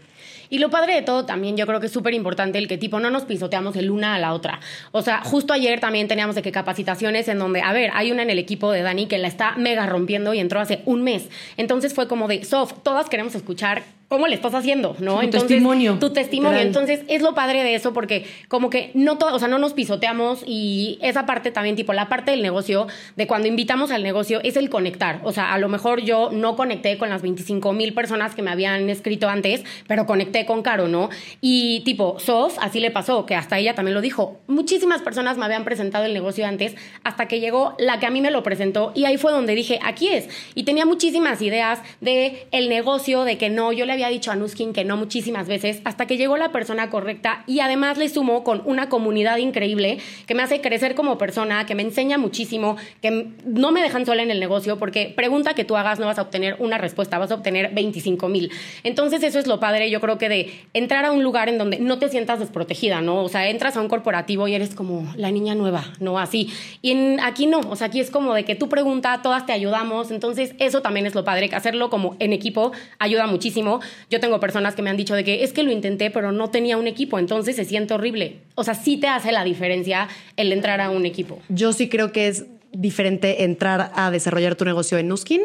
Y 0.51 0.59
lo 0.59 0.71
padre 0.71 0.95
de 0.95 1.03
todo 1.03 1.27
también, 1.27 1.57
yo 1.57 1.67
creo 1.67 1.79
que 1.81 1.87
es 1.87 1.93
súper 1.93 2.15
importante 2.15 2.59
el 2.59 2.69
que 2.69 2.79
tipo 2.79 3.01
no 3.01 3.11
nos 3.11 3.25
pisoteamos 3.25 3.77
el 3.77 3.91
una 3.91 4.15
a 4.15 4.19
la 4.19 4.33
otra. 4.33 4.61
O 4.93 5.03
sea, 5.03 5.21
justo 5.23 5.53
ayer 5.53 5.79
también 5.79 6.09
teníamos 6.09 6.37
de 6.37 6.43
que 6.43 6.53
capacitaciones 6.53 7.29
en 7.29 7.39
donde, 7.39 7.61
a 7.61 7.73
ver, 7.73 7.91
hay 7.95 8.13
una 8.13 8.23
en 8.23 8.31
el 8.31 8.39
equipo 8.39 8.73
de 8.73 8.83
Dani 8.83 9.07
que 9.07 9.19
la 9.19 9.29
está 9.29 9.57
mega 9.57 9.85
rompiendo 9.87 10.33
y 10.33 10.39
entró 10.39 10.61
hace 10.61 10.81
un 10.87 11.03
mes. 11.03 11.29
Entonces 11.57 11.93
fue 11.93 12.09
como 12.09 12.29
de, 12.29 12.45
Sof, 12.45 12.73
todas 12.83 13.09
queremos 13.11 13.35
escuchar 13.35 13.83
cómo 14.09 14.27
le 14.27 14.35
estás 14.35 14.55
haciendo, 14.55 14.97
¿no? 14.99 15.19
Tu 15.19 15.25
Entonces, 15.25 15.49
testimonio. 15.49 15.99
Tu 15.99 16.11
testimonio. 16.11 16.59
Literal. 16.59 16.67
Entonces 16.67 17.01
es 17.09 17.23
lo 17.23 17.35
padre 17.35 17.63
de 17.63 17.75
eso 17.75 17.93
porque 17.93 18.27
como 18.49 18.71
que 18.71 18.91
no 18.95 19.19
todo, 19.19 19.35
o 19.35 19.39
sea, 19.39 19.49
no 19.49 19.59
nos 19.59 19.75
pisoteamos 19.75 20.43
y 20.47 20.99
esa 21.03 21.27
parte 21.27 21.51
también, 21.51 21.77
tipo, 21.77 21.93
la 21.93 22.09
parte 22.09 22.31
del 22.31 22.43
negocio, 22.43 22.87
de 23.17 23.27
cuando 23.27 23.49
invitamos 23.49 23.91
al 23.91 24.03
negocio, 24.03 24.41
es 24.43 24.57
el 24.57 24.71
conectar. 24.71 25.21
O 25.25 25.33
sea, 25.33 25.53
a 25.53 25.59
lo 25.59 25.69
mejor 25.69 26.01
yo 26.01 26.31
no 26.33 26.57
conecté 26.57 26.97
con 26.97 27.11
las 27.11 27.23
25 27.23 27.73
mil 27.73 27.93
personas 27.93 28.35
que 28.35 28.43
me 28.43 28.51
habían 28.51 28.89
escrito 28.89 29.29
antes, 29.29 29.63
pero 29.87 30.07
conecté 30.07 30.47
con 30.47 30.63
Caro, 30.63 30.89
¿no? 30.89 31.11
Y 31.41 31.81
tipo, 31.85 32.19
Sof, 32.19 32.57
así 32.61 32.81
le 32.81 32.91
pasó, 32.91 33.27
que 33.27 33.35
hasta 33.35 33.59
ella 33.59 33.75
también 33.75 33.95
lo 33.95 34.01
dijo. 34.01 34.41
Muchísimas 34.47 35.03
personas 35.03 35.37
me 35.37 35.45
habían 35.45 35.65
presentado 35.65 36.07
el 36.07 36.15
negocio 36.15 36.47
antes, 36.47 36.75
hasta 37.05 37.29
que 37.29 37.41
llegó 37.41 37.75
la 37.79 38.01
que 38.01 38.07
a 38.07 38.11
mí 38.11 38.23
me 38.23 38.31
lo 38.31 38.43
presentó 38.43 38.93
y 38.95 39.05
ahí 39.05 39.19
fue 39.19 39.33
donde 39.33 39.55
dije, 39.55 39.79
aquí 39.85 40.09
es. 40.09 40.29
Y 40.55 40.63
tenía 40.63 40.87
muchísimas 40.87 41.43
ideas 41.43 41.81
de 42.01 42.47
el 42.53 42.69
negocio, 42.69 43.25
de 43.25 43.37
que 43.37 43.51
no, 43.51 43.73
yo 43.73 43.85
le 43.85 43.98
había 43.99 44.09
dicho 44.09 44.31
a 44.31 44.37
Nuskin 44.37 44.73
que 44.73 44.85
no 44.85 44.97
muchísimas 44.97 45.49
veces, 45.49 45.81
hasta 45.85 46.07
que 46.07 46.17
llegó 46.17 46.37
la 46.37 46.53
persona 46.53 46.89
correcta 46.89 47.43
y 47.47 47.61
además 47.61 47.99
le 47.99 48.09
sumo 48.09 48.45
con 48.45 48.63
una 48.65 48.89
comunidad 48.89 49.39
increíble 49.39 49.99
que 50.27 50.35
me 50.35 50.43
hace 50.43 50.61
crecer 50.61 50.95
como 50.95 51.19
persona, 51.19 51.67
que 51.67 51.75
me 51.75 51.83
enseña 51.83 52.17
muchísimo, 52.17 52.77
que 53.03 53.33
no 53.45 53.73
me 53.73 53.83
dejan 53.83 54.07
sola 54.07 54.23
en 54.23 54.31
el 54.31 54.39
negocio, 54.39 54.79
porque 54.79 55.13
pregunta 55.17 55.55
que 55.55 55.65
tú 55.65 55.77
hagas 55.77 55.99
no 55.99 56.07
vas 56.07 56.19
a 56.19 56.23
obtener 56.23 56.57
una 56.61 56.79
respuesta, 56.79 57.19
vas 57.19 57.33
a 57.33 57.35
obtener 57.35 57.75
25 57.75 58.29
mil. 58.29 58.53
Entonces 58.85 59.23
eso 59.25 59.41
es 59.41 59.49
lo 59.49 59.59
padre, 59.59 59.91
yo 59.91 60.01
creo 60.01 60.17
que 60.17 60.29
de 60.29 60.53
entrar 60.75 61.05
a 61.05 61.11
un 61.11 61.25
lugar 61.25 61.49
en 61.49 61.59
donde 61.59 61.81
no 61.81 61.99
te 61.99 62.09
sientas 62.09 62.39
desprotegida, 62.39 63.01
¿no? 63.01 63.25
O 63.25 63.29
sea, 63.29 63.49
entras 63.49 63.77
a 63.77 63.81
un 63.81 63.89
corporativo 63.89 64.47
y 64.47 64.55
eres 64.55 64.77
como 64.77 65.13
la 65.17 65.33
niña 65.33 65.57
nueva, 65.57 65.85
¿no? 65.99 66.21
Así. 66.21 66.53
Y 66.83 66.93
en, 66.93 67.21
aquí 67.21 67.47
no, 67.47 67.61
o 67.61 67.75
sea, 67.75 67.89
aquí 67.89 67.99
es 67.99 68.11
como 68.11 68.35
de 68.35 68.45
que 68.45 68.55
tú 68.55 68.69
pregunta, 68.69 69.21
todas 69.23 69.45
te 69.45 69.53
ayudamos, 69.53 70.13
entonces 70.13 70.55
eso 70.61 70.83
también 70.83 71.07
es 71.07 71.17
lo 71.17 71.25
padre, 71.25 71.49
que 71.49 71.57
hacerlo 71.57 71.91
como 71.91 72.17
en 72.21 72.33
equipo 72.33 72.71
ayuda 73.01 73.27
muchísimo. 73.27 73.81
Yo 74.11 74.21
tengo 74.21 74.41
personas 74.41 74.75
que 74.75 74.83
me 74.83 74.91
han 74.91 74.97
dicho 74.97 75.15
de 75.15 75.25
que 75.25 75.45
es 75.45 75.53
que 75.53 75.63
lo 75.63 75.71
intenté, 75.73 76.11
pero 76.11 76.33
no 76.33 76.51
tenía 76.51 76.77
un 76.77 76.87
equipo, 76.87 77.19
entonces 77.19 77.57
se 77.57 77.65
siente 77.65 77.95
horrible. 77.95 78.39
O 78.55 78.65
sea, 78.65 78.75
sí 78.75 78.97
te 78.97 79.09
hace 79.09 79.33
la 79.33 79.45
diferencia 79.45 80.09
el 80.37 80.53
entrar 80.53 80.81
a 80.81 80.91
un 80.91 81.07
equipo. 81.07 81.41
Yo 81.49 81.73
sí 81.73 81.89
creo 81.89 82.13
que 82.13 82.29
es 82.29 82.47
diferente 82.73 83.45
entrar 83.45 83.91
a 83.95 84.11
desarrollar 84.11 84.55
tu 84.57 84.65
negocio 84.65 84.99
en 84.99 85.09
Nuskin 85.09 85.43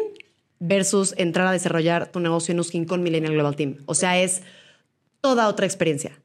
versus 0.60 1.14
entrar 1.18 1.46
a 1.46 1.52
desarrollar 1.52 2.10
tu 2.12 2.20
negocio 2.20 2.52
en 2.52 2.58
Nuskin 2.58 2.84
con 2.84 3.02
Millennial 3.02 3.34
Global 3.34 3.56
Team. 3.56 3.78
O 3.86 3.94
sea, 3.94 4.20
es 4.20 4.42
toda 5.20 5.48
otra 5.48 5.66
experiencia. 5.66 6.18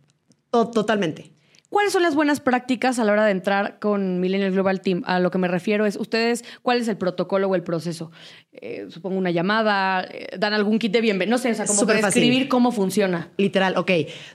To- 0.52 0.70
totalmente. 0.72 1.32
¿Cuáles 1.70 1.94
son 1.94 2.02
las 2.02 2.16
buenas 2.16 2.40
prácticas 2.40 2.98
a 2.98 3.04
la 3.04 3.12
hora 3.12 3.26
de 3.26 3.32
entrar 3.32 3.78
con 3.78 4.20
Millennial 4.20 4.52
Global 4.54 4.82
Team? 4.82 5.04
A 5.06 5.20
lo 5.20 5.30
que 5.30 5.38
me 5.38 5.48
refiero 5.48 5.86
es, 5.86 5.98
ustedes, 5.98 6.44
¿cuál 6.64 6.82
es 6.82 6.88
el 6.88 6.98
protocolo 6.98 7.48
o 7.48 7.54
el 7.54 7.62
proceso? 7.62 8.12
Eh, 8.54 8.88
supongo 8.90 9.18
una 9.18 9.30
llamada, 9.30 10.02
eh, 10.02 10.30
dan 10.40 10.54
algún 10.54 10.80
kit 10.80 10.92
de 10.92 11.02
bienvenida, 11.02 11.30
no 11.30 11.38
sé, 11.38 11.52
o 11.52 11.54
sea, 11.54 11.68
como 11.68 11.86
describir 11.86 12.48
cómo 12.48 12.72
funciona. 12.72 13.30
Literal, 13.38 13.78
ok. 13.78 13.92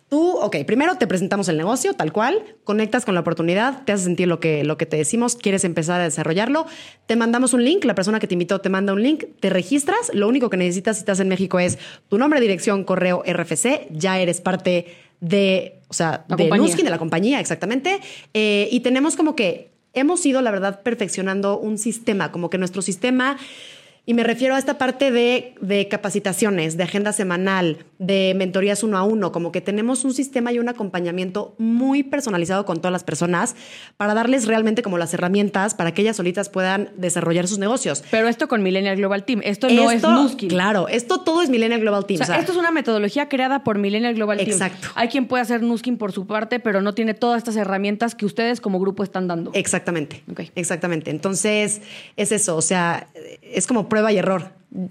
Tú, 0.09 0.31
ok, 0.31 0.59
primero 0.65 0.95
te 0.95 1.09
presentamos 1.09 1.49
el 1.49 1.57
negocio, 1.57 1.95
tal 1.95 2.13
cual, 2.13 2.41
conectas 2.63 3.05
con 3.05 3.15
la 3.15 3.21
oportunidad, 3.21 3.83
te 3.85 3.91
hace 3.91 4.05
sentir 4.05 4.29
lo 4.29 4.39
que, 4.39 4.63
lo 4.63 4.77
que 4.77 4.87
te 4.87 4.97
decimos, 4.97 5.35
quieres 5.35 5.65
empezar 5.65 6.01
a 6.01 6.05
desarrollarlo, 6.05 6.67
te 7.07 7.17
mandamos 7.17 7.53
un 7.53 7.65
link, 7.65 7.85
la 7.85 7.97
persona 7.97 8.21
que 8.21 8.29
te 8.29 8.35
invitó 8.35 8.61
te 8.61 8.69
manda 8.69 8.93
un 8.93 9.03
link, 9.03 9.25
te 9.41 9.51
registras, 9.51 10.13
lo 10.15 10.29
único 10.29 10.51
que 10.51 10.57
necesitas 10.57 10.99
si 10.99 11.01
estás 11.01 11.19
en 11.19 11.27
México 11.27 11.59
es 11.59 11.79
tu 12.09 12.17
nombre, 12.17 12.41
dirección, 12.41 12.85
correo, 12.85 13.25
RFC, 13.27 13.89
ya 13.91 14.21
eres 14.21 14.41
parte 14.41 14.87
de, 15.21 15.81
o 15.95 15.97
sea, 15.97 16.25
La 16.27 16.35
de. 16.35 16.49
Nuskin, 16.49 16.85
de 16.85 16.91
la 16.91 16.99
compañía, 16.99 17.39
exactamente. 17.39 18.01
Eh, 18.35 18.69
y 18.73 18.81
tenemos 18.81 19.15
como 19.15 19.37
que 19.37 19.71
hemos 19.93 20.27
ido, 20.27 20.43
la 20.43 20.51
verdad, 20.51 20.83
perfeccionando 20.83 21.57
un 21.57 21.79
sistema, 21.79 22.33
como 22.33 22.51
que 22.51 22.59
nuestro 22.59 22.83
sistema, 22.83 23.39
y 24.07 24.15
me 24.15 24.25
refiero 24.25 24.57
a 24.57 24.59
esta 24.59 24.77
parte 24.77 25.13
de, 25.13 25.55
de 25.61 25.87
capacitaciones, 25.87 26.77
de 26.77 26.83
agenda 26.83 27.13
semanal, 27.13 27.87
de 27.99 28.35
mentorías 28.37 28.83
uno 28.83 28.99
a 28.99 29.05
uno, 29.05 29.33
como 29.33 29.53
que 29.53 29.61
tenemos 29.61 30.05
un 30.05 30.15
sistema 30.15 30.53
y 30.53 30.59
un 30.59 30.69
acompañamiento 30.69 31.55
muy 31.59 32.03
personalizado 32.03 32.65
con 32.65 32.79
todas 32.79 32.93
las 32.93 33.05
personas 33.05 33.55
para 33.97 34.15
darles 34.15 34.47
realmente 34.47 34.83
como 34.83 34.99
las 34.99 35.15
herramientas 35.15 35.75
para 35.75 35.93
que 35.93 36.03
ellas 36.03 36.17
solitas 36.17 36.49
puedan 36.49 36.91
desarrollar 36.97 37.47
sus 37.49 37.59
negocios. 37.59 38.03
Pero 38.11 38.29
esto 38.29 38.49
con 38.49 38.63
Millennial 38.63 38.97
Global 38.97 39.25
Team, 39.25 39.41
esto 39.45 39.69
no 39.69 39.91
es 39.91 40.03
Nuskin. 40.03 40.49
Claro, 40.49 40.89
esto 40.89 41.21
todo 41.21 41.43
es 41.43 41.51
Millennial 41.51 41.81
Global 41.81 42.07
Team. 42.07 42.21
O 42.21 42.25
sea, 42.25 42.39
esto 42.39 42.53
es 42.53 42.59
una 42.59 42.71
metodología 42.71 43.29
creada 43.29 43.65
por 43.65 43.79
Millennial 43.79 44.15
Global 44.15 44.39
Team. 44.39 44.51
Exacto. 44.51 44.89
Hay 44.95 45.09
quien 45.09 45.27
puede 45.27 45.43
hacer 45.43 45.63
Nuskin 45.63 45.97
por 45.99 46.13
su 46.13 46.27
parte, 46.27 46.61
pero 46.61 46.83
no 46.83 46.95
tiene 46.95 47.15
todas 47.15 47.39
estas 47.39 47.57
herramientas 47.57 48.15
que 48.15 48.27
ustedes 48.27 48.61
como 48.61 48.81
grupo 48.81 49.03
están 49.03 49.29
dando. 49.29 49.51
Exactamente. 49.55 50.23
Exactamente. 50.55 51.11
Entonces, 51.11 51.83
es 52.17 52.33
eso. 52.33 52.57
O 52.57 52.63
sea, 52.63 53.09
es 53.43 53.67
como 53.67 53.89
prueba 53.89 54.13
y 54.13 54.19
error. 54.19 54.51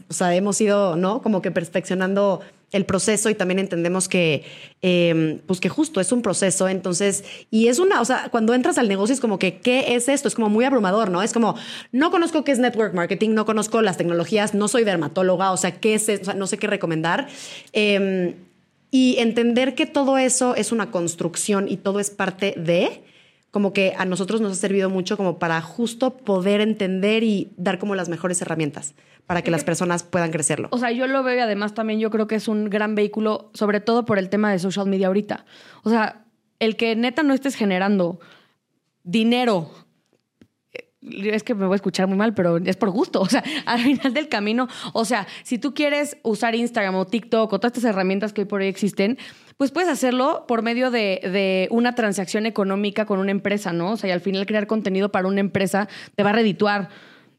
O 0.09 0.13
sea, 0.13 0.33
hemos 0.33 0.59
ido, 0.61 0.95
¿no? 0.95 1.21
Como 1.21 1.41
que 1.41 1.51
perfeccionando 1.51 2.41
el 2.73 2.86
proceso 2.86 3.29
y 3.29 3.36
también 3.36 3.59
entendemos 3.59 4.09
que, 4.09 4.43
eh, 4.81 5.39
pues 5.47 5.62
que 5.62 5.69
justo 5.69 6.01
es 6.01 6.12
un 6.12 6.21
proceso. 6.21 6.67
Entonces, 6.67 7.23
y 7.49 7.67
es 7.67 7.79
una, 7.79 8.01
o 8.01 8.05
sea, 8.05 8.27
cuando 8.29 8.53
entras 8.53 8.77
al 8.77 8.89
negocio 8.89 9.13
es 9.13 9.21
como 9.21 9.39
que, 9.39 9.59
¿qué 9.59 9.95
es 9.95 10.09
esto? 10.09 10.27
Es 10.27 10.36
como 10.36 10.49
muy 10.49 10.65
abrumador, 10.65 11.09
¿no? 11.09 11.21
Es 11.21 11.31
como, 11.31 11.55
no 11.91 12.12
conozco 12.12 12.43
qué 12.43 12.51
es 12.51 12.59
network 12.59 12.93
marketing, 12.93 13.29
no 13.29 13.45
conozco 13.45 13.81
las 13.81 13.95
tecnologías, 13.95 14.53
no 14.53 14.67
soy 14.67 14.83
dermatóloga, 14.83 15.51
o 15.51 15.57
sea, 15.57 15.79
¿qué 15.79 15.93
es? 15.93 16.09
O 16.09 16.25
sea, 16.25 16.33
no 16.33 16.47
sé 16.47 16.57
qué 16.57 16.67
recomendar. 16.67 17.27
Eh, 17.71 18.36
y 18.93 19.15
entender 19.17 19.73
que 19.73 19.88
todo 19.88 20.19
eso 20.19 20.55
es 20.55 20.71
una 20.71 20.91
construcción 20.91 21.67
y 21.67 21.77
todo 21.77 21.99
es 21.99 22.12
parte 22.12 22.53
de, 22.57 23.01
como 23.53 23.71
que 23.71 23.93
a 23.95 24.05
nosotros 24.05 24.41
nos 24.41 24.53
ha 24.53 24.55
servido 24.55 24.89
mucho 24.89 25.15
como 25.15 25.37
para 25.37 25.61
justo 25.61 26.17
poder 26.17 26.59
entender 26.59 27.21
y 27.21 27.53
dar 27.55 27.77
como 27.77 27.93
las 27.93 28.09
mejores 28.09 28.41
herramientas 28.41 28.95
para 29.27 29.43
que 29.43 29.51
las 29.51 29.63
personas 29.63 30.01
puedan 30.01 30.31
crecerlo. 30.31 30.69
O 30.71 30.79
sea, 30.79 30.89
yo 30.91 31.05
lo 31.05 31.21
veo 31.21 31.37
y 31.37 31.39
además 31.39 31.75
también 31.75 31.99
yo 31.99 32.09
creo 32.09 32.25
que 32.25 32.33
es 32.33 32.47
un 32.47 32.67
gran 32.71 32.95
vehículo, 32.95 33.51
sobre 33.53 33.79
todo 33.79 34.05
por 34.05 34.17
el 34.17 34.29
tema 34.29 34.51
de 34.51 34.57
social 34.57 34.87
media 34.87 35.05
ahorita. 35.05 35.45
O 35.83 35.91
sea, 35.91 36.25
el 36.57 36.75
que 36.77 36.95
neta 36.95 37.21
no 37.21 37.35
estés 37.35 37.53
generando 37.53 38.19
dinero. 39.03 39.69
eh, 40.73 40.89
Es 41.31 41.43
que 41.43 41.53
me 41.53 41.67
voy 41.67 41.73
a 41.73 41.75
escuchar 41.75 42.07
muy 42.07 42.17
mal, 42.17 42.33
pero 42.33 42.57
es 42.57 42.75
por 42.75 42.89
gusto. 42.89 43.21
O 43.25 43.27
sea, 43.29 43.43
al 43.67 43.81
final 43.81 44.15
del 44.15 44.29
camino, 44.29 44.67
o 44.93 45.05
sea, 45.05 45.27
si 45.43 45.59
tú 45.59 45.75
quieres 45.75 46.17
usar 46.23 46.55
Instagram 46.55 46.95
o 46.95 47.05
TikTok 47.05 47.53
o 47.53 47.59
todas 47.59 47.77
estas 47.77 47.91
herramientas 47.91 48.33
que 48.33 48.41
hoy 48.41 48.47
por 48.47 48.61
hoy 48.61 48.67
existen, 48.67 49.19
pues 49.57 49.71
puedes 49.71 49.89
hacerlo 49.89 50.45
por 50.47 50.61
medio 50.61 50.91
de, 50.91 51.19
de 51.23 51.67
una 51.71 51.95
transacción 51.95 52.45
económica 52.45 53.05
con 53.05 53.19
una 53.19 53.31
empresa, 53.31 53.73
¿no? 53.73 53.91
O 53.91 53.97
sea, 53.97 54.09
y 54.09 54.11
al 54.11 54.21
final 54.21 54.45
crear 54.45 54.67
contenido 54.67 55.11
para 55.11 55.27
una 55.27 55.39
empresa 55.39 55.87
te 56.15 56.23
va 56.23 56.31
a 56.31 56.33
redituar. 56.33 56.89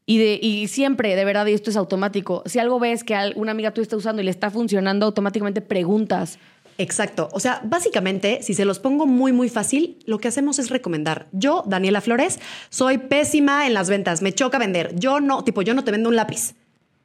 Y, 0.07 0.19
de, 0.19 0.39
y 0.41 0.67
siempre, 0.67 1.15
de 1.15 1.25
verdad, 1.25 1.47
y 1.47 1.53
esto 1.53 1.71
es 1.71 1.77
automático, 1.77 2.43
si 2.45 2.59
algo 2.59 2.79
ves 2.79 3.03
que 3.03 3.15
una 3.35 3.51
amiga 3.51 3.71
tú 3.71 3.81
está 3.81 3.97
usando 3.97 4.21
y 4.21 4.25
le 4.25 4.31
está 4.31 4.51
funcionando, 4.51 5.07
automáticamente 5.07 5.61
preguntas. 5.61 6.37
Exacto. 6.77 7.29
O 7.31 7.39
sea, 7.39 7.61
básicamente, 7.63 8.39
si 8.43 8.53
se 8.53 8.65
los 8.65 8.79
pongo 8.79 9.07
muy, 9.07 9.31
muy 9.31 9.49
fácil, 9.49 9.97
lo 10.05 10.19
que 10.19 10.27
hacemos 10.27 10.59
es 10.59 10.69
recomendar. 10.69 11.27
Yo, 11.31 11.63
Daniela 11.65 12.01
Flores, 12.01 12.39
soy 12.69 12.97
pésima 12.97 13.65
en 13.65 13.73
las 13.73 13.89
ventas, 13.89 14.21
me 14.21 14.33
choca 14.33 14.59
vender. 14.59 14.93
Yo 14.95 15.21
no, 15.21 15.43
tipo, 15.43 15.61
yo 15.61 15.73
no 15.73 15.83
te 15.83 15.91
vendo 15.91 16.09
un 16.09 16.15
lápiz, 16.15 16.53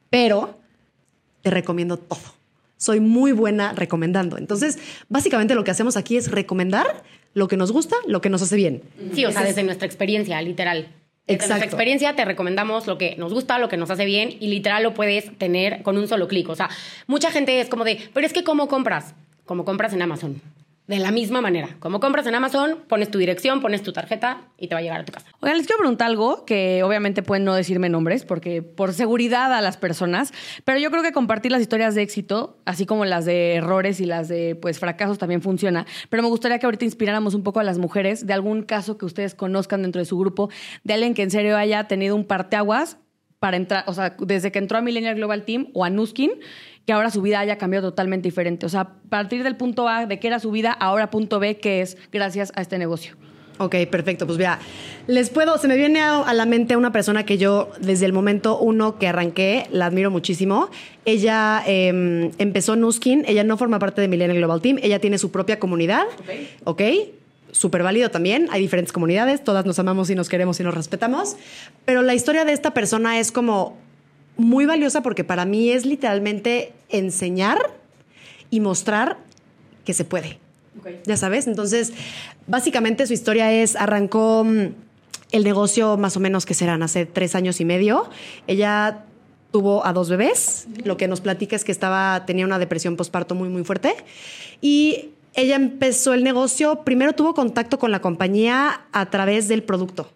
pero 0.09 0.59
te 1.41 1.49
recomiendo 1.49 1.97
todo. 1.97 2.40
Soy 2.81 2.99
muy 2.99 3.31
buena 3.31 3.73
recomendando. 3.73 4.39
Entonces, 4.39 4.79
básicamente 5.07 5.53
lo 5.53 5.63
que 5.63 5.69
hacemos 5.69 5.97
aquí 5.97 6.17
es 6.17 6.31
recomendar 6.31 7.03
lo 7.35 7.47
que 7.47 7.55
nos 7.55 7.71
gusta, 7.71 7.95
lo 8.07 8.21
que 8.21 8.31
nos 8.31 8.41
hace 8.41 8.55
bien. 8.55 8.81
Sí, 9.13 9.23
o 9.23 9.31
sea, 9.31 9.43
desde 9.43 9.61
nuestra 9.61 9.85
experiencia, 9.85 10.41
literal. 10.41 10.87
Desde 11.27 11.35
Exacto. 11.35 11.53
nuestra 11.53 11.67
experiencia 11.67 12.15
te 12.15 12.25
recomendamos 12.25 12.87
lo 12.87 12.97
que 12.97 13.15
nos 13.17 13.31
gusta, 13.35 13.59
lo 13.59 13.69
que 13.69 13.77
nos 13.77 13.91
hace 13.91 14.05
bien 14.05 14.35
y 14.39 14.47
literal 14.47 14.81
lo 14.81 14.95
puedes 14.95 15.37
tener 15.37 15.83
con 15.83 15.95
un 15.95 16.07
solo 16.07 16.27
clic. 16.27 16.49
O 16.49 16.55
sea, 16.55 16.71
mucha 17.05 17.29
gente 17.29 17.61
es 17.61 17.69
como 17.69 17.83
de, 17.83 17.99
pero 18.15 18.25
es 18.25 18.33
que 18.33 18.43
¿cómo 18.43 18.67
compras? 18.67 19.13
Como 19.45 19.63
compras 19.63 19.93
en 19.93 20.01
Amazon. 20.01 20.41
De 20.91 20.99
la 20.99 21.11
misma 21.13 21.39
manera. 21.39 21.77
Como 21.79 22.01
compras 22.01 22.27
en 22.27 22.35
Amazon, 22.35 22.79
pones 22.89 23.09
tu 23.09 23.17
dirección, 23.17 23.61
pones 23.61 23.81
tu 23.81 23.93
tarjeta 23.93 24.49
y 24.57 24.67
te 24.67 24.75
va 24.75 24.79
a 24.79 24.81
llegar 24.81 24.99
a 24.99 25.05
tu 25.05 25.13
casa. 25.13 25.25
Oigan, 25.39 25.55
les 25.55 25.65
quiero 25.65 25.79
preguntar 25.79 26.07
algo 26.09 26.43
que 26.43 26.83
obviamente 26.83 27.23
pueden 27.23 27.45
no 27.45 27.53
decirme 27.53 27.87
nombres 27.87 28.25
porque 28.25 28.61
por 28.61 28.91
seguridad 28.91 29.53
a 29.53 29.61
las 29.61 29.77
personas, 29.77 30.33
pero 30.65 30.79
yo 30.79 30.91
creo 30.91 31.01
que 31.01 31.13
compartir 31.13 31.49
las 31.49 31.61
historias 31.61 31.95
de 31.95 32.01
éxito, 32.01 32.57
así 32.65 32.85
como 32.85 33.05
las 33.05 33.23
de 33.23 33.55
errores 33.55 34.01
y 34.01 34.05
las 34.05 34.27
de 34.27 34.55
pues 34.61 34.79
fracasos 34.79 35.17
también 35.17 35.41
funciona, 35.41 35.85
pero 36.09 36.23
me 36.23 36.27
gustaría 36.27 36.59
que 36.59 36.65
ahorita 36.65 36.83
inspiráramos 36.83 37.35
un 37.35 37.43
poco 37.43 37.61
a 37.61 37.63
las 37.63 37.77
mujeres 37.77 38.27
de 38.27 38.33
algún 38.33 38.63
caso 38.63 38.97
que 38.97 39.05
ustedes 39.05 39.33
conozcan 39.33 39.83
dentro 39.83 39.99
de 39.99 40.05
su 40.05 40.17
grupo, 40.17 40.49
de 40.83 40.93
alguien 40.93 41.13
que 41.13 41.23
en 41.23 41.31
serio 41.31 41.55
haya 41.55 41.87
tenido 41.87 42.17
un 42.17 42.25
parteaguas 42.25 42.97
para 43.41 43.57
entrar, 43.57 43.85
o 43.87 43.93
sea, 43.95 44.15
desde 44.19 44.51
que 44.51 44.59
entró 44.59 44.77
a 44.77 44.81
Millennial 44.81 45.15
Global 45.15 45.45
Team 45.45 45.69
o 45.73 45.83
a 45.83 45.89
Nuskin, 45.89 46.31
que 46.85 46.93
ahora 46.93 47.11
su 47.11 47.21
vida 47.21 47.39
haya 47.39 47.57
cambiado 47.57 47.89
totalmente 47.89 48.27
diferente. 48.27 48.65
O 48.65 48.69
sea, 48.69 48.81
a 48.81 48.93
partir 49.09 49.43
del 49.43 49.55
punto 49.55 49.87
A 49.87 50.05
de 50.05 50.19
que 50.19 50.27
era 50.27 50.39
su 50.39 50.51
vida, 50.51 50.71
ahora 50.71 51.09
punto 51.09 51.39
B, 51.39 51.57
que 51.57 51.81
es 51.81 51.97
gracias 52.11 52.51
a 52.55 52.61
este 52.61 52.77
negocio. 52.77 53.15
Ok, 53.57 53.75
perfecto. 53.91 54.25
Pues 54.25 54.39
vea, 54.39 54.57
les 55.05 55.29
puedo, 55.29 55.57
se 55.59 55.67
me 55.67 55.77
viene 55.77 56.01
a, 56.01 56.19
a 56.21 56.33
la 56.33 56.47
mente 56.47 56.75
una 56.75 56.91
persona 56.91 57.25
que 57.25 57.37
yo 57.37 57.69
desde 57.79 58.05
el 58.05 58.13
momento 58.13 58.57
uno 58.57 58.97
que 58.97 59.07
arranqué, 59.07 59.67
la 59.71 59.85
admiro 59.85 60.09
muchísimo. 60.09 60.69
Ella 61.05 61.61
eh, 61.67 62.31
empezó 62.39 62.75
Nuskin, 62.75 63.23
ella 63.27 63.43
no 63.43 63.57
forma 63.57 63.77
parte 63.77 64.01
de 64.01 64.07
Millennial 64.07 64.39
Global 64.39 64.61
Team, 64.61 64.79
ella 64.81 64.99
tiene 64.99 65.19
su 65.19 65.31
propia 65.31 65.59
comunidad. 65.59 66.05
Ok. 66.63 66.81
Súper 67.51 67.83
válido 67.83 68.09
también, 68.09 68.47
hay 68.49 68.61
diferentes 68.61 68.93
comunidades, 68.93 69.43
todas 69.43 69.65
nos 69.65 69.77
amamos 69.77 70.09
y 70.09 70.15
nos 70.15 70.29
queremos 70.29 70.57
y 70.61 70.63
nos 70.63 70.73
respetamos, 70.73 71.35
pero 71.83 72.01
la 72.01 72.13
historia 72.13 72.45
de 72.45 72.53
esta 72.53 72.73
persona 72.73 73.19
es 73.19 73.33
como 73.33 73.77
muy 74.41 74.65
valiosa 74.65 75.01
porque 75.01 75.23
para 75.23 75.45
mí 75.45 75.71
es 75.71 75.85
literalmente 75.85 76.73
enseñar 76.89 77.57
y 78.49 78.59
mostrar 78.59 79.17
que 79.85 79.93
se 79.93 80.03
puede. 80.03 80.39
Ya 81.05 81.17
sabes, 81.17 81.47
entonces 81.47 81.93
básicamente 82.47 83.05
su 83.05 83.13
historia 83.13 83.51
es, 83.51 83.75
arrancó 83.75 84.43
mm, 84.43 84.73
el 85.31 85.43
negocio 85.43 85.97
más 85.97 86.17
o 86.17 86.19
menos 86.19 86.45
que 86.45 86.53
serán 86.53 86.81
hace 86.81 87.05
tres 87.05 87.35
años 87.35 87.59
y 87.61 87.65
medio. 87.65 88.09
Ella 88.47 89.05
tuvo 89.51 89.85
a 89.85 89.93
dos 89.93 90.09
bebés, 90.09 90.67
lo 90.83 90.97
que 90.97 91.07
nos 91.07 91.21
platica 91.21 91.55
es 91.55 91.63
que 91.63 91.71
estaba, 91.71 92.25
tenía 92.25 92.45
una 92.45 92.57
depresión 92.57 92.95
postparto 92.95 93.35
muy, 93.35 93.49
muy 93.49 93.63
fuerte 93.63 93.95
y 94.61 95.09
ella 95.33 95.55
empezó 95.55 96.13
el 96.13 96.23
negocio, 96.23 96.83
primero 96.83 97.13
tuvo 97.13 97.33
contacto 97.33 97.77
con 97.77 97.91
la 97.91 98.01
compañía 98.01 98.81
a 98.91 99.09
través 99.09 99.47
del 99.47 99.63
producto. 99.63 100.09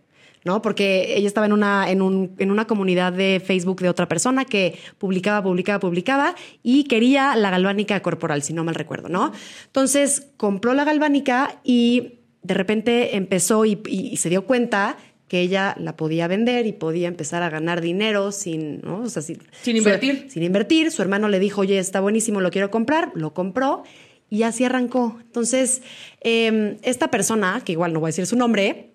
¿No? 0.46 0.62
Porque 0.62 1.16
ella 1.18 1.28
estaba 1.28 1.46
en 1.48 1.52
una, 1.54 1.90
en, 1.92 2.02
un- 2.02 2.36
en 2.38 2.52
una 2.52 2.66
comunidad 2.68 3.12
de 3.12 3.42
Facebook 3.46 3.82
de 3.82 3.90
otra 3.90 4.08
persona 4.08 4.46
que 4.46 4.78
publicaba, 4.98 5.44
publicaba, 5.44 5.80
publicaba 5.82 6.36
y 6.64 6.86
quería 6.86 7.36
la 7.36 7.50
galvánica 7.50 8.00
corporal, 8.02 8.42
si 8.44 8.54
no 8.54 8.64
mal 8.64 8.76
recuerdo, 8.76 9.10
¿no? 9.10 9.32
Entonces 9.66 10.28
compró 10.38 10.74
la 10.74 10.86
galvánica 10.86 11.60
y 11.64 12.20
de 12.44 12.54
repente 12.54 13.16
empezó 13.18 13.66
y, 13.66 13.80
y- 13.88 14.08
y 14.14 14.18
se 14.18 14.30
dio 14.30 14.46
cuenta 14.46 14.98
que 15.28 15.40
ella 15.42 15.76
la 15.80 15.96
podía 15.98 16.28
vender 16.28 16.68
y 16.68 16.72
podía 16.74 17.08
empezar 17.08 17.42
a 17.42 17.50
ganar 17.50 17.82
dinero 17.82 18.32
sin, 18.32 18.82
¿no? 18.82 19.00
O 19.02 19.10
sea, 19.10 19.24
sin, 19.24 19.40
Sin 19.64 19.76
invertir. 19.76 20.26
Su, 20.28 20.30
sin 20.34 20.44
invertir. 20.44 20.92
Su 20.92 21.02
hermano 21.02 21.28
le 21.30 21.40
dijo, 21.40 21.62
oye, 21.62 21.80
está 21.80 22.00
buenísimo, 22.00 22.42
lo 22.42 22.52
quiero 22.52 22.70
comprar. 22.70 23.12
Lo 23.16 23.34
compró 23.34 23.82
y 24.30 24.44
así 24.44 24.64
arrancó. 24.66 25.18
Entonces, 25.22 25.82
eh, 26.22 26.78
esta 26.84 27.10
persona, 27.10 27.62
que 27.66 27.72
igual 27.72 27.92
no 27.94 28.00
voy 28.00 28.10
a 28.10 28.10
decir 28.10 28.28
su 28.28 28.36
nombre, 28.38 28.92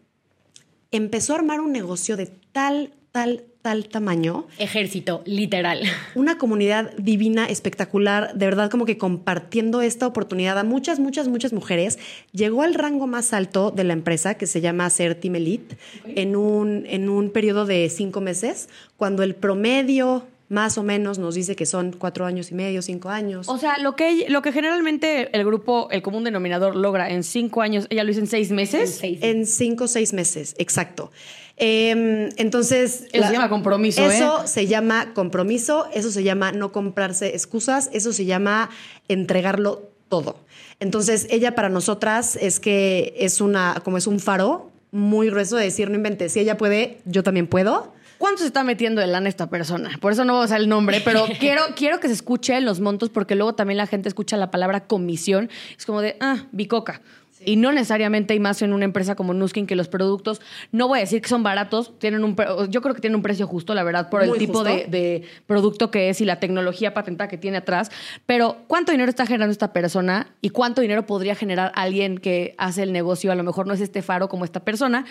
empezó 0.91 1.33
a 1.33 1.37
armar 1.37 1.61
un 1.61 1.73
negocio 1.73 2.17
de 2.17 2.27
tal, 2.27 2.93
tal, 3.13 3.45
tal 3.63 3.89
tamaño, 3.89 4.47
Ejército, 4.59 5.23
literal. 5.27 5.83
una 6.15 6.39
comunidad 6.39 6.93
divina, 6.97 7.47
espectacular, 7.47 8.35
de 8.35 8.47
verdad 8.47 8.71
como 8.71 8.87
que 8.87 8.99
compartiendo 8.99 9.83
esta 9.83 10.07
oportunidad 10.07 10.59
a 10.59 10.65
muchas, 10.65 10.99
muchas, 10.99 11.29
muchas 11.29 11.53
mujeres, 11.53 11.99
llegó 12.33 12.63
al 12.63 12.75
rango 12.75 13.07
más 13.07 13.33
alto 13.33 13.71
de 13.71 13.85
la 13.85 13.93
empresa 13.93 14.35
que 14.35 14.47
se 14.47 14.61
llama 14.61 14.89
Ser 14.91 15.15
Team 15.15 15.37
Elite 15.37 15.77
en, 16.07 16.37
un, 16.37 16.85
en 16.87 17.09
un 17.09 17.31
periodo 17.31 17.67
de 17.67 17.89
cinco 17.91 18.21
meses, 18.21 18.69
cuando 18.97 19.23
el 19.23 19.35
promedio 19.35 20.27
más 20.51 20.77
o 20.79 20.83
menos 20.83 21.19
nos 21.19 21.37
dice 21.37 21.55
que 21.55 21.65
son 21.65 21.93
cuatro 21.97 22.27
años 22.27 22.51
y 22.51 22.55
medio, 22.55 22.83
cinco 22.83 23.09
años. 23.09 23.49
O 23.49 23.57
sea, 23.57 23.79
lo 23.79 23.95
que, 23.95 24.27
lo 24.29 24.43
que 24.43 24.51
generalmente 24.51 25.31
el 25.33 25.45
grupo, 25.45 25.89
el 25.93 26.03
común 26.03 26.25
denominador, 26.25 26.75
logra 26.75 27.09
en 27.09 27.23
cinco 27.23 27.63
años, 27.63 27.87
ella 27.89 28.03
lo 28.03 28.11
hizo 28.11 28.19
en 28.19 28.27
seis 28.27 28.51
meses. 28.51 28.99
seis. 29.01 29.21
En 29.23 29.47
cinco 29.47 29.85
o 29.85 29.89
seis 29.89 30.13
meses, 30.13 30.57
exacto. 30.59 31.13
Eh, 31.57 32.31
entonces. 32.37 33.07
Eso 33.13 33.27
se 33.29 33.33
llama 33.33 33.49
compromiso, 33.49 34.11
Eso 34.11 34.43
¿eh? 34.43 34.49
se 34.49 34.67
llama 34.67 35.15
compromiso, 35.15 35.87
eso 35.95 36.11
se 36.11 36.25
llama 36.25 36.51
no 36.51 36.73
comprarse 36.73 37.29
excusas, 37.29 37.89
eso 37.93 38.13
se 38.13 38.25
llama 38.25 38.71
entregarlo 39.07 39.93
todo. 40.09 40.37
Entonces, 40.81 41.29
ella 41.31 41.55
para 41.55 41.69
nosotras 41.69 42.35
es 42.35 42.59
que 42.59 43.15
es 43.19 43.41
una, 43.41 43.81
como 43.85 43.99
es 43.99 44.09
un 44.09 44.19
faro 44.19 44.73
muy 44.91 45.31
grueso 45.31 45.57
de 45.57 45.65
decir, 45.65 45.91
no 45.91 45.95
inventes, 45.95 46.33
si 46.33 46.41
ella 46.41 46.57
puede, 46.57 46.99
yo 47.05 47.23
también 47.23 47.47
puedo. 47.47 47.93
¿Cuánto 48.21 48.43
se 48.43 48.49
está 48.49 48.65
metiendo 48.65 49.01
de 49.01 49.07
lana 49.07 49.31
esta 49.31 49.49
persona? 49.49 49.97
Por 49.99 50.13
eso 50.13 50.27
no 50.27 50.35
vamos 50.35 50.51
a 50.51 50.55
usar 50.55 50.61
el 50.61 50.69
nombre, 50.69 51.01
pero 51.03 51.25
quiero, 51.41 51.63
quiero 51.75 52.01
que 52.01 52.09
se 52.09 52.13
escuche 52.13 52.61
los 52.61 52.79
montos 52.79 53.09
porque 53.09 53.35
luego 53.35 53.55
también 53.55 53.79
la 53.79 53.87
gente 53.87 54.11
escucha 54.11 54.37
la 54.37 54.51
palabra 54.51 54.87
comisión. 54.87 55.49
Es 55.79 55.87
como 55.87 56.03
de, 56.03 56.19
ah, 56.21 56.45
bicoca. 56.53 57.01
Y 57.43 57.57
no 57.57 57.73
necesariamente 57.73 58.35
hay 58.35 58.41
más 58.41 58.61
en 58.61 58.75
una 58.75 58.85
empresa 58.85 59.15
como 59.15 59.33
Nuskin 59.33 59.67
que 59.67 59.75
los 59.75 59.89
productos, 59.89 60.43
no 60.73 60.89
voy 60.89 60.99
a 60.99 61.01
decir 61.01 61.23
que 61.23 61.29
son 61.31 61.43
baratos, 61.43 61.99
tienen 61.99 62.23
un, 62.23 62.37
yo 62.69 62.83
creo 62.83 62.95
que 62.95 63.01
tienen 63.01 63.17
un 63.17 63.23
precio 63.23 63.47
justo, 63.47 63.75
la 63.75 63.83
verdad, 63.83 64.11
por 64.11 64.23
el 64.23 64.35
tipo 64.35 64.63
de, 64.63 64.85
de 64.89 65.23
producto 65.47 65.91
que 65.91 66.11
es 66.11 66.21
y 66.21 66.27
la 66.27 66.39
tecnología 66.39 66.93
patentada 66.93 67.29
que 67.29 67.39
tiene 67.39 67.57
atrás. 67.57 67.91
Pero, 68.27 68.59
¿cuánto 68.67 68.93
dinero 68.93 69.09
está 69.09 69.25
generando 69.25 69.53
esta 69.53 69.73
persona 69.73 70.35
y 70.43 70.51
cuánto 70.51 70.83
dinero 70.83 71.07
podría 71.07 71.35
generar 71.35 71.73
alguien 71.75 72.19
que 72.19 72.55
hace 72.59 72.83
el 72.83 72.93
negocio? 72.93 73.33
A 73.33 73.35
lo 73.35 73.43
mejor 73.43 73.67
no 73.67 73.73
es 73.73 73.81
este 73.81 74.03
faro 74.03 74.29
como 74.29 74.45
esta 74.45 74.61
persona, 74.61 75.07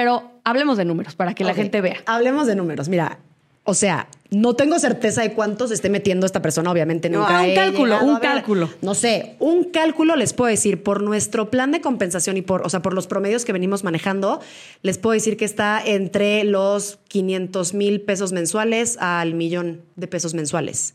pero 0.00 0.30
hablemos 0.44 0.78
de 0.78 0.86
números 0.86 1.14
para 1.14 1.34
que 1.34 1.44
la 1.44 1.52
gente 1.52 1.82
vea. 1.82 1.98
Hablemos 2.06 2.46
de 2.46 2.56
números. 2.56 2.88
Mira, 2.88 3.18
o 3.64 3.74
sea, 3.74 4.08
no 4.30 4.54
tengo 4.54 4.78
certeza 4.78 5.20
de 5.20 5.34
cuánto 5.34 5.68
se 5.68 5.74
esté 5.74 5.90
metiendo 5.90 6.24
esta 6.24 6.40
persona, 6.40 6.70
obviamente 6.70 7.10
No, 7.10 7.18
nunca. 7.18 7.40
un 7.42 7.44
he 7.50 7.54
cálculo, 7.54 8.02
un 8.02 8.14
ver. 8.14 8.22
cálculo. 8.22 8.70
No 8.80 8.94
sé, 8.94 9.36
un 9.40 9.64
cálculo 9.64 10.16
les 10.16 10.32
puedo 10.32 10.48
decir 10.48 10.82
por 10.82 11.02
nuestro 11.02 11.50
plan 11.50 11.70
de 11.70 11.82
compensación 11.82 12.38
y 12.38 12.42
por, 12.42 12.66
o 12.66 12.70
sea, 12.70 12.80
por 12.80 12.94
los 12.94 13.06
promedios 13.08 13.44
que 13.44 13.52
venimos 13.52 13.84
manejando, 13.84 14.40
les 14.80 14.96
puedo 14.96 15.12
decir 15.12 15.36
que 15.36 15.44
está 15.44 15.82
entre 15.84 16.44
los 16.44 16.98
500 17.08 17.74
mil 17.74 18.00
pesos 18.00 18.32
mensuales 18.32 18.96
al 19.00 19.34
millón 19.34 19.82
de 19.96 20.06
pesos 20.06 20.32
mensuales. 20.32 20.94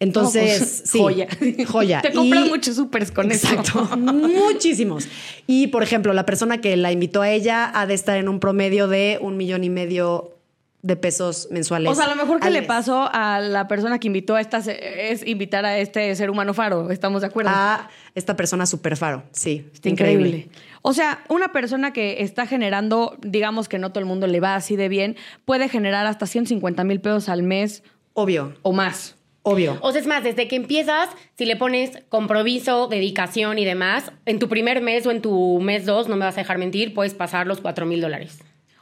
Entonces, 0.00 0.60
No, 0.60 0.66
pues, 0.66 0.82
sí, 0.84 0.98
joya. 0.98 1.28
joya. 1.66 2.00
Te 2.02 2.12
compras 2.12 2.46
Y- 2.46 2.48
muchos 2.48 2.76
supers 2.76 3.10
con 3.10 3.30
Exacto, 3.32 3.82
eso. 3.84 3.96
muchísimos. 3.96 5.08
Y 5.46 5.68
por 5.68 5.82
ejemplo, 5.82 6.12
la 6.12 6.24
persona 6.26 6.60
que 6.60 6.76
la 6.76 6.92
invitó 6.92 7.22
a 7.22 7.30
ella 7.30 7.70
ha 7.74 7.86
de 7.86 7.94
estar 7.94 8.16
en 8.16 8.28
un 8.28 8.40
promedio 8.40 8.88
de 8.88 9.18
un 9.20 9.36
millón 9.36 9.64
y 9.64 9.70
medio 9.70 10.34
de 10.82 10.94
pesos 10.94 11.48
mensuales. 11.50 11.90
O 11.90 11.94
sea, 11.96 12.04
a 12.04 12.08
lo 12.08 12.14
mejor 12.14 12.38
que 12.38 12.50
le 12.50 12.60
mes. 12.60 12.68
pasó 12.68 13.10
a 13.12 13.40
la 13.40 13.66
persona 13.66 13.98
que 13.98 14.06
invitó 14.06 14.36
a 14.36 14.40
esta 14.40 14.58
es 14.58 15.26
invitar 15.26 15.64
a 15.64 15.76
este 15.78 16.14
ser 16.14 16.30
humano 16.30 16.54
faro. 16.54 16.92
¿Estamos 16.92 17.22
de 17.22 17.26
acuerdo? 17.26 17.50
a 17.52 17.90
esta 18.14 18.36
persona 18.36 18.64
super 18.64 18.96
faro. 18.96 19.24
Sí, 19.32 19.66
Está 19.74 19.88
increíble. 19.88 20.48
O 20.82 20.92
sea, 20.92 21.24
una 21.28 21.48
persona 21.52 21.92
que 21.92 22.22
está 22.22 22.46
generando, 22.46 23.16
digamos 23.20 23.68
que 23.68 23.78
no 23.80 23.90
todo 23.90 23.98
el 23.98 24.06
mundo 24.06 24.28
le 24.28 24.38
va 24.38 24.54
así 24.54 24.76
de 24.76 24.88
bien, 24.88 25.16
puede 25.44 25.68
generar 25.68 26.06
hasta 26.06 26.26
150 26.26 26.84
mil 26.84 27.00
pesos 27.00 27.28
al 27.28 27.42
mes 27.42 27.82
Obvio, 28.14 28.54
o 28.62 28.72
más. 28.72 29.16
Obvio. 29.48 29.78
O 29.80 29.92
sea, 29.92 30.00
es 30.00 30.06
más, 30.06 30.22
desde 30.24 30.48
que 30.48 30.56
empiezas, 30.56 31.08
si 31.36 31.44
le 31.44 31.56
pones 31.56 31.90
compromiso, 32.08 32.88
dedicación 32.88 33.58
y 33.58 33.64
demás, 33.64 34.12
en 34.26 34.38
tu 34.38 34.48
primer 34.48 34.80
mes 34.82 35.06
o 35.06 35.10
en 35.10 35.20
tu 35.22 35.60
mes 35.60 35.86
dos, 35.86 36.08
no 36.08 36.16
me 36.16 36.24
vas 36.24 36.36
a 36.36 36.40
dejar 36.40 36.58
mentir, 36.58 36.94
puedes 36.94 37.14
pasar 37.14 37.46
los 37.46 37.60
4 37.60 37.86
mil 37.86 38.00
dólares. 38.00 38.38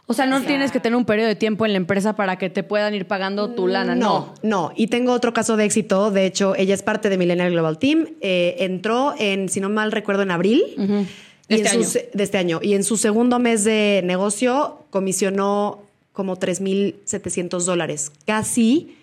O 0.08 0.14
sea, 0.14 0.24
no 0.26 0.40
tienes 0.40 0.70
que 0.70 0.78
tener 0.78 0.96
un 0.96 1.04
periodo 1.04 1.26
de 1.26 1.34
tiempo 1.34 1.66
en 1.66 1.72
la 1.72 1.78
empresa 1.78 2.14
para 2.14 2.36
que 2.38 2.48
te 2.48 2.62
puedan 2.62 2.94
ir 2.94 3.06
pagando 3.06 3.50
tu 3.50 3.66
lana, 3.66 3.96
no. 3.96 4.04
No, 4.04 4.34
no. 4.68 4.72
Y 4.76 4.86
tengo 4.86 5.12
otro 5.12 5.32
caso 5.32 5.56
de 5.56 5.64
éxito. 5.64 6.12
De 6.12 6.26
hecho, 6.26 6.54
ella 6.54 6.74
es 6.74 6.82
parte 6.84 7.08
de 7.08 7.18
Millennial 7.18 7.50
Global 7.50 7.76
Team. 7.78 8.06
Eh, 8.20 8.54
entró 8.60 9.14
en, 9.18 9.48
si 9.48 9.58
no 9.58 9.68
mal 9.68 9.90
recuerdo, 9.90 10.22
en 10.22 10.30
abril. 10.30 10.62
De 10.76 11.56
Y 11.56 11.60
en 11.60 11.66
este 11.66 11.68
su 11.70 11.76
año. 11.80 11.84
se- 11.88 12.10
de 12.14 12.22
este 12.22 12.38
año. 12.38 12.60
Y 12.62 12.74
en 12.74 12.84
su 12.84 12.96
segundo 12.96 13.40
mes 13.40 13.64
de 13.64 14.00
negocio 14.04 14.84
comisionó 14.90 15.82
como 16.12 16.36
3.700 16.36 17.64
dólares. 17.64 18.12
Casi 18.26 18.96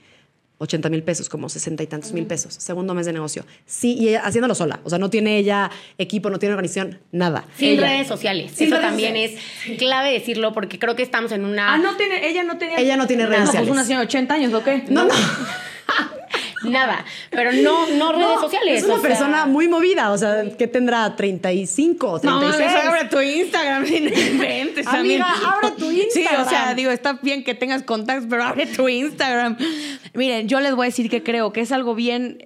80 0.59 0.89
mil 0.89 1.03
pesos, 1.03 1.29
como 1.29 1.49
60 1.49 1.83
y 1.83 1.87
tantos 1.87 2.13
mil 2.13 2.25
pesos. 2.25 2.53
Segundo 2.53 2.93
mes 2.93 3.05
de 3.05 3.13
negocio. 3.13 3.45
Sí, 3.65 3.95
y 3.99 4.09
ella 4.09 4.21
haciéndolo 4.23 4.55
sola. 4.55 4.79
O 4.83 4.89
sea, 4.89 4.99
no 4.99 5.09
tiene 5.09 5.37
ella 5.37 5.69
equipo, 5.97 6.29
no 6.29 6.39
tiene 6.39 6.53
organización, 6.53 6.99
nada. 7.11 7.45
Sin 7.57 7.69
Ella. 7.71 7.81
redes 7.81 8.07
sociales. 8.07 8.51
Sin 8.53 8.67
Eso 8.67 8.75
redes 8.77 8.87
también 8.89 9.15
es 9.15 9.31
clave 9.77 10.11
decirlo 10.13 10.53
porque 10.53 10.79
creo 10.79 10.95
que 10.95 11.03
estamos 11.03 11.31
en 11.31 11.43
una... 11.45 11.73
Ah, 11.73 11.77
no 11.77 11.95
tiene, 11.97 12.27
ella 12.27 12.43
no 12.43 12.57
tenía. 12.57 12.77
Ella 12.77 12.95
no 12.97 13.07
tiene 13.07 13.25
redes 13.25 13.41
No, 13.41 13.45
sociales. 13.47 13.67
Pues 13.67 13.77
una 13.77 13.83
señora 13.85 14.01
de 14.01 14.07
80 14.07 14.33
años, 14.33 14.53
¿o 14.53 14.63
qué? 14.63 14.83
No, 14.89 15.05
no. 15.05 15.13
Nada. 16.63 17.05
Pero 17.29 17.51
no, 17.51 17.87
no 17.87 18.11
redes 18.13 18.27
No, 18.35 18.41
sociales. 18.41 18.79
Es 18.79 18.83
una 18.85 18.95
sea, 18.95 19.01
persona 19.09 19.45
muy 19.45 19.67
movida, 19.67 20.11
o 20.11 20.17
sea, 20.17 20.43
que 20.57 20.67
tendrá 20.67 21.15
35 21.15 22.07
o 22.07 22.13
No, 22.23 22.39
36. 22.39 22.71
mames, 22.71 22.85
abre 22.85 23.05
tu 23.09 23.19
Instagram, 23.21 23.85
inventes, 24.33 24.87
Amiga, 24.87 25.27
abre 25.45 25.71
tu 25.77 25.89
Sí, 25.91 26.01
o 26.07 26.13
sea, 26.13 26.39
Instagram. 26.39 26.75
digo, 26.75 26.91
está 26.91 27.19
bien 27.21 27.43
que 27.43 27.55
tengas 27.55 27.83
contactos, 27.83 28.27
pero 28.29 28.43
abre 28.43 28.65
tu 28.67 28.87
Instagram. 28.87 29.57
Miren, 30.13 30.47
yo 30.47 30.59
les 30.59 30.75
voy 30.75 30.85
a 30.85 30.89
decir 30.89 31.09
que 31.09 31.23
creo 31.23 31.51
que 31.53 31.61
es 31.61 31.71
algo 31.71 31.95
bien, 31.95 32.37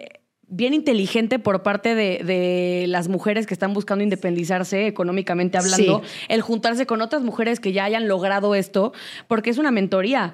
bien 0.47 0.73
inteligente 0.73 1.39
por 1.39 1.61
parte 1.63 1.93
de, 1.95 2.21
de 2.23 2.85
las 2.87 3.07
mujeres 3.09 3.45
que 3.45 3.53
están 3.53 3.73
buscando 3.73 4.03
independizarse 4.03 4.87
económicamente 4.87 5.57
hablando, 5.57 6.01
Sí. 6.05 6.25
el 6.29 6.41
juntarse 6.41 6.85
con 6.85 7.01
otras 7.01 7.21
mujeres 7.21 7.59
que 7.59 7.73
ya 7.73 7.83
hayan 7.83 8.07
logrado 8.07 8.55
esto, 8.55 8.93
porque 9.27 9.49
es 9.49 9.57
una 9.57 9.71
mentoría. 9.71 10.33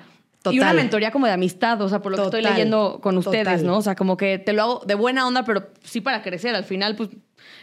Y 0.51 0.57
una 0.57 0.67
Total. 0.67 0.75
mentoría 0.75 1.11
como 1.11 1.25
de 1.27 1.31
amistad, 1.33 1.81
o 1.81 1.87
sea, 1.89 2.01
por 2.01 2.11
lo 2.11 2.17
que 2.17 2.23
estoy 2.25 2.41
Total. 2.41 2.53
leyendo 2.55 2.99
con 3.01 3.17
ustedes, 3.17 3.43
Total. 3.45 3.65
¿no? 3.65 3.77
O 3.77 3.81
sea, 3.81 3.95
como 3.95 4.17
que 4.17 4.39
te 4.39 4.51
lo 4.53 4.61
hago 4.61 4.81
de 4.85 4.95
buena 4.95 5.25
onda, 5.27 5.43
pero 5.45 5.67
sí 5.83 6.01
para 6.01 6.21
crecer. 6.21 6.53
Al 6.55 6.63
final, 6.65 6.95
pues, 6.95 7.09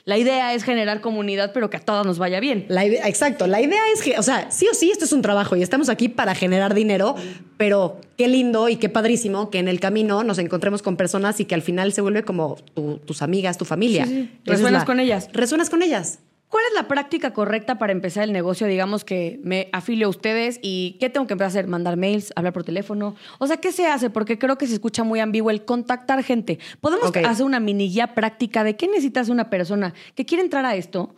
la 0.04 0.16
idea 0.16 0.54
es 0.54 0.62
generar 0.64 1.00
comunidad, 1.00 1.52
pero 1.52 1.68
que 1.70 1.76
a 1.76 1.80
todas 1.80 2.06
nos 2.06 2.18
vaya 2.18 2.40
bien. 2.40 2.64
La 2.68 2.84
idea- 2.86 3.06
exacto, 3.06 3.46
la 3.46 3.60
idea 3.60 3.80
es 3.94 4.02
que, 4.02 4.18
o 4.18 4.22
sea, 4.22 4.50
sí 4.50 4.66
o 4.70 4.74
sí, 4.74 4.90
esto 4.90 5.04
es 5.04 5.12
un 5.12 5.20
trabajo 5.22 5.56
y 5.56 5.62
estamos 5.62 5.88
aquí 5.90 6.08
para 6.08 6.34
generar 6.34 6.72
dinero, 6.74 7.16
pero 7.58 8.00
qué 8.16 8.28
lindo 8.28 8.68
y 8.68 8.76
qué 8.76 8.88
padrísimo 8.88 9.50
que 9.50 9.58
en 9.58 9.68
el 9.68 9.78
camino 9.80 10.24
nos 10.24 10.38
encontremos 10.38 10.80
con 10.82 10.96
personas 10.96 11.38
y 11.40 11.44
que 11.44 11.54
al 11.54 11.62
final 11.62 11.92
se 11.92 12.00
vuelve 12.00 12.22
como 12.24 12.56
tu- 12.74 12.98
tus 12.98 13.20
amigas, 13.22 13.58
tu 13.58 13.64
familia. 13.66 14.06
Sí, 14.06 14.30
Resuenas 14.44 14.82
la- 14.82 14.86
con 14.86 15.00
ellas. 15.00 15.28
Resuenas 15.32 15.68
con 15.70 15.82
ellas. 15.82 16.20
¿Cuál 16.50 16.64
es 16.68 16.74
la 16.74 16.88
práctica 16.88 17.32
correcta 17.32 17.78
para 17.78 17.92
empezar 17.92 18.24
el 18.24 18.32
negocio? 18.32 18.66
Digamos 18.66 19.04
que 19.04 19.38
me 19.44 19.68
afilio 19.72 20.08
a 20.08 20.10
ustedes 20.10 20.58
y 20.60 20.96
¿qué 20.98 21.08
tengo 21.08 21.28
que 21.28 21.34
empezar 21.34 21.46
a 21.46 21.50
hacer? 21.50 21.68
¿Mandar 21.68 21.96
mails? 21.96 22.32
¿Hablar 22.34 22.52
por 22.52 22.64
teléfono? 22.64 23.14
O 23.38 23.46
sea, 23.46 23.58
¿qué 23.58 23.70
se 23.70 23.86
hace? 23.86 24.10
Porque 24.10 24.36
creo 24.36 24.58
que 24.58 24.66
se 24.66 24.74
escucha 24.74 25.04
muy 25.04 25.20
ambiguo 25.20 25.52
el 25.52 25.64
contactar 25.64 26.24
gente. 26.24 26.58
¿Podemos 26.80 27.14
hacer 27.14 27.46
una 27.46 27.60
mini 27.60 27.88
guía 27.88 28.16
práctica 28.16 28.64
de 28.64 28.74
qué 28.74 28.88
necesitas 28.88 29.28
una 29.28 29.48
persona 29.48 29.94
que 30.16 30.26
quiere 30.26 30.42
entrar 30.42 30.64
a 30.64 30.74
esto? 30.74 31.14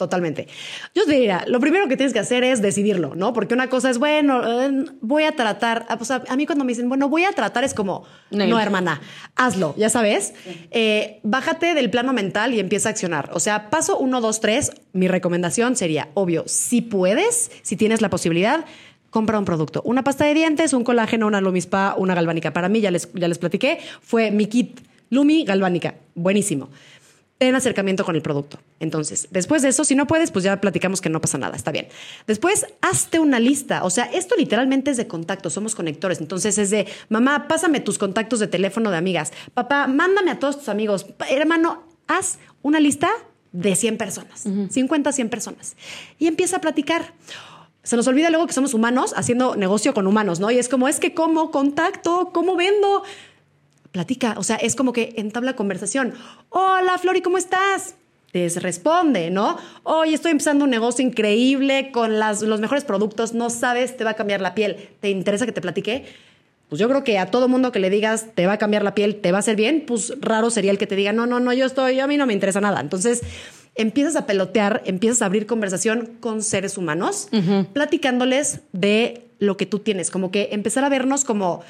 Totalmente. 0.00 0.48
Yo 0.94 1.04
te 1.04 1.12
diría, 1.12 1.44
lo 1.46 1.60
primero 1.60 1.86
que 1.86 1.94
tienes 1.94 2.14
que 2.14 2.20
hacer 2.20 2.42
es 2.42 2.62
decidirlo, 2.62 3.14
¿no? 3.14 3.34
Porque 3.34 3.52
una 3.52 3.68
cosa 3.68 3.90
es, 3.90 3.98
bueno, 3.98 4.62
eh, 4.62 4.86
voy 5.02 5.24
a 5.24 5.32
tratar, 5.32 5.84
ah, 5.90 5.98
o 6.00 6.04
sea, 6.06 6.24
a 6.26 6.36
mí 6.36 6.46
cuando 6.46 6.64
me 6.64 6.72
dicen, 6.72 6.88
bueno, 6.88 7.10
voy 7.10 7.24
a 7.24 7.32
tratar, 7.32 7.64
es 7.64 7.74
como, 7.74 8.04
No. 8.30 8.46
no, 8.46 8.58
hermana, 8.58 9.02
hazlo, 9.36 9.74
ya 9.76 9.90
sabes. 9.90 10.32
Eh, 10.70 11.20
bájate 11.22 11.74
del 11.74 11.90
plano 11.90 12.14
mental 12.14 12.54
y 12.54 12.60
empieza 12.60 12.88
a 12.88 12.92
accionar. 12.92 13.28
O 13.34 13.40
sea, 13.40 13.68
paso 13.68 13.98
uno, 13.98 14.22
dos, 14.22 14.40
tres, 14.40 14.72
mi 14.94 15.06
recomendación 15.06 15.76
sería, 15.76 16.08
obvio, 16.14 16.44
si 16.46 16.80
puedes, 16.80 17.50
si 17.60 17.76
tienes 17.76 18.00
la 18.00 18.08
posibilidad, 18.08 18.64
compra 19.10 19.38
un 19.38 19.44
producto. 19.44 19.82
Una 19.84 20.02
pasta 20.02 20.24
de 20.24 20.32
dientes, 20.32 20.72
un 20.72 20.82
colágeno, 20.82 21.26
una 21.26 21.42
Lumispa, 21.42 21.94
una 21.98 22.14
galvánica. 22.14 22.54
Para 22.54 22.70
mí, 22.70 22.80
ya 22.80 22.90
les, 22.90 23.12
ya 23.12 23.28
les 23.28 23.36
platiqué, 23.36 23.80
fue 24.00 24.30
mi 24.30 24.46
kit 24.46 24.80
Lumi 25.10 25.44
galvánica. 25.44 25.96
Buenísimo 26.14 26.70
ten 27.40 27.54
acercamiento 27.54 28.04
con 28.04 28.16
el 28.16 28.20
producto. 28.20 28.58
Entonces, 28.80 29.26
después 29.30 29.62
de 29.62 29.70
eso, 29.70 29.82
si 29.82 29.94
no 29.94 30.06
puedes, 30.06 30.30
pues 30.30 30.44
ya 30.44 30.60
platicamos 30.60 31.00
que 31.00 31.08
no 31.08 31.22
pasa 31.22 31.38
nada, 31.38 31.56
está 31.56 31.72
bien. 31.72 31.88
Después, 32.26 32.66
hazte 32.82 33.18
una 33.18 33.40
lista. 33.40 33.82
O 33.82 33.88
sea, 33.88 34.04
esto 34.04 34.36
literalmente 34.36 34.90
es 34.90 34.98
de 34.98 35.06
contacto, 35.06 35.48
somos 35.48 35.74
conectores. 35.74 36.20
Entonces 36.20 36.58
es 36.58 36.68
de, 36.68 36.86
mamá, 37.08 37.48
pásame 37.48 37.80
tus 37.80 37.96
contactos 37.96 38.40
de 38.40 38.46
teléfono 38.46 38.90
de 38.90 38.98
amigas. 38.98 39.32
Papá, 39.54 39.86
mándame 39.86 40.32
a 40.32 40.38
todos 40.38 40.58
tus 40.58 40.68
amigos. 40.68 41.06
Hermano, 41.30 41.82
haz 42.08 42.38
una 42.60 42.78
lista 42.78 43.08
de 43.52 43.74
100 43.74 43.96
personas, 43.96 44.44
50, 44.68 45.10
100 45.10 45.30
personas. 45.30 45.76
Y 46.18 46.26
empieza 46.26 46.58
a 46.58 46.60
platicar. 46.60 47.14
Se 47.82 47.96
nos 47.96 48.06
olvida 48.06 48.28
luego 48.28 48.48
que 48.48 48.52
somos 48.52 48.74
humanos 48.74 49.14
haciendo 49.16 49.56
negocio 49.56 49.94
con 49.94 50.06
humanos, 50.06 50.40
¿no? 50.40 50.50
Y 50.50 50.58
es 50.58 50.68
como, 50.68 50.88
es 50.88 51.00
que 51.00 51.14
cómo 51.14 51.50
contacto, 51.50 52.32
cómo 52.34 52.54
vendo 52.54 53.02
platica, 53.92 54.34
o 54.38 54.42
sea, 54.42 54.56
es 54.56 54.76
como 54.76 54.92
que 54.92 55.14
entabla 55.16 55.56
conversación. 55.56 56.14
Hola, 56.48 56.96
Flori, 56.98 57.22
¿cómo 57.22 57.38
estás? 57.38 57.94
Te 58.32 58.48
responde, 58.60 59.30
¿no? 59.30 59.58
Oye, 59.82 60.14
estoy 60.14 60.30
empezando 60.30 60.64
un 60.64 60.70
negocio 60.70 61.04
increíble 61.04 61.90
con 61.90 62.18
las- 62.20 62.42
los 62.42 62.60
mejores 62.60 62.84
productos, 62.84 63.34
no 63.34 63.50
sabes, 63.50 63.96
te 63.96 64.04
va 64.04 64.10
a 64.10 64.14
cambiar 64.14 64.40
la 64.40 64.54
piel. 64.54 64.90
¿Te 65.00 65.10
interesa 65.10 65.46
que 65.46 65.52
te 65.52 65.60
platique? 65.60 66.04
Pues 66.68 66.78
yo 66.78 66.88
creo 66.88 67.02
que 67.02 67.18
a 67.18 67.26
todo 67.26 67.48
mundo 67.48 67.72
que 67.72 67.80
le 67.80 67.90
digas 67.90 68.26
te 68.36 68.46
va 68.46 68.52
a 68.52 68.58
cambiar 68.58 68.84
la 68.84 68.94
piel, 68.94 69.16
te 69.16 69.32
va 69.32 69.38
a 69.38 69.40
hacer 69.40 69.56
bien, 69.56 69.82
pues 69.84 70.12
raro 70.20 70.50
sería 70.50 70.70
el 70.70 70.78
que 70.78 70.86
te 70.86 70.94
diga, 70.94 71.12
no, 71.12 71.26
no, 71.26 71.40
no, 71.40 71.52
yo 71.52 71.66
estoy, 71.66 71.98
a 71.98 72.06
mí 72.06 72.16
no 72.16 72.26
me 72.26 72.32
interesa 72.32 72.60
nada. 72.60 72.80
Entonces, 72.80 73.22
empiezas 73.74 74.14
a 74.14 74.26
pelotear, 74.26 74.82
empiezas 74.84 75.22
a 75.22 75.26
abrir 75.26 75.46
conversación 75.46 76.10
con 76.20 76.44
seres 76.44 76.78
humanos, 76.78 77.26
platicándoles 77.72 78.60
de 78.72 79.26
lo 79.40 79.56
que 79.56 79.66
tú 79.66 79.80
tienes, 79.80 80.12
como 80.12 80.30
que 80.30 80.50
empezar 80.52 80.84
a 80.84 80.88
vernos 80.88 81.24
como 81.24 81.62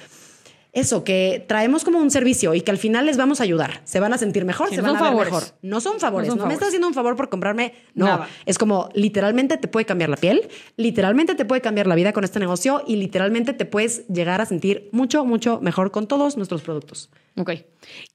eso, 0.73 1.03
que 1.05 1.45
traemos 1.49 1.85
como 1.85 1.99
un 1.99 2.11
servicio 2.11 2.55
y 2.55 2.61
que 2.61 2.71
al 2.71 2.79
final 2.79 3.07
les 3.07 3.16
vamos 3.16 3.41
a 3.41 3.43
ayudar. 3.45 3.81
Se 3.85 3.99
van 4.01 4.12
a 4.12 4.18
sentir 4.18 4.45
mejor, 4.45 4.68
Sí, 4.68 4.77
se 4.77 4.83
no 4.83 4.89
van 4.93 4.97
a 4.97 5.01
ver 5.03 5.09
favores. 5.11 5.33
mejor. 5.33 5.49
No 5.62 5.81
son 5.81 5.99
favores. 6.01 6.35
No 6.35 6.47
me 6.47 6.55
estás 6.55 6.68
haciendo 6.68 6.87
un 6.89 6.95
favor 6.95 7.16
por 7.16 7.29
comprarme. 7.29 7.75
No. 7.95 8.07
Nada. 8.07 8.29
Es 8.47 8.57
como 8.59 8.89
literalmente 8.95 9.57
te 9.57 9.68
puede 9.68 9.85
cambiar 9.87 10.11
la 10.11 10.16
piel, 10.16 10.49
literalmente 10.77 11.35
te 11.35 11.45
puede 11.45 11.61
cambiar 11.61 11.87
la 11.87 11.95
vida 11.95 12.12
con 12.12 12.25
este 12.25 12.39
negocio 12.39 12.83
y 12.87 12.97
literalmente 12.97 13.53
te 13.53 13.64
puedes 13.64 14.07
llegar 14.09 14.41
a 14.41 14.47
sentir 14.47 14.89
mucho, 14.93 15.25
mucho 15.25 15.59
mejor 15.61 15.91
con 15.91 16.07
todos 16.07 16.37
nuestros 16.37 16.62
productos. 16.62 17.11
Ok. 17.37 17.51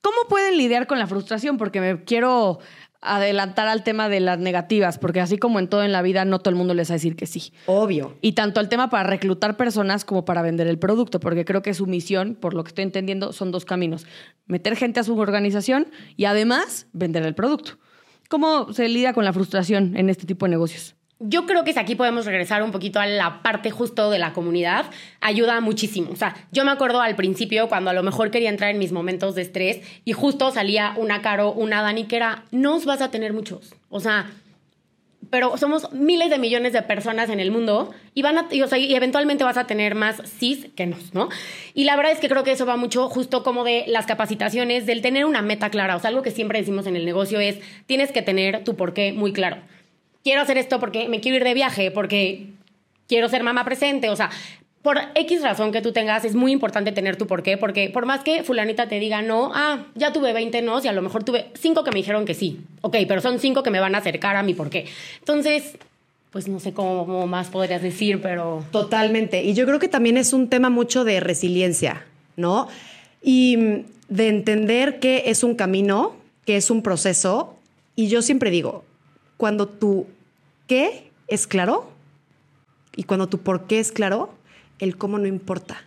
¿Cómo 0.02 0.18
pueden 0.30 0.58
lidiar 0.58 0.88
con 0.88 1.00
la 1.00 1.08
frustración? 1.08 1.58
Porque 1.58 1.82
me 1.82 2.04
quiero 2.04 2.60
adelantar 3.06 3.68
al 3.68 3.84
tema 3.84 4.10
de 4.10 4.20
las 4.20 4.40
negativas, 4.40 4.98
porque 4.98 5.22
así 5.22 5.38
como 5.38 5.60
en 5.60 5.68
todo 5.68 5.84
en 5.84 5.92
la 5.92 6.02
vida, 6.02 6.26
no 6.26 6.40
todo 6.40 6.50
el 6.50 6.56
mundo 6.56 6.74
les 6.74 6.90
va 6.90 6.94
a 6.94 6.98
decir 6.98 7.16
que 7.16 7.26
sí. 7.26 7.54
Obvio. 7.66 8.18
Y 8.22 8.34
tanto 8.34 8.60
el 8.60 8.70
tema 8.70 8.90
para 8.90 9.10
reclutar 9.10 9.58
personas 9.58 10.06
como 10.06 10.26
para 10.26 10.42
vender 10.42 10.68
el 10.68 10.80
producto, 10.80 11.20
porque 11.20 11.46
creo 11.46 11.62
que 11.62 11.74
su 11.74 11.86
misión, 11.86 12.36
por 12.36 12.54
lo 12.54 12.64
que 12.64 12.70
estoy 12.70 12.84
entendiendo, 12.84 13.34
son 13.34 13.52
dos 13.52 13.66
caminos. 13.66 14.06
Meter 14.48 14.76
gente 14.76 15.00
a 15.00 15.04
su 15.04 15.18
organización 15.18 15.88
y 16.16 16.26
además 16.26 16.88
vender 16.94 17.26
el 17.26 17.36
producto. 17.36 17.78
¿Cómo 18.30 18.74
se 18.74 18.90
lidia 18.90 19.14
con 19.14 19.24
la 19.24 19.34
frustración 19.34 19.96
en 19.96 20.10
este 20.10 20.26
tipo 20.26 20.46
de 20.46 20.52
negocios? 20.52 20.95
Yo 21.20 21.46
creo 21.46 21.64
que 21.64 21.72
si 21.72 21.80
aquí 21.80 21.96
podemos 21.96 22.26
regresar 22.26 22.62
un 22.62 22.72
poquito 22.72 23.00
a 23.00 23.08
la 23.08 23.42
parte 23.42 23.72
justo 23.72 24.10
de 24.10 24.20
la 24.20 24.34
comunidad, 24.34 24.86
ayuda 25.22 25.62
muchísimo. 25.62 26.12
O 26.12 26.16
sea, 26.18 26.36
yo 26.52 26.66
me 26.66 26.72
acuerdo 26.72 27.00
al 27.00 27.16
principio 27.16 27.70
cuando 27.70 27.90
a 27.90 27.94
lo 27.94 28.04
mejor 28.04 28.32
quería 28.32 28.50
entrar 28.50 28.72
en 28.72 28.80
mis 28.80 28.92
momentos 28.92 29.34
de 29.34 29.44
estrés 29.44 29.80
y 30.04 30.12
justo 30.12 30.52
salía 30.52 30.94
una 30.98 31.22
Caro, 31.22 31.54
una 31.54 31.82
Dani 31.82 32.04
que 32.04 32.18
era, 32.18 32.44
no 32.52 32.76
os 32.76 32.86
vas 32.86 33.02
a 33.02 33.12
tener 33.12 33.32
muchos. 33.32 33.74
O 33.90 34.02
sea, 34.02 34.30
pero 35.30 35.58
somos 35.58 35.92
miles 35.94 36.30
de 36.30 36.38
millones 36.38 36.74
de 36.74 36.82
personas 36.82 37.30
en 37.30 37.40
el 37.40 37.50
mundo 37.50 37.94
y 38.14 38.22
van 38.22 38.38
a, 38.38 38.50
o 38.64 38.68
sea, 38.68 38.78
y 38.78 38.94
eventualmente 38.94 39.46
vas 39.46 39.58
a 39.58 39.68
tener 39.68 39.96
más 39.96 40.22
cis 40.38 40.68
que 40.76 40.86
nos, 40.86 41.14
¿no? 41.14 41.30
Y 41.74 41.86
la 41.86 41.96
verdad 41.96 42.12
es 42.12 42.20
que 42.20 42.28
creo 42.28 42.44
que 42.44 42.52
eso 42.52 42.66
va 42.66 42.76
mucho 42.76 43.08
justo 43.08 43.42
como 43.42 43.64
de 43.64 43.86
las 43.88 44.06
capacitaciones, 44.06 44.86
del 44.86 45.02
tener 45.02 45.26
una 45.26 45.42
meta 45.42 45.70
clara. 45.70 45.96
O 45.96 46.00
sea, 46.00 46.10
algo 46.10 46.22
que 46.22 46.32
siempre 46.32 46.60
decimos 46.60 46.88
en 46.88 46.96
el 46.96 47.06
negocio 47.06 47.40
es, 47.40 47.60
tienes 47.86 48.12
que 48.12 48.22
tener 48.22 48.64
tu 48.64 48.76
porqué 48.76 49.14
muy 49.14 49.32
claro. 49.32 49.58
Quiero 50.26 50.42
hacer 50.42 50.58
esto 50.58 50.80
porque 50.80 51.08
me 51.08 51.22
quiero 51.22 51.38
ir 51.38 51.44
de 51.44 51.54
viaje, 51.54 51.92
porque 51.92 52.48
quiero 53.08 53.30
ser 53.30 53.44
mamá 53.44 53.64
presente, 53.64 54.10
o 54.10 54.16
sea, 54.16 54.32
por 54.82 54.98
X 55.14 55.44
razón 55.44 55.72
que 55.72 55.84
tú 55.84 55.94
tengas, 55.94 56.26
es 56.26 56.34
muy 56.34 56.52
importante 56.52 56.92
tener 56.92 57.16
tu 57.16 57.28
porqué, 57.28 57.58
porque 57.58 57.92
por 57.92 58.08
más 58.08 58.24
que 58.24 58.44
fulanita 58.44 58.88
te 58.88 59.00
diga 59.00 59.22
no, 59.22 59.52
ah, 59.54 59.86
ya 59.94 60.12
tuve 60.12 60.34
20 60.34 60.64
no, 60.64 60.84
y 60.84 60.88
a 60.88 60.94
lo 60.94 61.04
mejor 61.04 61.24
tuve 61.24 61.52
5 61.54 61.84
que 61.84 61.92
me 61.92 61.98
dijeron 61.98 62.26
que 62.26 62.34
sí. 62.34 62.60
Ok, 62.82 62.98
pero 63.08 63.22
son 63.22 63.38
5 63.38 63.62
que 63.62 63.70
me 63.70 63.80
van 63.80 63.94
a 63.94 64.00
acercar 64.00 64.36
a 64.36 64.42
mi 64.42 64.56
porqué. 64.56 64.88
Entonces, 65.20 65.78
pues 66.32 66.48
no 66.48 66.60
sé 66.60 66.74
cómo 66.74 67.28
más 67.28 67.50
podrías 67.50 67.84
decir, 67.84 68.20
pero... 68.20 68.66
Totalmente. 68.72 69.44
Y 69.44 69.54
yo 69.54 69.68
creo 69.68 69.78
que 69.78 69.88
también 69.88 70.18
es 70.18 70.34
un 70.34 70.50
tema 70.50 70.72
mucho 70.72 71.04
de 71.04 71.20
resiliencia, 71.20 72.04
¿no? 72.36 72.68
Y 73.22 73.58
mm, 73.58 73.86
de 74.10 74.28
entender 74.28 75.00
que 75.00 75.26
es 75.28 75.44
un 75.44 75.54
camino, 75.54 76.16
que 76.48 76.58
es 76.58 76.72
un 76.72 76.82
proceso. 76.82 77.56
Y 77.96 78.08
yo 78.08 78.24
siempre 78.24 78.50
digo, 78.50 78.84
cuando 79.38 79.68
tu 79.68 80.08
qué 80.68 81.12
es 81.28 81.48
claro 81.48 81.90
y 82.96 83.04
cuando 83.04 83.28
tu 83.28 83.40
por 83.40 83.66
qué 83.68 83.80
es 83.80 83.92
claro, 83.92 84.34
el 84.80 84.98
cómo 84.98 85.18
no 85.18 85.28
importa. 85.28 85.78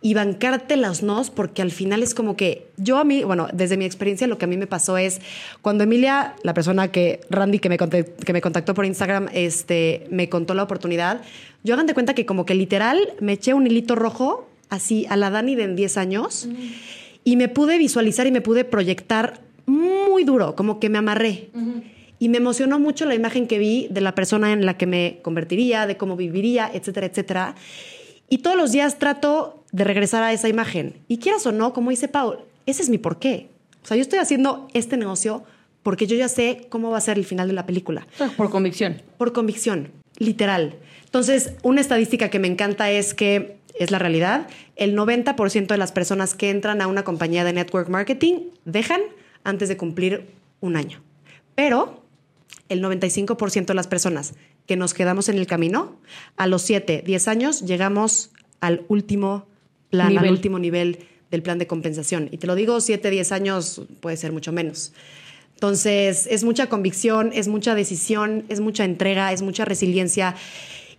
Y 0.00 0.14
bancarte 0.14 0.76
las 0.76 1.02
nos, 1.02 1.28
porque 1.28 1.60
al 1.60 1.72
final 1.72 2.04
es 2.04 2.14
como 2.14 2.36
que 2.36 2.68
yo 2.76 2.98
a 2.98 3.04
mí, 3.04 3.24
bueno, 3.24 3.48
desde 3.52 3.76
mi 3.76 3.84
experiencia 3.84 4.28
lo 4.28 4.38
que 4.38 4.44
a 4.44 4.48
mí 4.48 4.56
me 4.56 4.68
pasó 4.68 4.96
es 4.96 5.20
cuando 5.60 5.82
Emilia, 5.82 6.36
la 6.44 6.54
persona 6.54 6.92
que, 6.92 7.20
Randy, 7.30 7.58
que 7.58 7.68
me, 7.68 7.76
conte- 7.78 8.04
que 8.24 8.32
me 8.32 8.40
contactó 8.40 8.74
por 8.74 8.84
Instagram, 8.86 9.28
este, 9.32 10.06
me 10.10 10.28
contó 10.28 10.54
la 10.54 10.62
oportunidad, 10.62 11.20
yo 11.64 11.74
hagan 11.74 11.86
de 11.86 11.94
cuenta 11.94 12.14
que 12.14 12.24
como 12.26 12.46
que 12.46 12.54
literal 12.54 13.00
me 13.20 13.32
eché 13.32 13.54
un 13.54 13.66
hilito 13.66 13.96
rojo 13.96 14.48
así 14.70 15.04
a 15.10 15.16
la 15.16 15.30
Dani 15.30 15.56
de 15.56 15.64
en 15.64 15.74
10 15.74 15.96
años 15.96 16.48
y 17.24 17.34
me 17.36 17.48
pude 17.48 17.76
visualizar 17.76 18.26
y 18.28 18.30
me 18.30 18.40
pude 18.40 18.64
proyectar 18.64 19.40
muy 19.66 20.22
duro, 20.22 20.54
como 20.54 20.78
que 20.78 20.88
me 20.90 20.98
amarré. 20.98 21.50
Y 22.18 22.28
me 22.28 22.38
emocionó 22.38 22.78
mucho 22.78 23.04
la 23.06 23.14
imagen 23.14 23.46
que 23.46 23.58
vi 23.58 23.88
de 23.90 24.00
la 24.00 24.14
persona 24.14 24.52
en 24.52 24.66
la 24.66 24.76
que 24.76 24.86
me 24.86 25.20
convertiría, 25.22 25.86
de 25.86 25.96
cómo 25.96 26.16
viviría, 26.16 26.70
etcétera, 26.72 27.06
etcétera. 27.06 27.54
Y 28.28 28.38
todos 28.38 28.56
los 28.56 28.72
días 28.72 28.98
trato 28.98 29.64
de 29.72 29.84
regresar 29.84 30.22
a 30.22 30.32
esa 30.32 30.48
imagen. 30.48 30.94
Y 31.08 31.18
quieras 31.18 31.46
o 31.46 31.52
no, 31.52 31.72
como 31.72 31.90
dice 31.90 32.08
Paul, 32.08 32.38
ese 32.66 32.82
es 32.82 32.88
mi 32.88 32.98
porqué. 32.98 33.48
O 33.82 33.86
sea, 33.86 33.96
yo 33.96 34.02
estoy 34.02 34.18
haciendo 34.18 34.68
este 34.74 34.96
negocio 34.96 35.44
porque 35.82 36.06
yo 36.06 36.16
ya 36.16 36.28
sé 36.28 36.66
cómo 36.68 36.90
va 36.90 36.98
a 36.98 37.00
ser 37.00 37.18
el 37.18 37.24
final 37.24 37.48
de 37.48 37.54
la 37.54 37.64
película. 37.64 38.06
Por 38.36 38.50
convicción. 38.50 39.00
Por 39.16 39.32
convicción, 39.32 39.90
literal. 40.18 40.74
Entonces, 41.04 41.54
una 41.62 41.80
estadística 41.80 42.28
que 42.28 42.38
me 42.38 42.48
encanta 42.48 42.90
es 42.90 43.14
que 43.14 43.56
es 43.78 43.90
la 43.90 43.98
realidad. 43.98 44.48
El 44.76 44.96
90% 44.96 45.68
de 45.68 45.78
las 45.78 45.92
personas 45.92 46.34
que 46.34 46.50
entran 46.50 46.82
a 46.82 46.86
una 46.88 47.04
compañía 47.04 47.44
de 47.44 47.52
network 47.52 47.88
marketing 47.88 48.40
dejan 48.64 49.00
antes 49.44 49.68
de 49.68 49.76
cumplir 49.76 50.26
un 50.60 50.76
año. 50.76 51.00
Pero 51.54 52.02
el 52.68 52.82
95% 52.82 53.66
de 53.66 53.74
las 53.74 53.86
personas 53.86 54.34
que 54.66 54.76
nos 54.76 54.94
quedamos 54.94 55.28
en 55.28 55.38
el 55.38 55.46
camino, 55.46 55.98
a 56.36 56.46
los 56.46 56.62
7, 56.62 57.02
10 57.04 57.28
años 57.28 57.60
llegamos 57.62 58.30
al 58.60 58.84
último 58.88 59.46
plan, 59.90 60.08
Nivel. 60.08 60.24
al 60.24 60.30
último 60.30 60.58
nivel 60.58 60.98
del 61.30 61.42
plan 61.42 61.58
de 61.58 61.66
compensación. 61.66 62.28
Y 62.30 62.38
te 62.38 62.46
lo 62.46 62.54
digo, 62.54 62.80
7, 62.80 63.10
10 63.10 63.32
años 63.32 63.82
puede 64.00 64.16
ser 64.16 64.32
mucho 64.32 64.52
menos. 64.52 64.92
Entonces, 65.54 66.28
es 66.30 66.44
mucha 66.44 66.68
convicción, 66.68 67.32
es 67.34 67.48
mucha 67.48 67.74
decisión, 67.74 68.44
es 68.48 68.60
mucha 68.60 68.84
entrega, 68.84 69.32
es 69.32 69.42
mucha 69.42 69.64
resiliencia 69.64 70.36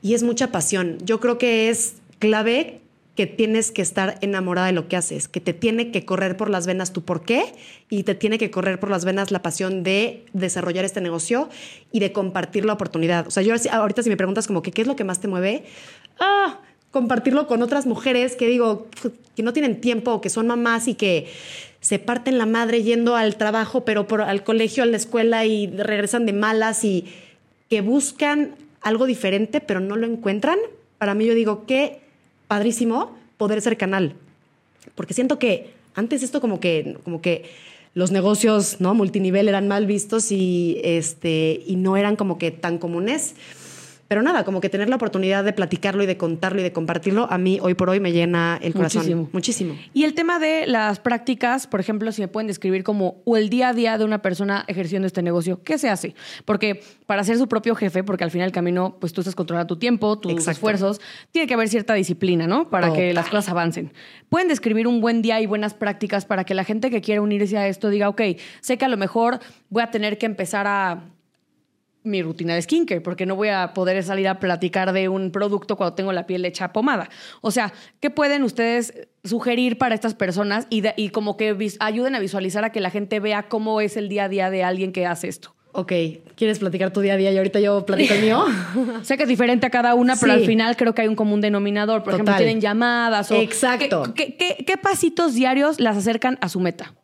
y 0.02 0.16
es 0.16 0.24
mucha 0.24 0.52
pasión. 0.52 0.98
Yo 1.04 1.20
creo 1.20 1.38
que 1.38 1.70
es 1.70 1.96
clave 2.20 2.82
que 3.20 3.28
tienes 3.28 3.74
que 3.74 3.82
estar 3.82 4.18
enamorada 4.22 4.68
de 4.68 4.72
lo 4.72 4.88
que 4.88 4.96
haces, 4.96 5.28
que 5.28 5.42
te 5.42 5.52
tiene 5.52 5.92
que 5.92 6.06
correr 6.06 6.38
por 6.38 6.50
las 6.50 6.66
venas 6.66 6.94
tu 6.94 7.04
por 7.04 7.24
qué 7.24 7.54
y 7.90 8.04
te 8.04 8.16
tiene 8.16 8.38
que 8.38 8.50
correr 8.50 8.80
por 8.80 8.90
las 8.90 9.04
venas 9.04 9.30
la 9.30 9.42
pasión 9.42 9.84
de 9.84 10.24
desarrollar 10.32 10.86
este 10.86 11.02
negocio 11.02 11.50
y 11.92 12.00
de 12.00 12.14
compartir 12.14 12.64
la 12.64 12.72
oportunidad. 12.72 13.28
O 13.28 13.30
sea, 13.30 13.44
yo 13.44 13.54
ahorita 13.74 14.04
si 14.04 14.10
me 14.10 14.16
preguntas 14.16 14.48
como 14.48 14.62
que 14.62 14.72
qué 14.72 14.84
es 14.84 14.88
lo 14.88 14.96
que 14.96 15.04
más 15.04 15.20
te 15.20 15.28
mueve, 15.28 15.66
ah, 16.18 16.62
compartirlo 16.92 17.46
con 17.46 17.62
otras 17.62 17.86
mujeres 17.86 18.38
que 18.38 18.48
digo 18.48 18.88
que 19.36 19.44
no 19.44 19.52
tienen 19.52 19.82
tiempo 19.82 20.22
que 20.22 20.30
son 20.30 20.48
mamás 20.48 20.88
y 20.88 20.94
que 20.94 21.28
se 21.82 22.00
parten 22.00 22.38
la 22.38 22.46
madre 22.46 22.84
yendo 22.84 23.18
al 23.18 23.36
trabajo, 23.36 23.84
pero 23.84 24.08
por, 24.08 24.22
al 24.22 24.46
colegio, 24.46 24.84
a 24.84 24.86
la 24.86 24.96
escuela 24.96 25.44
y 25.44 25.68
regresan 25.68 26.26
de 26.26 26.32
malas 26.32 26.86
y 26.86 27.04
que 27.70 27.82
buscan 27.82 28.56
algo 28.80 29.08
diferente, 29.08 29.60
pero 29.60 29.82
no 29.82 29.98
lo 29.98 30.08
encuentran. 30.08 30.58
Para 30.98 31.16
mí 31.16 31.26
yo 31.26 31.34
digo 31.34 31.66
que 31.66 32.08
padrísimo 32.50 33.16
poder 33.38 33.62
ser 33.62 33.78
canal, 33.78 34.16
porque 34.96 35.14
siento 35.14 35.40
que 35.40 35.72
antes 35.94 36.24
esto 36.24 36.42
como 36.42 36.60
que 36.60 36.98
como 37.06 37.22
que 37.22 37.46
los 37.94 38.12
negocios 38.12 38.82
no 38.82 38.94
multinivel 38.96 39.48
eran 39.48 39.68
mal 39.68 39.86
vistos 39.86 40.32
y 40.32 40.82
este 40.84 41.62
y 41.66 41.76
no 41.76 41.96
eran 41.96 42.16
como 42.16 42.38
que 42.38 42.50
tan 42.50 42.80
comunes. 42.80 43.36
Pero 44.10 44.24
nada, 44.24 44.44
como 44.44 44.60
que 44.60 44.70
tener 44.70 44.90
la 44.90 44.96
oportunidad 44.96 45.44
de 45.44 45.54
platicarlo 45.54 46.02
y 46.02 46.08
de 46.08 46.18
contarlo 46.18 46.60
y 46.60 46.64
de 46.64 46.74
compartirlo, 46.74 47.32
a 47.32 47.38
mí 47.38 47.60
hoy 47.62 47.76
por 47.76 47.92
hoy 47.92 48.00
me 48.00 48.12
llena 48.12 48.58
el 48.60 48.74
corazón. 48.74 49.04
Muchísimo. 49.04 49.30
Muchísimo. 49.32 49.76
Y 49.94 50.04
el 50.04 50.16
tema 50.16 50.40
de 50.40 50.66
las 50.66 51.00
prácticas, 51.00 51.68
por 51.68 51.80
ejemplo, 51.80 52.12
si 52.12 52.22
me 52.22 52.28
pueden 52.28 52.48
describir 52.48 52.84
como 52.84 53.22
o 53.24 53.38
el 53.38 53.52
día 53.52 53.70
a 53.70 53.74
día 53.74 54.00
de 54.00 54.06
una 54.06 54.24
persona 54.24 54.66
ejerciendo 54.68 55.06
este 55.06 55.22
negocio, 55.22 55.62
¿qué 55.64 55.78
se 55.78 55.90
hace? 55.90 56.16
Porque 56.46 56.82
para 57.06 57.24
ser 57.24 57.38
su 57.38 57.48
propio 57.48 57.76
jefe, 57.76 58.04
porque 58.04 58.24
al 58.24 58.32
final 58.32 58.48
del 58.48 58.52
camino, 58.52 58.98
pues 59.00 59.14
tú 59.14 59.22
estás 59.22 59.36
controlando 59.36 59.68
tu 59.68 59.80
tiempo, 59.80 60.18
tus 60.18 60.32
Exacto. 60.32 60.52
esfuerzos, 60.54 61.02
tiene 61.32 61.48
que 61.48 61.54
haber 61.54 61.70
cierta 61.70 61.94
disciplina, 61.94 62.48
¿no? 62.48 62.68
Para 62.72 62.92
que 62.92 63.14
las 63.14 63.28
cosas 63.28 63.50
avancen. 63.50 63.94
¿Pueden 64.30 64.48
describir 64.48 64.88
un 64.88 65.02
buen 65.02 65.22
día 65.22 65.40
y 65.40 65.46
buenas 65.46 65.76
prácticas 65.76 66.26
para 66.26 66.46
que 66.46 66.56
la 66.56 66.64
gente 66.64 66.90
que 66.90 67.02
quiera 67.02 67.22
unirse 67.22 67.60
a 67.60 67.68
esto 67.68 67.90
diga, 67.92 68.10
ok, 68.10 68.22
sé 68.62 68.80
que 68.80 68.86
a 68.86 68.90
lo 68.90 68.98
mejor 68.98 69.40
voy 69.70 69.84
a 69.84 69.92
tener 69.92 70.18
que 70.18 70.26
empezar 70.26 70.66
a 70.66 71.04
mi 72.04 72.22
rutina 72.22 72.56
de 72.56 72.62
skincare, 72.62 73.02
porque 73.02 73.26
no 73.26 73.36
voy 73.36 73.50
a 73.50 73.74
poder 73.74 74.02
salir 74.04 74.28
a 74.28 74.40
platicar 74.40 74.94
de 74.94 75.10
un 75.10 75.32
producto 75.32 75.76
cuando 75.76 75.96
tengo 75.96 76.14
la 76.14 76.26
piel 76.26 76.46
hecha 76.46 76.72
pomada. 76.74 77.10
O 77.42 77.52
sea, 77.52 77.74
¿qué 78.00 78.10
pueden 78.10 78.44
ustedes 78.44 78.94
sugerir 79.24 79.78
para 79.78 79.96
estas 79.96 80.14
personas 80.16 80.66
y, 80.70 80.82
de- 80.82 80.94
y 80.96 81.10
como 81.10 81.36
que 81.38 81.56
ayuden 81.80 82.16
a 82.16 82.20
visualizar 82.20 82.64
a 82.64 82.72
que 82.72 82.80
la 82.80 82.90
gente 82.90 83.20
vea 83.20 83.44
cómo 83.50 83.82
es 83.82 83.98
el 83.98 84.08
día 84.10 84.26
a 84.26 84.30
día 84.30 84.50
de 84.50 84.64
alguien 84.64 84.92
que 84.94 85.06
hace 85.06 85.28
esto? 85.28 85.56
Ok, 85.72 85.94
¿quieres 86.36 86.58
platicar 86.58 86.92
tu 86.92 87.02
día 87.02 87.14
a 87.14 87.18
día 87.18 87.32
y 87.32 87.38
ahorita 87.38 87.60
yo 87.60 87.86
platico 87.86 88.14
el 88.16 88.22
mío? 88.22 88.44
Sé 89.04 89.18
que 89.18 89.24
es 89.24 89.30
diferente 89.30 89.68
a 89.68 89.70
cada 89.70 89.94
una, 89.94 90.16
pero 90.16 90.34
Sí. 90.34 90.40
al 90.40 90.46
final 90.48 90.76
creo 90.78 90.96
que 90.96 91.04
hay 91.04 91.08
un 91.08 91.16
común 91.16 91.42
denominador. 91.42 92.02
Por 92.02 92.14
ejemplo, 92.14 92.36
tienen 92.38 92.60
llamadas 92.60 93.30
o... 93.30 93.36
Exacto. 93.36 94.14
¿qué, 94.16 94.36
qué, 94.36 94.56
qué- 94.58 94.66
qué 94.66 94.78
pasitos 94.78 95.36
diarios 95.36 95.80
las 95.80 95.96
acercan 95.96 96.40
a 96.42 96.50
su 96.50 96.60
meta? 96.60 96.96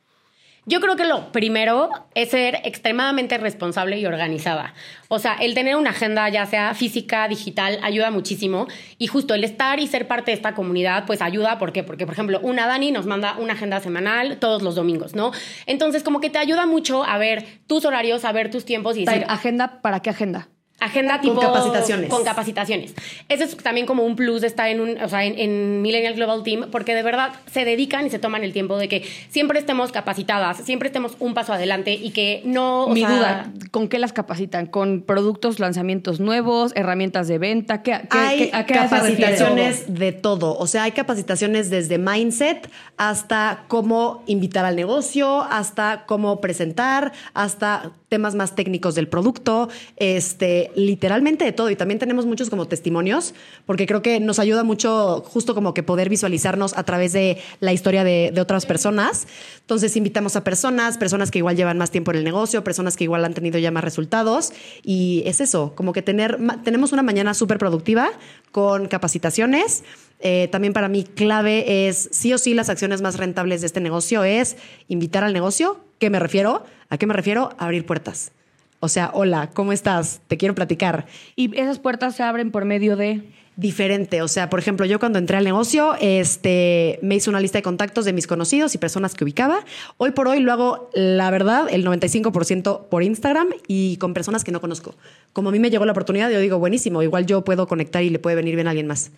Yo 0.67 0.79
creo 0.81 0.95
que 0.95 1.05
lo 1.05 1.31
primero 1.31 1.89
es 2.15 2.31
ser 2.31 2.59
extremadamente 2.63 3.37
responsable 3.37 3.99
y 3.99 4.05
organizada. 4.07 4.73
O 5.09 5.19
sea, 5.19 5.35
el 5.35 5.53
tener 5.53 5.75
una 5.75 5.91
agenda, 5.91 6.27
ya 6.29 6.47
sea 6.47 6.73
física, 6.73 7.27
digital, 7.27 7.79
ayuda 7.83 8.09
muchísimo. 8.09 8.67
Y 8.97 9.05
justo 9.05 9.35
el 9.35 9.43
estar 9.43 9.79
y 9.79 9.85
ser 9.85 10.07
parte 10.07 10.31
de 10.31 10.35
esta 10.35 10.55
comunidad, 10.55 11.05
pues 11.05 11.21
ayuda. 11.21 11.59
¿Por 11.59 11.71
qué? 11.71 11.83
Porque, 11.83 12.05
por 12.05 12.13
ejemplo, 12.13 12.39
una 12.41 12.65
Dani 12.65 12.91
nos 12.91 13.05
manda 13.05 13.35
una 13.37 13.53
agenda 13.53 13.79
semanal 13.79 14.37
todos 14.37 14.63
los 14.63 14.73
domingos, 14.73 15.13
¿no? 15.13 15.31
Entonces, 15.67 16.01
como 16.01 16.19
que 16.19 16.31
te 16.31 16.39
ayuda 16.39 16.65
mucho 16.65 17.03
a 17.03 17.19
ver 17.19 17.45
tus 17.67 17.85
horarios, 17.85 18.25
a 18.25 18.31
ver 18.31 18.49
tus 18.49 18.65
tiempos 18.65 18.97
y 18.97 19.05
decir, 19.05 19.25
¿Agenda 19.27 19.81
para 19.81 19.99
qué 19.99 20.09
agenda? 20.09 20.49
Agenda 20.79 21.21
tipo... 21.21 21.35
Con 21.35 21.45
capacitaciones. 21.45 22.09
Con 22.09 22.23
capacitaciones. 22.23 22.93
Eso 23.29 23.43
es 23.45 23.55
también 23.57 23.85
como 23.85 24.03
un 24.03 24.15
plus 24.15 24.41
de 24.41 24.47
estar 24.47 24.67
en, 24.69 24.81
un, 24.81 25.01
o 25.01 25.07
sea, 25.09 25.23
en, 25.23 25.39
en 25.39 25.81
Millennial 25.81 26.15
Global 26.15 26.43
Team, 26.43 26.67
porque 26.71 26.93
de 26.93 27.01
verdad 27.01 27.31
se 27.51 27.65
dedican 27.65 28.05
y 28.05 28.09
se 28.09 28.19
toman 28.19 28.43
el 28.43 28.53
tiempo 28.53 28.77
de 28.77 28.87
que 28.89 29.03
siempre 29.29 29.57
estemos 29.59 29.91
capacitadas, 29.91 30.57
siempre 30.57 30.87
estemos 30.87 31.15
un 31.19 31.33
paso 31.33 31.53
adelante 31.53 31.93
y 31.93 32.11
que 32.11 32.41
no... 32.45 32.85
o 32.85 32.89
Mi 32.93 33.01
sea, 33.01 33.09
duda, 33.09 33.51
¿con 33.71 33.87
qué 33.87 33.99
las 33.99 34.13
capacitan? 34.13 34.65
¿Con 34.67 35.01
productos, 35.01 35.59
lanzamientos 35.59 36.19
nuevos, 36.19 36.71
herramientas 36.75 37.27
de 37.27 37.37
venta? 37.37 37.81
¿Qué, 37.81 37.91
qué- 38.11 38.17
hay 38.17 38.37
qué- 38.49 38.55
¿A 38.55 38.65
qué 38.65 38.73
se 38.73 38.79
refiere? 38.81 38.89
capacitaciones 38.89 39.93
de 39.93 40.11
todo. 40.11 40.57
O 40.57 40.67
sea, 40.67 40.83
hay 40.83 40.91
capacitaciones 40.91 41.69
desde 41.69 41.97
mindset 41.97 42.69
hasta 42.97 43.63
cómo 43.67 44.23
invitar 44.27 44.65
al 44.65 44.75
negocio, 44.75 45.41
hasta 45.41 46.03
cómo 46.05 46.41
presentar, 46.41 47.11
hasta 47.33 47.91
temas 48.15 48.33
más 48.33 48.55
técnicos 48.55 48.95
del 48.95 49.09
producto, 49.09 49.67
este, 49.97 50.71
literalmente 50.73 51.43
de 51.43 51.51
todo. 51.51 51.69
Y 51.69 51.75
también 51.75 51.99
tenemos 51.99 52.25
muchos 52.25 52.49
como 52.49 52.65
testimonios, 52.65 53.33
porque 53.65 53.85
creo 53.85 54.01
que 54.01 54.21
nos 54.21 54.39
ayuda 54.39 54.63
mucho 54.63 55.21
justo 55.27 55.53
como 55.53 55.73
que 55.73 55.83
poder 55.83 56.07
visualizarnos 56.07 56.77
a 56.77 56.83
través 56.83 57.11
de 57.11 57.39
la 57.59 57.73
historia 57.73 58.05
de, 58.05 58.33
otras 58.39 58.65
personas. 58.65 59.27
Entonces 59.59 59.97
invitamos 59.97 60.37
a 60.37 60.45
personas, 60.45 60.97
personas 60.97 61.29
que 61.29 61.39
igual 61.39 61.57
llevan 61.57 61.77
más 61.77 61.91
tiempo 61.91 62.11
en 62.11 62.19
el 62.19 62.23
negocio, 62.23 62.63
personas 62.63 62.95
que 62.95 63.03
igual 63.03 63.25
han 63.25 63.33
tenido 63.33 63.59
ya 63.59 63.69
más 63.69 63.83
resultados. 63.83 64.53
Y 64.81 65.21
es 65.25 65.41
eso, 65.41 65.73
como 65.75 65.91
que 65.91 66.01
tener, 66.01 66.39
tenemos 66.63 66.93
una 66.93 67.03
mañana 67.03 67.33
súper 67.33 67.57
productiva 67.57 68.11
con 68.53 68.87
capacitaciones. 68.87 69.83
Eh, 70.19 70.47
también 70.51 70.73
para 70.73 70.87
mí 70.87 71.03
clave 71.03 71.87
es, 71.87 72.09
sí 72.11 72.33
o 72.33 72.37
sí, 72.37 72.53
las 72.53 72.69
acciones 72.69 73.01
más 73.01 73.17
rentables 73.17 73.61
de 73.61 73.67
este 73.67 73.81
negocio 73.81 74.23
es 74.23 74.57
invitar 74.87 75.23
al 75.23 75.33
negocio. 75.33 75.79
¿Qué 75.99 76.09
me 76.09 76.19
refiero? 76.19 76.65
¿A 76.89 76.97
qué 76.97 77.05
me 77.05 77.13
refiero? 77.13 77.49
Abrir 77.57 77.85
puertas. 77.85 78.31
O 78.79 78.87
sea, 78.87 79.09
hola, 79.13 79.49
¿cómo 79.53 79.71
estás? 79.71 80.21
Te 80.27 80.37
quiero 80.37 80.53
platicar. 80.53 81.07
Y 81.35 81.57
esas 81.59 81.79
puertas 81.79 82.15
se 82.15 82.23
abren 82.23 82.51
por 82.51 82.65
medio 82.65 82.95
de... 82.95 83.23
Diferente, 83.57 84.21
o 84.21 84.27
sea, 84.27 84.49
por 84.49 84.59
ejemplo, 84.59 84.85
yo 84.85 84.99
cuando 84.99 85.17
entré 85.17 85.37
al 85.37 85.45
negocio, 85.45 85.95
este, 86.01 86.99
me 87.01 87.15
hice 87.15 87.29
una 87.29 87.39
lista 87.39 87.57
de 87.57 87.63
contactos 87.63 88.03
de 88.03 88.11
mis 88.11 88.27
conocidos 88.27 88.75
y 88.75 88.77
personas 88.77 89.13
que 89.13 89.23
ubicaba. 89.23 89.63
Hoy 89.95 90.11
por 90.11 90.27
hoy 90.27 90.41
lo 90.41 90.51
hago, 90.51 90.89
la 90.93 91.31
verdad, 91.31 91.67
el 91.71 91.85
95% 91.85 92.89
por 92.89 93.01
Instagram 93.01 93.47
y 93.65 93.95
con 93.95 94.13
personas 94.13 94.43
que 94.43 94.51
no 94.51 94.59
conozco. 94.59 94.95
Como 95.31 95.49
a 95.49 95.51
mí 95.53 95.59
me 95.59 95.69
llegó 95.69 95.85
la 95.85 95.93
oportunidad, 95.93 96.29
yo 96.31 96.39
digo, 96.41 96.59
buenísimo, 96.59 97.01
igual 97.01 97.25
yo 97.27 97.45
puedo 97.45 97.65
conectar 97.65 98.03
y 98.03 98.09
le 98.09 98.19
puede 98.19 98.35
venir 98.35 98.55
bien 98.55 98.67
a 98.67 98.71
alguien 98.71 98.87
más. 98.87 99.11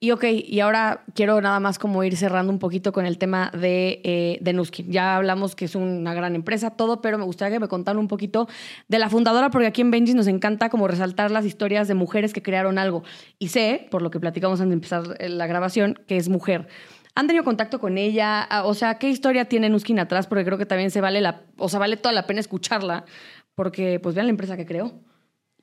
Y 0.00 0.12
ok, 0.12 0.24
y 0.30 0.60
ahora 0.60 1.02
quiero 1.12 1.40
nada 1.40 1.58
más 1.58 1.80
como 1.80 2.04
ir 2.04 2.16
cerrando 2.16 2.52
un 2.52 2.60
poquito 2.60 2.92
con 2.92 3.04
el 3.04 3.18
tema 3.18 3.50
de, 3.52 4.00
eh, 4.04 4.38
de 4.40 4.52
Nuskin. 4.52 4.92
Ya 4.92 5.16
hablamos 5.16 5.56
que 5.56 5.64
es 5.64 5.74
una 5.74 6.14
gran 6.14 6.36
empresa, 6.36 6.70
todo, 6.70 7.00
pero 7.00 7.18
me 7.18 7.24
gustaría 7.24 7.56
que 7.56 7.60
me 7.60 7.66
contaran 7.66 7.98
un 7.98 8.06
poquito 8.06 8.46
de 8.86 9.00
la 9.00 9.10
fundadora, 9.10 9.50
porque 9.50 9.66
aquí 9.66 9.80
en 9.80 9.90
Benji 9.90 10.14
nos 10.14 10.28
encanta 10.28 10.68
como 10.68 10.86
resaltar 10.86 11.32
las 11.32 11.44
historias 11.44 11.88
de 11.88 11.94
mujeres 11.94 12.32
que 12.32 12.42
crearon 12.42 12.78
algo. 12.78 13.02
Y 13.40 13.48
sé, 13.48 13.88
por 13.90 14.02
lo 14.02 14.10
que 14.12 14.20
platicamos 14.20 14.60
antes 14.60 14.70
de 14.70 14.74
empezar 14.74 15.16
eh, 15.18 15.28
la 15.28 15.48
grabación, 15.48 15.98
que 16.06 16.16
es 16.16 16.28
mujer. 16.28 16.68
¿Han 17.16 17.26
tenido 17.26 17.42
contacto 17.42 17.80
con 17.80 17.98
ella? 17.98 18.42
Ah, 18.42 18.66
O 18.66 18.74
sea, 18.74 18.98
¿qué 18.98 19.08
historia 19.08 19.46
tiene 19.46 19.68
Nuskin 19.68 19.98
atrás? 19.98 20.28
Porque 20.28 20.44
creo 20.44 20.58
que 20.58 20.66
también 20.66 20.92
se 20.92 21.00
vale 21.00 21.20
la, 21.20 21.42
o 21.56 21.68
sea, 21.68 21.80
vale 21.80 21.96
toda 21.96 22.12
la 22.12 22.24
pena 22.28 22.38
escucharla, 22.38 23.04
porque 23.56 23.98
pues 23.98 24.14
vean 24.14 24.28
la 24.28 24.30
empresa 24.30 24.56
que 24.56 24.64
creó. 24.64 24.92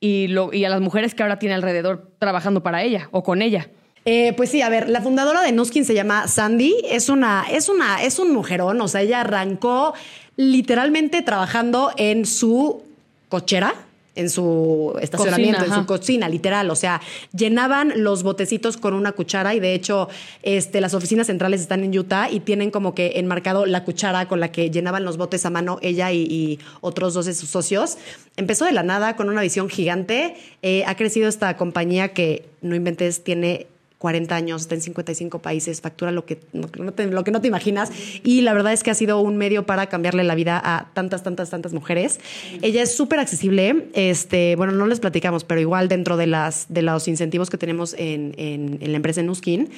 Y, 0.01 0.27
lo, 0.27 0.51
y 0.51 0.65
a 0.65 0.69
las 0.69 0.81
mujeres 0.81 1.15
que 1.15 1.23
ahora 1.23 1.39
tiene 1.39 1.55
alrededor 1.55 2.11
trabajando 2.19 2.63
para 2.63 2.83
ella 2.83 3.07
o 3.11 3.23
con 3.23 3.41
ella. 3.41 3.69
Eh, 4.05 4.33
pues 4.37 4.51
sí, 4.51 4.61
a 4.61 4.69
ver, 4.69 4.87
la 4.87 5.01
fundadora 5.01 5.41
de 5.41 5.51
Nuskin 5.51 5.83
se 5.83 5.95
llama 5.95 6.27
Sandy, 6.27 6.75
es 6.89 7.09
una, 7.09 7.43
es 7.51 7.69
una, 7.69 8.03
es 8.03 8.19
un 8.19 8.31
mujerón, 8.31 8.79
o 8.79 8.87
sea, 8.87 9.01
ella 9.01 9.21
arrancó 9.21 9.95
literalmente 10.37 11.23
trabajando 11.23 11.91
en 11.97 12.27
su 12.27 12.83
cochera, 13.29 13.73
en 14.13 14.29
su 14.29 14.95
estacionamiento, 15.01 15.59
Cocina, 15.59 15.75
en 15.75 15.81
su 15.81 15.87
cocina, 15.87 16.29
literal. 16.29 16.69
O 16.69 16.75
sea, 16.75 17.01
llenaban 17.35 17.91
los 17.97 18.23
botecitos 18.23 18.77
con 18.77 18.93
una 18.93 19.11
cuchara 19.11 19.55
y 19.55 19.59
de 19.59 19.73
hecho, 19.73 20.07
este, 20.41 20.79
las 20.79 20.93
oficinas 20.93 21.27
centrales 21.27 21.59
están 21.59 21.83
en 21.83 21.97
Utah 21.97 22.29
y 22.31 22.39
tienen 22.39 22.71
como 22.71 22.95
que 22.95 23.13
enmarcado 23.15 23.65
la 23.65 23.83
cuchara 23.83 24.27
con 24.27 24.39
la 24.39 24.51
que 24.51 24.71
llenaban 24.71 25.03
los 25.03 25.17
botes 25.17 25.45
a 25.45 25.49
mano 25.49 25.79
ella 25.81 26.11
y, 26.13 26.21
y 26.21 26.59
otros 26.79 27.13
dos 27.13 27.25
de 27.25 27.33
sus 27.33 27.49
socios. 27.49 27.97
Empezó 28.37 28.65
de 28.65 28.71
la 28.71 28.83
nada 28.83 29.17
con 29.17 29.29
una 29.29 29.41
visión 29.41 29.67
gigante. 29.67 30.35
Eh, 30.61 30.83
ha 30.85 30.95
crecido 30.95 31.27
esta 31.27 31.57
compañía 31.57 32.13
que, 32.13 32.45
no 32.61 32.75
inventes, 32.75 33.23
tiene 33.23 33.67
40 33.97 34.35
años, 34.35 34.61
está 34.63 34.75
en 34.75 34.81
55 34.81 35.39
países, 35.41 35.81
factura 35.81 36.11
lo 36.11 36.25
que, 36.25 36.39
lo 36.53 36.69
que 36.69 36.81
no 36.83 36.93
te, 36.93 37.07
lo 37.07 37.23
que 37.23 37.31
no 37.31 37.41
te 37.41 37.47
imaginas. 37.47 37.91
Y 38.23 38.41
la 38.41 38.53
verdad 38.53 38.73
es 38.73 38.83
que 38.83 38.91
ha 38.91 38.93
sido 38.95 39.19
un 39.19 39.37
medio 39.37 39.65
para 39.65 39.87
cambiarle 39.87 40.23
la 40.23 40.35
vida 40.35 40.61
a 40.63 40.91
tantas, 40.93 41.23
tantas, 41.23 41.49
tantas 41.49 41.73
mujeres. 41.73 42.19
Ella 42.61 42.81
es 42.83 42.95
súper 42.95 43.19
accesible. 43.19 43.87
Este, 43.93 44.55
bueno, 44.55 44.73
no 44.73 44.87
les 44.87 44.99
platicamos, 44.99 45.43
pero 45.43 45.59
igual 45.61 45.87
dentro 45.87 46.17
de, 46.17 46.27
las, 46.27 46.65
de 46.69 46.81
los 46.81 47.07
incentivos 47.07 47.49
que 47.49 47.57
tenemos 47.57 47.93
en, 47.97 48.33
en- 48.37 48.77
en 48.81 48.91
la 48.91 48.97
empresa 48.97 49.21
Nuskin, 49.23 49.69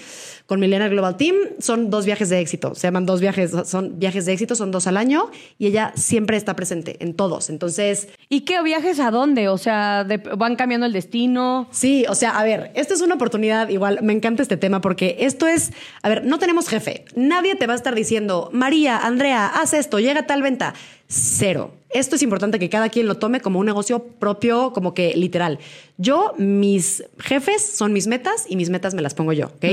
con 0.45 0.59
Millennial 0.59 0.89
Global 0.89 1.17
Team, 1.17 1.35
son 1.59 1.89
dos 1.89 2.05
viajes 2.05 2.29
de 2.29 2.39
éxito. 2.39 2.73
Se 2.75 2.87
llaman 2.87 3.05
dos 3.05 3.19
viajes, 3.21 3.51
son 3.65 3.99
viajes 3.99 4.25
de 4.25 4.33
éxito, 4.33 4.55
son 4.55 4.71
dos 4.71 4.87
al 4.87 4.97
año 4.97 5.29
y 5.59 5.67
ella 5.67 5.91
siempre 5.95 6.37
está 6.37 6.55
presente 6.55 6.97
en 7.03 7.13
todos. 7.13 7.49
Entonces, 7.49 8.07
¿Y 8.29 8.41
qué 8.41 8.61
viajes 8.61 8.99
a 8.99 9.09
dónde? 9.11 9.47
O 9.49 9.57
sea, 9.57 10.03
de- 10.03 10.17
van 10.17 10.55
cambiando 10.55 10.85
el 10.85 10.93
destino. 10.93 11.67
Sí, 11.71 12.05
o 12.09 12.15
sea, 12.15 12.37
a 12.37 12.43
ver, 12.43 12.71
esta 12.75 12.93
es 12.93 13.01
una 13.01 13.15
oportunidad, 13.15 13.69
igual 13.69 13.99
me 14.07 14.13
encanta 14.13 14.41
este 14.41 14.57
tema 14.57 14.81
porque 14.81 15.17
esto 15.19 15.45
es, 15.45 15.71
a 16.01 16.09
ver, 16.09 16.25
no 16.25 16.39
tenemos 16.39 16.67
jefe, 16.67 17.05
nadie 17.15 17.55
te 17.55 17.67
va 17.67 17.73
a 17.73 17.75
estar 17.75 17.93
diciendo, 17.93 18.49
María, 18.51 18.97
Andrea, 18.97 19.45
haz 19.45 19.73
esto, 19.73 19.99
llega 19.99 20.25
tal 20.25 20.41
venta. 20.41 20.73
Cero. 21.07 21.71
Esto 21.89 22.17
es 22.17 22.21
importante 22.21 22.59
que 22.59 22.69
cada 22.69 22.89
quien 22.89 23.07
lo 23.07 23.15
tome 23.15 23.39
como 23.39 23.59
un 23.59 23.65
negocio 23.65 24.03
propio, 24.03 24.73
como 24.73 24.93
que 24.93 25.15
literal. 25.15 25.59
Yo, 25.97 26.33
mis 26.37 27.03
jefes 27.19 27.61
son 27.61 27.93
mis 27.93 28.07
metas 28.07 28.45
y 28.49 28.57
mis 28.57 28.69
metas 28.69 28.93
me 28.93 29.01
las 29.01 29.13
pongo 29.13 29.31
yo, 29.31 29.47
¿ok? 29.47 29.65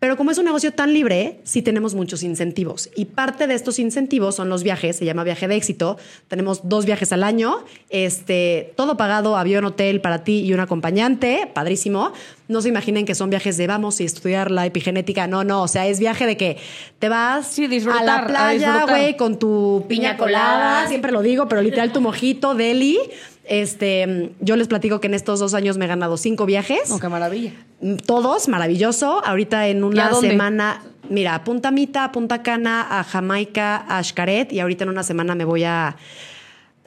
Pero 0.00 0.16
como 0.16 0.30
es 0.30 0.38
un 0.38 0.46
negocio 0.46 0.72
tan 0.72 0.94
libre, 0.94 1.40
sí 1.44 1.60
tenemos 1.60 1.94
muchos 1.94 2.22
incentivos. 2.22 2.88
Y 2.96 3.04
parte 3.04 3.46
de 3.46 3.54
estos 3.54 3.78
incentivos 3.78 4.34
son 4.34 4.48
los 4.48 4.62
viajes, 4.62 4.96
se 4.96 5.04
llama 5.04 5.24
viaje 5.24 5.46
de 5.46 5.56
éxito. 5.56 5.98
Tenemos 6.26 6.68
dos 6.68 6.86
viajes 6.86 7.12
al 7.12 7.22
año, 7.22 7.58
este, 7.90 8.72
todo 8.76 8.96
pagado, 8.96 9.36
avión, 9.36 9.66
hotel 9.66 10.00
para 10.00 10.24
ti 10.24 10.40
y 10.40 10.54
un 10.54 10.60
acompañante, 10.60 11.50
padrísimo. 11.52 12.12
No 12.48 12.62
se 12.62 12.70
imaginen 12.70 13.04
que 13.04 13.14
son 13.14 13.28
viajes 13.28 13.58
de 13.58 13.66
vamos 13.66 14.00
y 14.00 14.04
estudiar 14.04 14.50
la 14.50 14.64
epigenética. 14.64 15.26
No, 15.26 15.44
no, 15.44 15.62
o 15.62 15.68
sea, 15.68 15.86
es 15.86 16.00
viaje 16.00 16.24
de 16.26 16.36
que 16.38 16.56
te 16.98 17.08
vas 17.10 17.46
Sí, 17.46 17.66
a 17.66 18.02
la 18.02 18.26
playa, 18.26 18.86
güey, 18.86 19.16
con 19.18 19.38
tu 19.38 19.84
piña 19.86 20.12
Piña 20.12 20.16
colada, 20.16 20.54
colada. 20.54 20.88
siempre 20.88 21.12
lo 21.12 21.20
digo, 21.20 21.46
pero 21.46 21.60
literal 21.60 21.92
tu 21.92 22.00
mojito, 22.00 22.54
deli. 22.54 22.98
Este, 23.44 24.32
yo 24.40 24.56
les 24.56 24.68
platico 24.68 25.00
que 25.00 25.08
en 25.08 25.14
estos 25.14 25.40
dos 25.40 25.54
años 25.54 25.78
me 25.78 25.86
he 25.86 25.88
ganado 25.88 26.16
cinco 26.16 26.46
viajes. 26.46 26.90
Oh, 26.90 26.98
qué 27.00 27.08
maravilla. 27.08 27.52
Mm, 27.80 27.96
Todos, 27.96 28.48
maravilloso. 28.48 29.24
Ahorita 29.24 29.66
en 29.68 29.78
¿Y 29.78 29.80
a 29.80 29.86
una 29.86 30.14
semana, 30.14 30.82
mira, 31.08 31.34
a 31.34 31.44
Punta 31.44 31.70
Mita, 31.70 32.04
a 32.04 32.12
Punta 32.12 32.42
Cana, 32.42 33.00
a 33.00 33.04
Jamaica, 33.04 33.84
a 33.88 34.02
Xcaret 34.02 34.52
y 34.52 34.60
ahorita 34.60 34.84
en 34.84 34.90
una 34.90 35.02
semana 35.02 35.34
me 35.34 35.44
voy 35.44 35.64
a... 35.64 35.96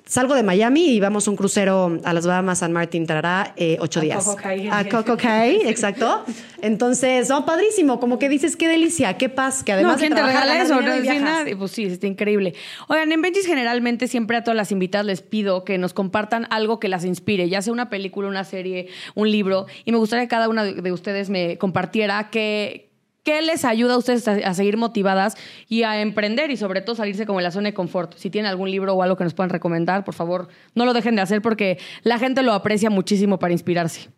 Salgo 0.06 0.36
de 0.36 0.44
Miami 0.44 0.90
y 0.90 1.00
vamos 1.00 1.28
a 1.28 1.32
un 1.32 1.38
crucero 1.38 1.98
a 2.04 2.14
las 2.14 2.28
Bahamas, 2.28 2.60
San 2.60 2.74
Martín, 2.74 3.08
tarará, 3.08 3.54
eh, 3.56 3.78
ocho 3.80 4.02
A 4.02 4.04
días. 4.04 4.26
Coco 4.26 4.38
Cay. 4.38 4.70
A 4.70 4.88
Coco 4.90 5.16
Cay, 5.18 5.62
exacto. 5.66 6.26
Entonces, 6.62 7.30
no, 7.30 7.46
padrísimo. 7.46 8.00
Como 8.02 8.20
que 8.20 8.28
dices, 8.28 8.58
qué 8.58 8.68
delicia, 8.68 9.18
qué 9.18 9.30
paz, 9.30 9.64
que 9.64 9.72
además 9.72 9.94
no, 9.94 10.00
¿quién 10.00 10.10
de 10.10 10.16
te 10.16 10.22
trabajar, 10.22 10.44
regala 10.44 10.64
ganas 10.64 10.72
eso? 10.72 10.82
No, 10.82 10.96
sí, 10.96 11.02
viajas. 11.02 11.22
nadie. 11.22 11.56
Pues 11.56 11.72
sí, 11.72 11.86
está 11.86 12.06
increíble. 12.06 12.54
Oigan, 12.90 13.12
en 13.12 13.22
Benjis 13.22 13.46
generalmente 13.46 14.08
siempre 14.08 14.38
a 14.38 14.44
todas 14.44 14.58
las 14.58 14.72
invitadas 14.74 15.06
les 15.06 15.22
pido 15.22 15.64
que 15.64 15.78
nos 15.78 15.94
compartan 15.94 16.48
algo 16.50 16.80
que 16.80 16.90
las 16.90 17.06
inspire, 17.06 17.48
ya 17.48 17.62
sea 17.62 17.72
una 17.72 17.90
película, 17.90 18.28
una 18.28 18.44
serie, 18.44 18.90
un 19.16 19.32
libro. 19.32 19.68
Y 19.86 19.94
me 19.94 19.98
gustaría 19.98 20.26
que 20.26 20.30
cada 20.30 20.50
una 20.50 20.64
de 20.66 20.74
de 20.84 20.92
ustedes 20.92 21.30
me 21.30 21.58
compartiera 21.58 22.30
qué, 22.30 22.93
qué 23.24 23.42
les 23.42 23.66
ayuda 23.66 23.96
a 23.96 23.98
ustedes 23.98 24.28
a, 24.28 24.54
seguir 24.54 24.78
motivadas 24.78 25.36
y 25.68 25.84
a 25.84 26.02
emprender 26.02 26.52
y 26.52 26.58
sobre 26.58 26.82
todo 26.82 26.96
salirse 26.96 27.26
como 27.26 27.40
de 27.40 27.44
la 27.44 27.52
zona 27.52 27.70
de 27.70 27.74
confort. 27.74 28.16
Si 28.16 28.30
tienen 28.30 28.50
algún 28.50 28.70
libro 28.70 28.94
o 28.94 29.02
algo 29.02 29.16
que 29.16 29.24
nos 29.24 29.34
puedan 29.34 29.50
recomendar, 29.50 30.04
por 30.04 30.14
favor, 30.14 30.50
no 30.76 30.86
lo 30.86 30.94
dejen 30.94 31.16
de 31.16 31.22
hacer 31.22 31.42
porque 31.42 31.80
la 32.04 32.20
gente 32.20 32.44
lo 32.44 32.54
aprecia 32.54 32.90
muchísimo 32.90 33.40
para 33.40 33.54
inspirarse. 33.54 34.10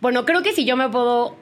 Bueno, 0.00 0.24
creo 0.24 0.42
que 0.42 0.52
si 0.52 0.64
yo 0.64 0.76
me 0.76 0.88
puedo, 0.88 1.36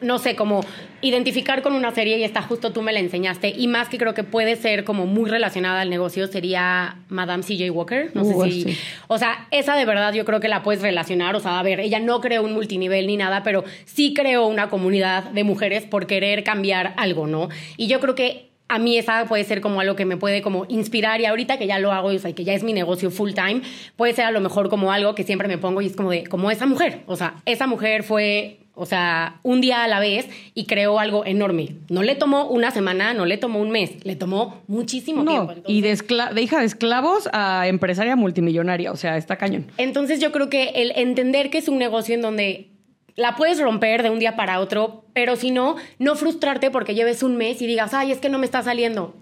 no 0.00 0.18
sé, 0.18 0.36
como 0.36 0.60
identificar 1.02 1.62
con 1.62 1.72
una 1.74 1.92
serie 1.92 2.18
y 2.18 2.24
esta 2.24 2.42
justo 2.42 2.72
tú 2.72 2.82
me 2.82 2.92
la 2.92 3.00
enseñaste 3.00 3.50
y 3.56 3.68
más 3.68 3.88
que 3.88 3.98
creo 3.98 4.14
que 4.14 4.22
puede 4.24 4.56
ser 4.56 4.84
como 4.84 5.06
muy 5.06 5.30
relacionada 5.30 5.80
al 5.80 5.90
negocio 5.90 6.26
sería 6.26 6.98
Madame 7.08 7.42
CJ 7.42 7.70
Walker. 7.70 8.10
No 8.14 8.22
Uh, 8.22 8.44
sé 8.44 8.50
si, 8.50 8.62
sí. 8.64 8.78
o 9.08 9.18
sea, 9.18 9.46
esa 9.50 9.74
de 9.76 9.84
verdad 9.84 10.12
yo 10.12 10.24
creo 10.24 10.40
que 10.40 10.48
la 10.48 10.62
puedes 10.62 10.82
relacionar. 10.82 11.34
O 11.36 11.40
sea, 11.40 11.58
a 11.58 11.62
ver, 11.62 11.80
ella 11.80 11.98
no 12.00 12.20
creó 12.20 12.42
un 12.42 12.52
multinivel 12.52 13.06
ni 13.06 13.16
nada, 13.16 13.42
pero 13.42 13.64
sí 13.86 14.14
creó 14.14 14.46
una 14.46 14.68
comunidad 14.68 15.24
de 15.24 15.44
mujeres 15.44 15.84
por 15.84 16.06
querer 16.06 16.44
cambiar 16.44 16.94
algo, 16.96 17.26
¿no? 17.26 17.48
Y 17.76 17.86
yo 17.86 18.00
creo 18.00 18.14
que 18.14 18.50
a 18.68 18.78
mí 18.78 18.96
esa 18.96 19.24
puede 19.24 19.42
ser 19.42 19.60
como 19.60 19.80
algo 19.80 19.96
que 19.96 20.04
me 20.04 20.16
puede 20.16 20.42
como 20.42 20.64
inspirar 20.68 21.20
y 21.20 21.26
ahorita 21.26 21.58
que 21.58 21.66
ya 21.66 21.80
lo 21.80 21.90
hago, 21.92 22.08
o 22.08 22.18
sea, 22.18 22.32
que 22.32 22.44
ya 22.44 22.52
es 22.54 22.62
mi 22.62 22.72
negocio 22.72 23.10
full 23.10 23.32
time, 23.32 23.62
puede 23.96 24.12
ser 24.14 24.26
a 24.26 24.30
lo 24.30 24.40
mejor 24.40 24.68
como 24.68 24.92
algo 24.92 25.16
que 25.16 25.24
siempre 25.24 25.48
me 25.48 25.58
pongo 25.58 25.82
y 25.82 25.86
es 25.86 25.96
como 25.96 26.10
de, 26.12 26.22
como 26.24 26.52
esa 26.52 26.66
mujer, 26.66 27.00
o 27.06 27.16
sea, 27.16 27.34
esa 27.46 27.66
mujer 27.66 28.04
fue 28.04 28.58
O 28.82 28.86
sea, 28.86 29.38
un 29.42 29.60
día 29.60 29.84
a 29.84 29.88
la 29.88 30.00
vez 30.00 30.26
y 30.54 30.64
creó 30.64 30.98
algo 30.98 31.26
enorme. 31.26 31.76
No 31.90 32.02
le 32.02 32.14
tomó 32.14 32.46
una 32.48 32.70
semana, 32.70 33.12
no 33.12 33.26
le 33.26 33.36
tomó 33.36 33.60
un 33.60 33.70
mes, 33.70 34.04
le 34.06 34.16
tomó 34.16 34.62
muchísimo 34.68 35.22
No, 35.22 35.46
tiempo. 35.48 35.68
y 35.70 35.82
de, 35.82 35.94
de 36.34 36.40
hija 36.40 36.60
de 36.60 36.64
esclavos 36.64 37.28
a 37.34 37.68
empresaria 37.68 38.16
multimillonaria. 38.16 38.90
O 38.90 38.96
sea, 38.96 39.18
está 39.18 39.36
cañón. 39.36 39.66
Entonces 39.76 40.18
yo 40.18 40.32
creo 40.32 40.48
que 40.48 40.70
el 40.76 40.92
entender 40.96 41.50
que 41.50 41.58
es 41.58 41.68
un 41.68 41.76
negocio 41.76 42.14
en 42.14 42.22
donde 42.22 42.68
la 43.16 43.36
puedes 43.36 43.60
romper 43.60 44.02
de 44.02 44.08
un 44.08 44.18
día 44.18 44.34
para 44.34 44.60
otro, 44.60 45.04
pero 45.12 45.36
si 45.36 45.50
no, 45.50 45.76
no 45.98 46.14
frustrarte 46.14 46.70
porque 46.70 46.94
lleves 46.94 47.22
un 47.22 47.36
mes 47.36 47.60
y 47.60 47.66
digas, 47.66 47.92
ay, 47.92 48.12
es 48.12 48.18
que 48.18 48.30
no 48.30 48.38
me 48.38 48.46
está 48.46 48.62
saliendo. 48.62 49.14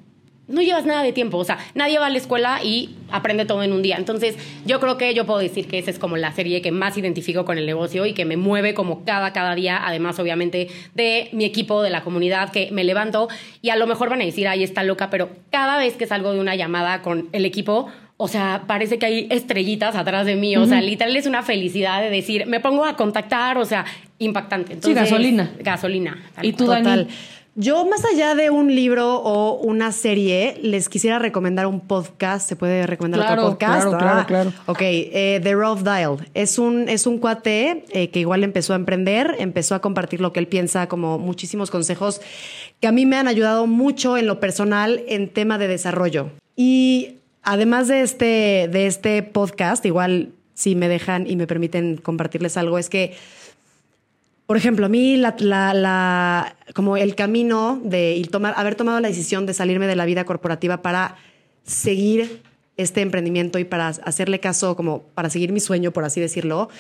No 0.49 0.63
llevas 0.63 0.87
nada 0.87 1.03
de 1.03 1.13
tiempo, 1.13 1.37
o 1.37 1.45
sea, 1.45 1.59
nadie 1.75 1.99
va 1.99 2.07
a 2.07 2.11
la 2.11 2.17
escuela 2.19 2.61
y 2.65 2.97
aprende 3.11 3.45
todo 3.45 3.63
en 3.63 3.73
un 3.73 3.83
día. 3.83 3.97
Entonces, 3.97 4.37
yo 4.65 4.81
creo 4.81 4.97
que 4.97 5.13
yo 5.15 5.27
puedo 5.27 5.39
decir 5.39 5.69
que 5.69 5.79
esa 5.79 5.91
es 5.91 5.99
como 5.99 6.17
la 6.17 6.33
serie 6.33 6.63
que 6.63 6.73
más 6.73 6.97
identifico 6.97 7.45
con 7.45 7.59
el 7.59 7.67
negocio 7.67 8.07
y 8.07 8.15
que 8.15 8.25
me 8.25 8.37
mueve 8.37 8.75
como 8.75 9.05
cada, 9.05 9.33
cada 9.33 9.55
día, 9.55 9.79
además, 9.85 10.19
obviamente, 10.19 10.69
de 10.95 11.29
mi 11.33 11.45
equipo, 11.45 11.83
de 11.83 11.91
la 11.91 12.03
comunidad, 12.03 12.51
que 12.51 12.71
me 12.73 12.83
levanto 12.83 13.29
y 13.63 13.71
a 13.71 13.77
lo 13.77 13.87
mejor 13.87 14.09
van 14.09 14.23
a 14.23 14.25
decir, 14.25 14.49
ay, 14.49 14.65
está 14.65 14.83
loca, 14.85 15.11
pero 15.11 15.29
cada 15.51 15.79
vez 15.79 15.95
que 15.97 16.07
salgo 16.07 16.33
de 16.33 16.41
una 16.41 16.57
llamada 16.57 17.03
con 17.03 17.29
el 17.33 17.45
equipo, 17.45 17.89
o 18.21 18.27
sea, 18.27 18.65
parece 18.67 18.99
que 18.99 19.07
hay 19.07 19.27
estrellitas 19.31 19.95
atrás 19.95 20.27
de 20.27 20.35
mí. 20.35 20.57
O 20.57 20.67
sea, 20.67 20.81
literal 20.81 21.17
es 21.17 21.27
una 21.27 21.43
felicidad 21.45 22.03
de 22.03 22.11
decir, 22.11 22.47
me 22.47 22.59
pongo 22.59 22.85
a 22.85 22.97
contactar, 22.97 23.59
o 23.59 23.65
sea, 23.65 23.85
impactante. 24.19 24.73
Entonces, 24.73 25.03
gasolina. 25.03 25.53
Gasolina. 25.61 26.19
tal 26.35 26.45
¿Y 26.45 26.53
tú, 26.53 26.67
cual. 26.67 26.83
Dani? 26.83 27.07
Yo, 27.61 27.85
más 27.87 28.05
allá 28.05 28.37
de 28.37 28.51
un 28.51 28.73
libro 28.73 29.17
o 29.17 29.55
una 29.59 29.91
serie, 29.91 30.57
les 30.63 30.89
quisiera 30.89 31.19
recomendar 31.19 31.67
un 31.67 31.81
podcast. 31.81 32.49
¿Se 32.49 32.55
puede 32.55 32.87
recomendar 32.87 33.21
Claro, 33.23 33.43
otro 33.43 33.53
podcast? 33.55 33.83
claro, 33.89 33.99
claro, 33.99 34.21
Ah, 34.21 34.27
claro. 34.29 34.53
Ok, 34.67 34.79
eh, 34.81 35.41
The 35.43 35.55
Rough 35.55 35.81
Dial. 35.81 36.19
Es 36.35 36.57
un, 36.61 36.89
es 36.89 37.05
un 37.09 37.19
cuate 37.19 37.83
eh, 37.91 38.11
que 38.11 38.21
igual 38.21 38.45
empezó 38.45 38.75
a 38.75 38.77
emprender, 38.77 39.35
empezó 39.41 39.75
a 39.75 39.81
compartir 39.81 40.21
lo 40.21 40.33
que 40.33 40.39
él 40.39 40.47
piensa, 40.47 40.87
como 40.87 41.19
muchísimos 41.19 41.73
consejos 41.73 42.21
que 42.81 42.87
a 42.87 42.93
mí 42.93 43.07
me 43.07 43.17
han 43.17 43.27
ayudado 43.27 43.67
mucho 43.67 44.17
en 44.17 44.29
lo 44.29 44.39
personal 44.39 45.03
en 45.09 45.29
tema 45.29 45.59
de 45.59 45.67
desarrollo. 45.67 46.31
Y 46.55 47.17
además 47.43 47.89
de 47.89 48.03
este, 48.03 48.69
de 48.71 48.87
este 48.87 49.25
podcast, 49.25 49.85
igual 49.85 50.31
si 50.55 50.77
me 50.77 50.89
dejan 50.89 51.29
y 51.29 51.35
me 51.35 51.49
permiten 51.49 51.97
compartirles 51.97 52.57
algo, 52.57 52.79
es 52.79 52.89
que 52.89 53.15
por 54.49 54.57
ejemplo, 54.57 54.87
a 54.87 54.89
mí 54.89 55.17
la, 55.19 55.37
la- 55.41 55.75
la- 55.75 56.57
como 56.75 56.97
el 56.97 57.15
camino 57.15 57.79
de 57.85 58.27
tomar, 58.33 58.55
haber 58.57 58.77
tomado 58.77 58.99
la 58.99 59.09
decisión 59.09 59.45
de 59.45 59.53
salirme 59.53 59.87
de 59.87 59.95
la 59.95 60.07
vida 60.07 60.25
corporativa 60.25 60.81
para 60.81 61.17
seguir 61.65 62.43
este 62.79 63.03
emprendimiento 63.03 63.59
y 63.59 63.65
para 63.65 63.89
hacerle 63.89 64.41
caso, 64.41 64.75
como 64.75 65.03
para 65.15 65.29
seguir 65.29 65.53
mi 65.53 65.61
sueño, 65.61 65.91
por 65.93 66.05
así 66.05 66.19
decirlo, 66.19 66.71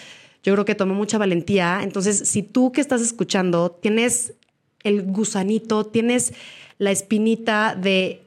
yo 0.42 0.54
creo 0.54 0.64
que 0.64 0.74
tomó 0.74 0.94
mucha 0.94 1.18
valentía. 1.18 1.80
Entonces, 1.82 2.26
si 2.26 2.42
tú 2.42 2.72
que 2.72 2.80
estás 2.80 3.02
escuchando 3.02 3.70
tienes 3.70 4.32
el 4.82 5.02
gusanito, 5.02 5.84
tienes 5.84 6.32
la 6.78 6.90
espinita 6.90 7.74
de, 7.78 8.22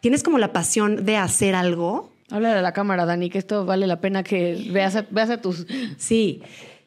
tienes 0.00 0.24
como 0.24 0.38
la 0.38 0.52
pasión 0.52 1.04
de 1.06 1.16
hacer 1.16 1.54
algo, 1.54 2.10
Habla 2.30 2.54
de 2.56 2.62
la 2.62 2.72
cámara, 2.72 3.04
Dani, 3.04 3.30
que 3.30 3.38
esto 3.38 3.64
vale 3.66 3.86
la 3.86 4.00
pena 4.00 4.24
que 4.24 4.68
veas 4.72 4.96
a, 4.96 5.06
veas 5.10 5.30
a 5.30 5.40
tus... 5.40 5.66
Sí, 5.98 6.42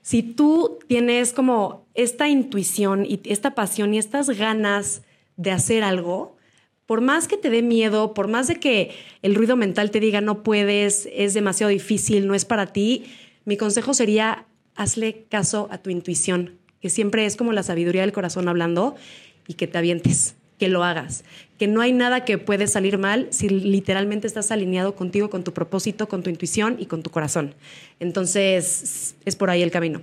si 0.07 0.23
tú 0.23 0.79
tienes 0.87 1.33
como 1.33 1.85
esta 1.93 2.29
intuición 2.29 3.05
y 3.05 3.19
esta 3.25 3.55
pasión 3.55 3.93
y 3.93 3.97
estas 3.97 4.29
ganas 4.29 5.01
de 5.35 5.51
hacer 5.51 5.83
algo, 5.83 6.37
por 6.85 7.01
más 7.01 7.27
que 7.27 7.35
te 7.35 7.49
dé 7.49 7.61
miedo, 7.61 8.13
por 8.13 8.29
más 8.29 8.47
de 8.47 8.55
que 8.55 8.91
el 9.21 9.35
ruido 9.35 9.57
mental 9.57 9.91
te 9.91 9.99
diga 9.99 10.21
no 10.21 10.43
puedes, 10.43 11.09
es 11.11 11.33
demasiado 11.33 11.71
difícil, 11.71 12.25
no 12.25 12.35
es 12.35 12.45
para 12.45 12.67
ti, 12.67 13.03
mi 13.43 13.57
consejo 13.57 13.93
sería 13.93 14.45
hazle 14.75 15.25
caso 15.29 15.67
a 15.71 15.79
tu 15.79 15.89
intuición, 15.89 16.57
que 16.79 16.89
siempre 16.89 17.25
es 17.25 17.35
como 17.35 17.51
la 17.51 17.63
sabiduría 17.63 18.03
del 18.03 18.13
corazón 18.13 18.47
hablando 18.47 18.95
y 19.45 19.55
que 19.55 19.67
te 19.67 19.77
avientes, 19.77 20.36
que 20.57 20.69
lo 20.69 20.83
hagas, 20.83 21.23
que 21.57 21.67
no 21.67 21.81
hay 21.81 21.91
nada 21.91 22.25
que 22.25 22.37
puede 22.37 22.67
salir 22.67 22.97
mal 22.97 23.27
si 23.31 23.49
literalmente 23.49 24.27
estás 24.27 24.51
alineado 24.51 24.95
contigo, 24.95 25.29
con 25.29 25.43
tu 25.43 25.53
propósito, 25.53 26.07
con 26.07 26.23
tu 26.23 26.29
intuición 26.29 26.77
y 26.79 26.87
con 26.87 27.03
tu 27.03 27.09
corazón. 27.09 27.53
Entonces, 27.99 29.15
es 29.25 29.35
por 29.35 29.49
ahí 29.49 29.61
el 29.61 29.71
camino. 29.71 30.01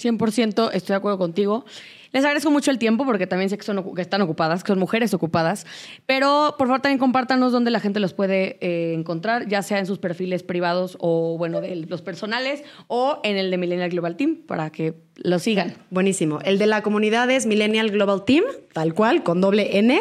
100% 0.00 0.70
estoy 0.72 0.94
de 0.94 0.96
acuerdo 0.96 1.18
contigo. 1.18 1.64
Les 2.12 2.24
agradezco 2.24 2.50
mucho 2.50 2.70
el 2.70 2.78
tiempo 2.78 3.04
porque 3.04 3.26
también 3.26 3.50
sé 3.50 3.58
que, 3.58 3.64
son, 3.64 3.94
que 3.94 4.02
están 4.02 4.22
ocupadas, 4.22 4.62
que 4.64 4.68
son 4.68 4.78
mujeres 4.78 5.12
ocupadas. 5.14 5.66
Pero 6.06 6.54
por 6.58 6.68
favor 6.68 6.80
también 6.80 6.98
compártanos 6.98 7.52
dónde 7.52 7.70
la 7.70 7.80
gente 7.80 8.00
los 8.00 8.14
puede 8.14 8.58
eh, 8.60 8.94
encontrar, 8.94 9.48
ya 9.48 9.62
sea 9.62 9.78
en 9.78 9.86
sus 9.86 9.98
perfiles 9.98 10.42
privados 10.42 10.96
o, 11.00 11.36
bueno, 11.36 11.60
de 11.60 11.76
los 11.76 12.02
personales 12.02 12.62
o 12.86 13.20
en 13.24 13.36
el 13.36 13.50
de 13.50 13.58
Millennial 13.58 13.90
Global 13.90 14.16
Team 14.16 14.38
para 14.46 14.70
que 14.70 14.94
lo 15.16 15.38
sigan. 15.38 15.74
Buenísimo. 15.90 16.38
El 16.44 16.58
de 16.58 16.66
la 16.66 16.82
comunidad 16.82 17.30
es 17.30 17.46
Millennial 17.46 17.90
Global 17.90 18.24
Team, 18.24 18.44
tal 18.72 18.94
cual, 18.94 19.22
con 19.22 19.40
doble 19.40 19.78
N. 19.78 20.00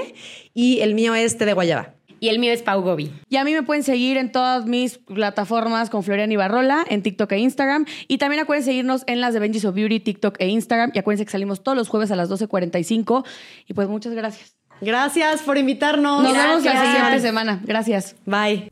Y 0.53 0.79
el 0.79 0.95
mío 0.95 1.15
es 1.15 1.37
Té 1.37 1.45
de 1.45 1.53
Guayaba. 1.53 1.96
Y 2.19 2.29
el 2.29 2.39
mío 2.39 2.51
es 2.51 2.63
Pau 2.63 2.81
Gobi. 2.81 3.11
Y 3.29 3.37
a 3.37 3.43
mí 3.43 3.53
me 3.53 3.63
pueden 3.63 3.83
seguir 3.83 4.17
en 4.17 4.31
todas 4.31 4.65
mis 4.65 4.97
plataformas 4.97 5.89
con 5.89 6.03
Florian 6.03 6.31
Ibarrola, 6.31 6.85
en 6.89 7.01
TikTok 7.01 7.31
e 7.33 7.39
Instagram. 7.39 7.85
Y 8.07 8.17
también 8.17 8.41
acuérdense 8.41 8.71
seguirnos 8.71 9.03
en 9.07 9.21
las 9.21 9.33
de 9.33 9.39
Benji's 9.39 9.65
of 9.65 9.75
Beauty, 9.75 9.99
TikTok 9.99 10.35
e 10.39 10.47
Instagram. 10.47 10.91
Y 10.93 10.99
acuérdense 10.99 11.25
que 11.25 11.31
salimos 11.31 11.63
todos 11.63 11.77
los 11.77 11.89
jueves 11.89 12.11
a 12.11 12.15
las 12.15 12.29
12.45. 12.29 13.25
Y 13.67 13.73
pues 13.73 13.87
muchas 13.87 14.13
gracias. 14.13 14.55
Gracias 14.81 15.41
por 15.41 15.57
invitarnos. 15.57 16.23
Nos 16.23 16.33
vemos 16.33 16.63
la 16.63 16.85
siguiente 16.85 17.19
semana. 17.19 17.61
Gracias. 17.63 18.15
Bye. 18.25 18.71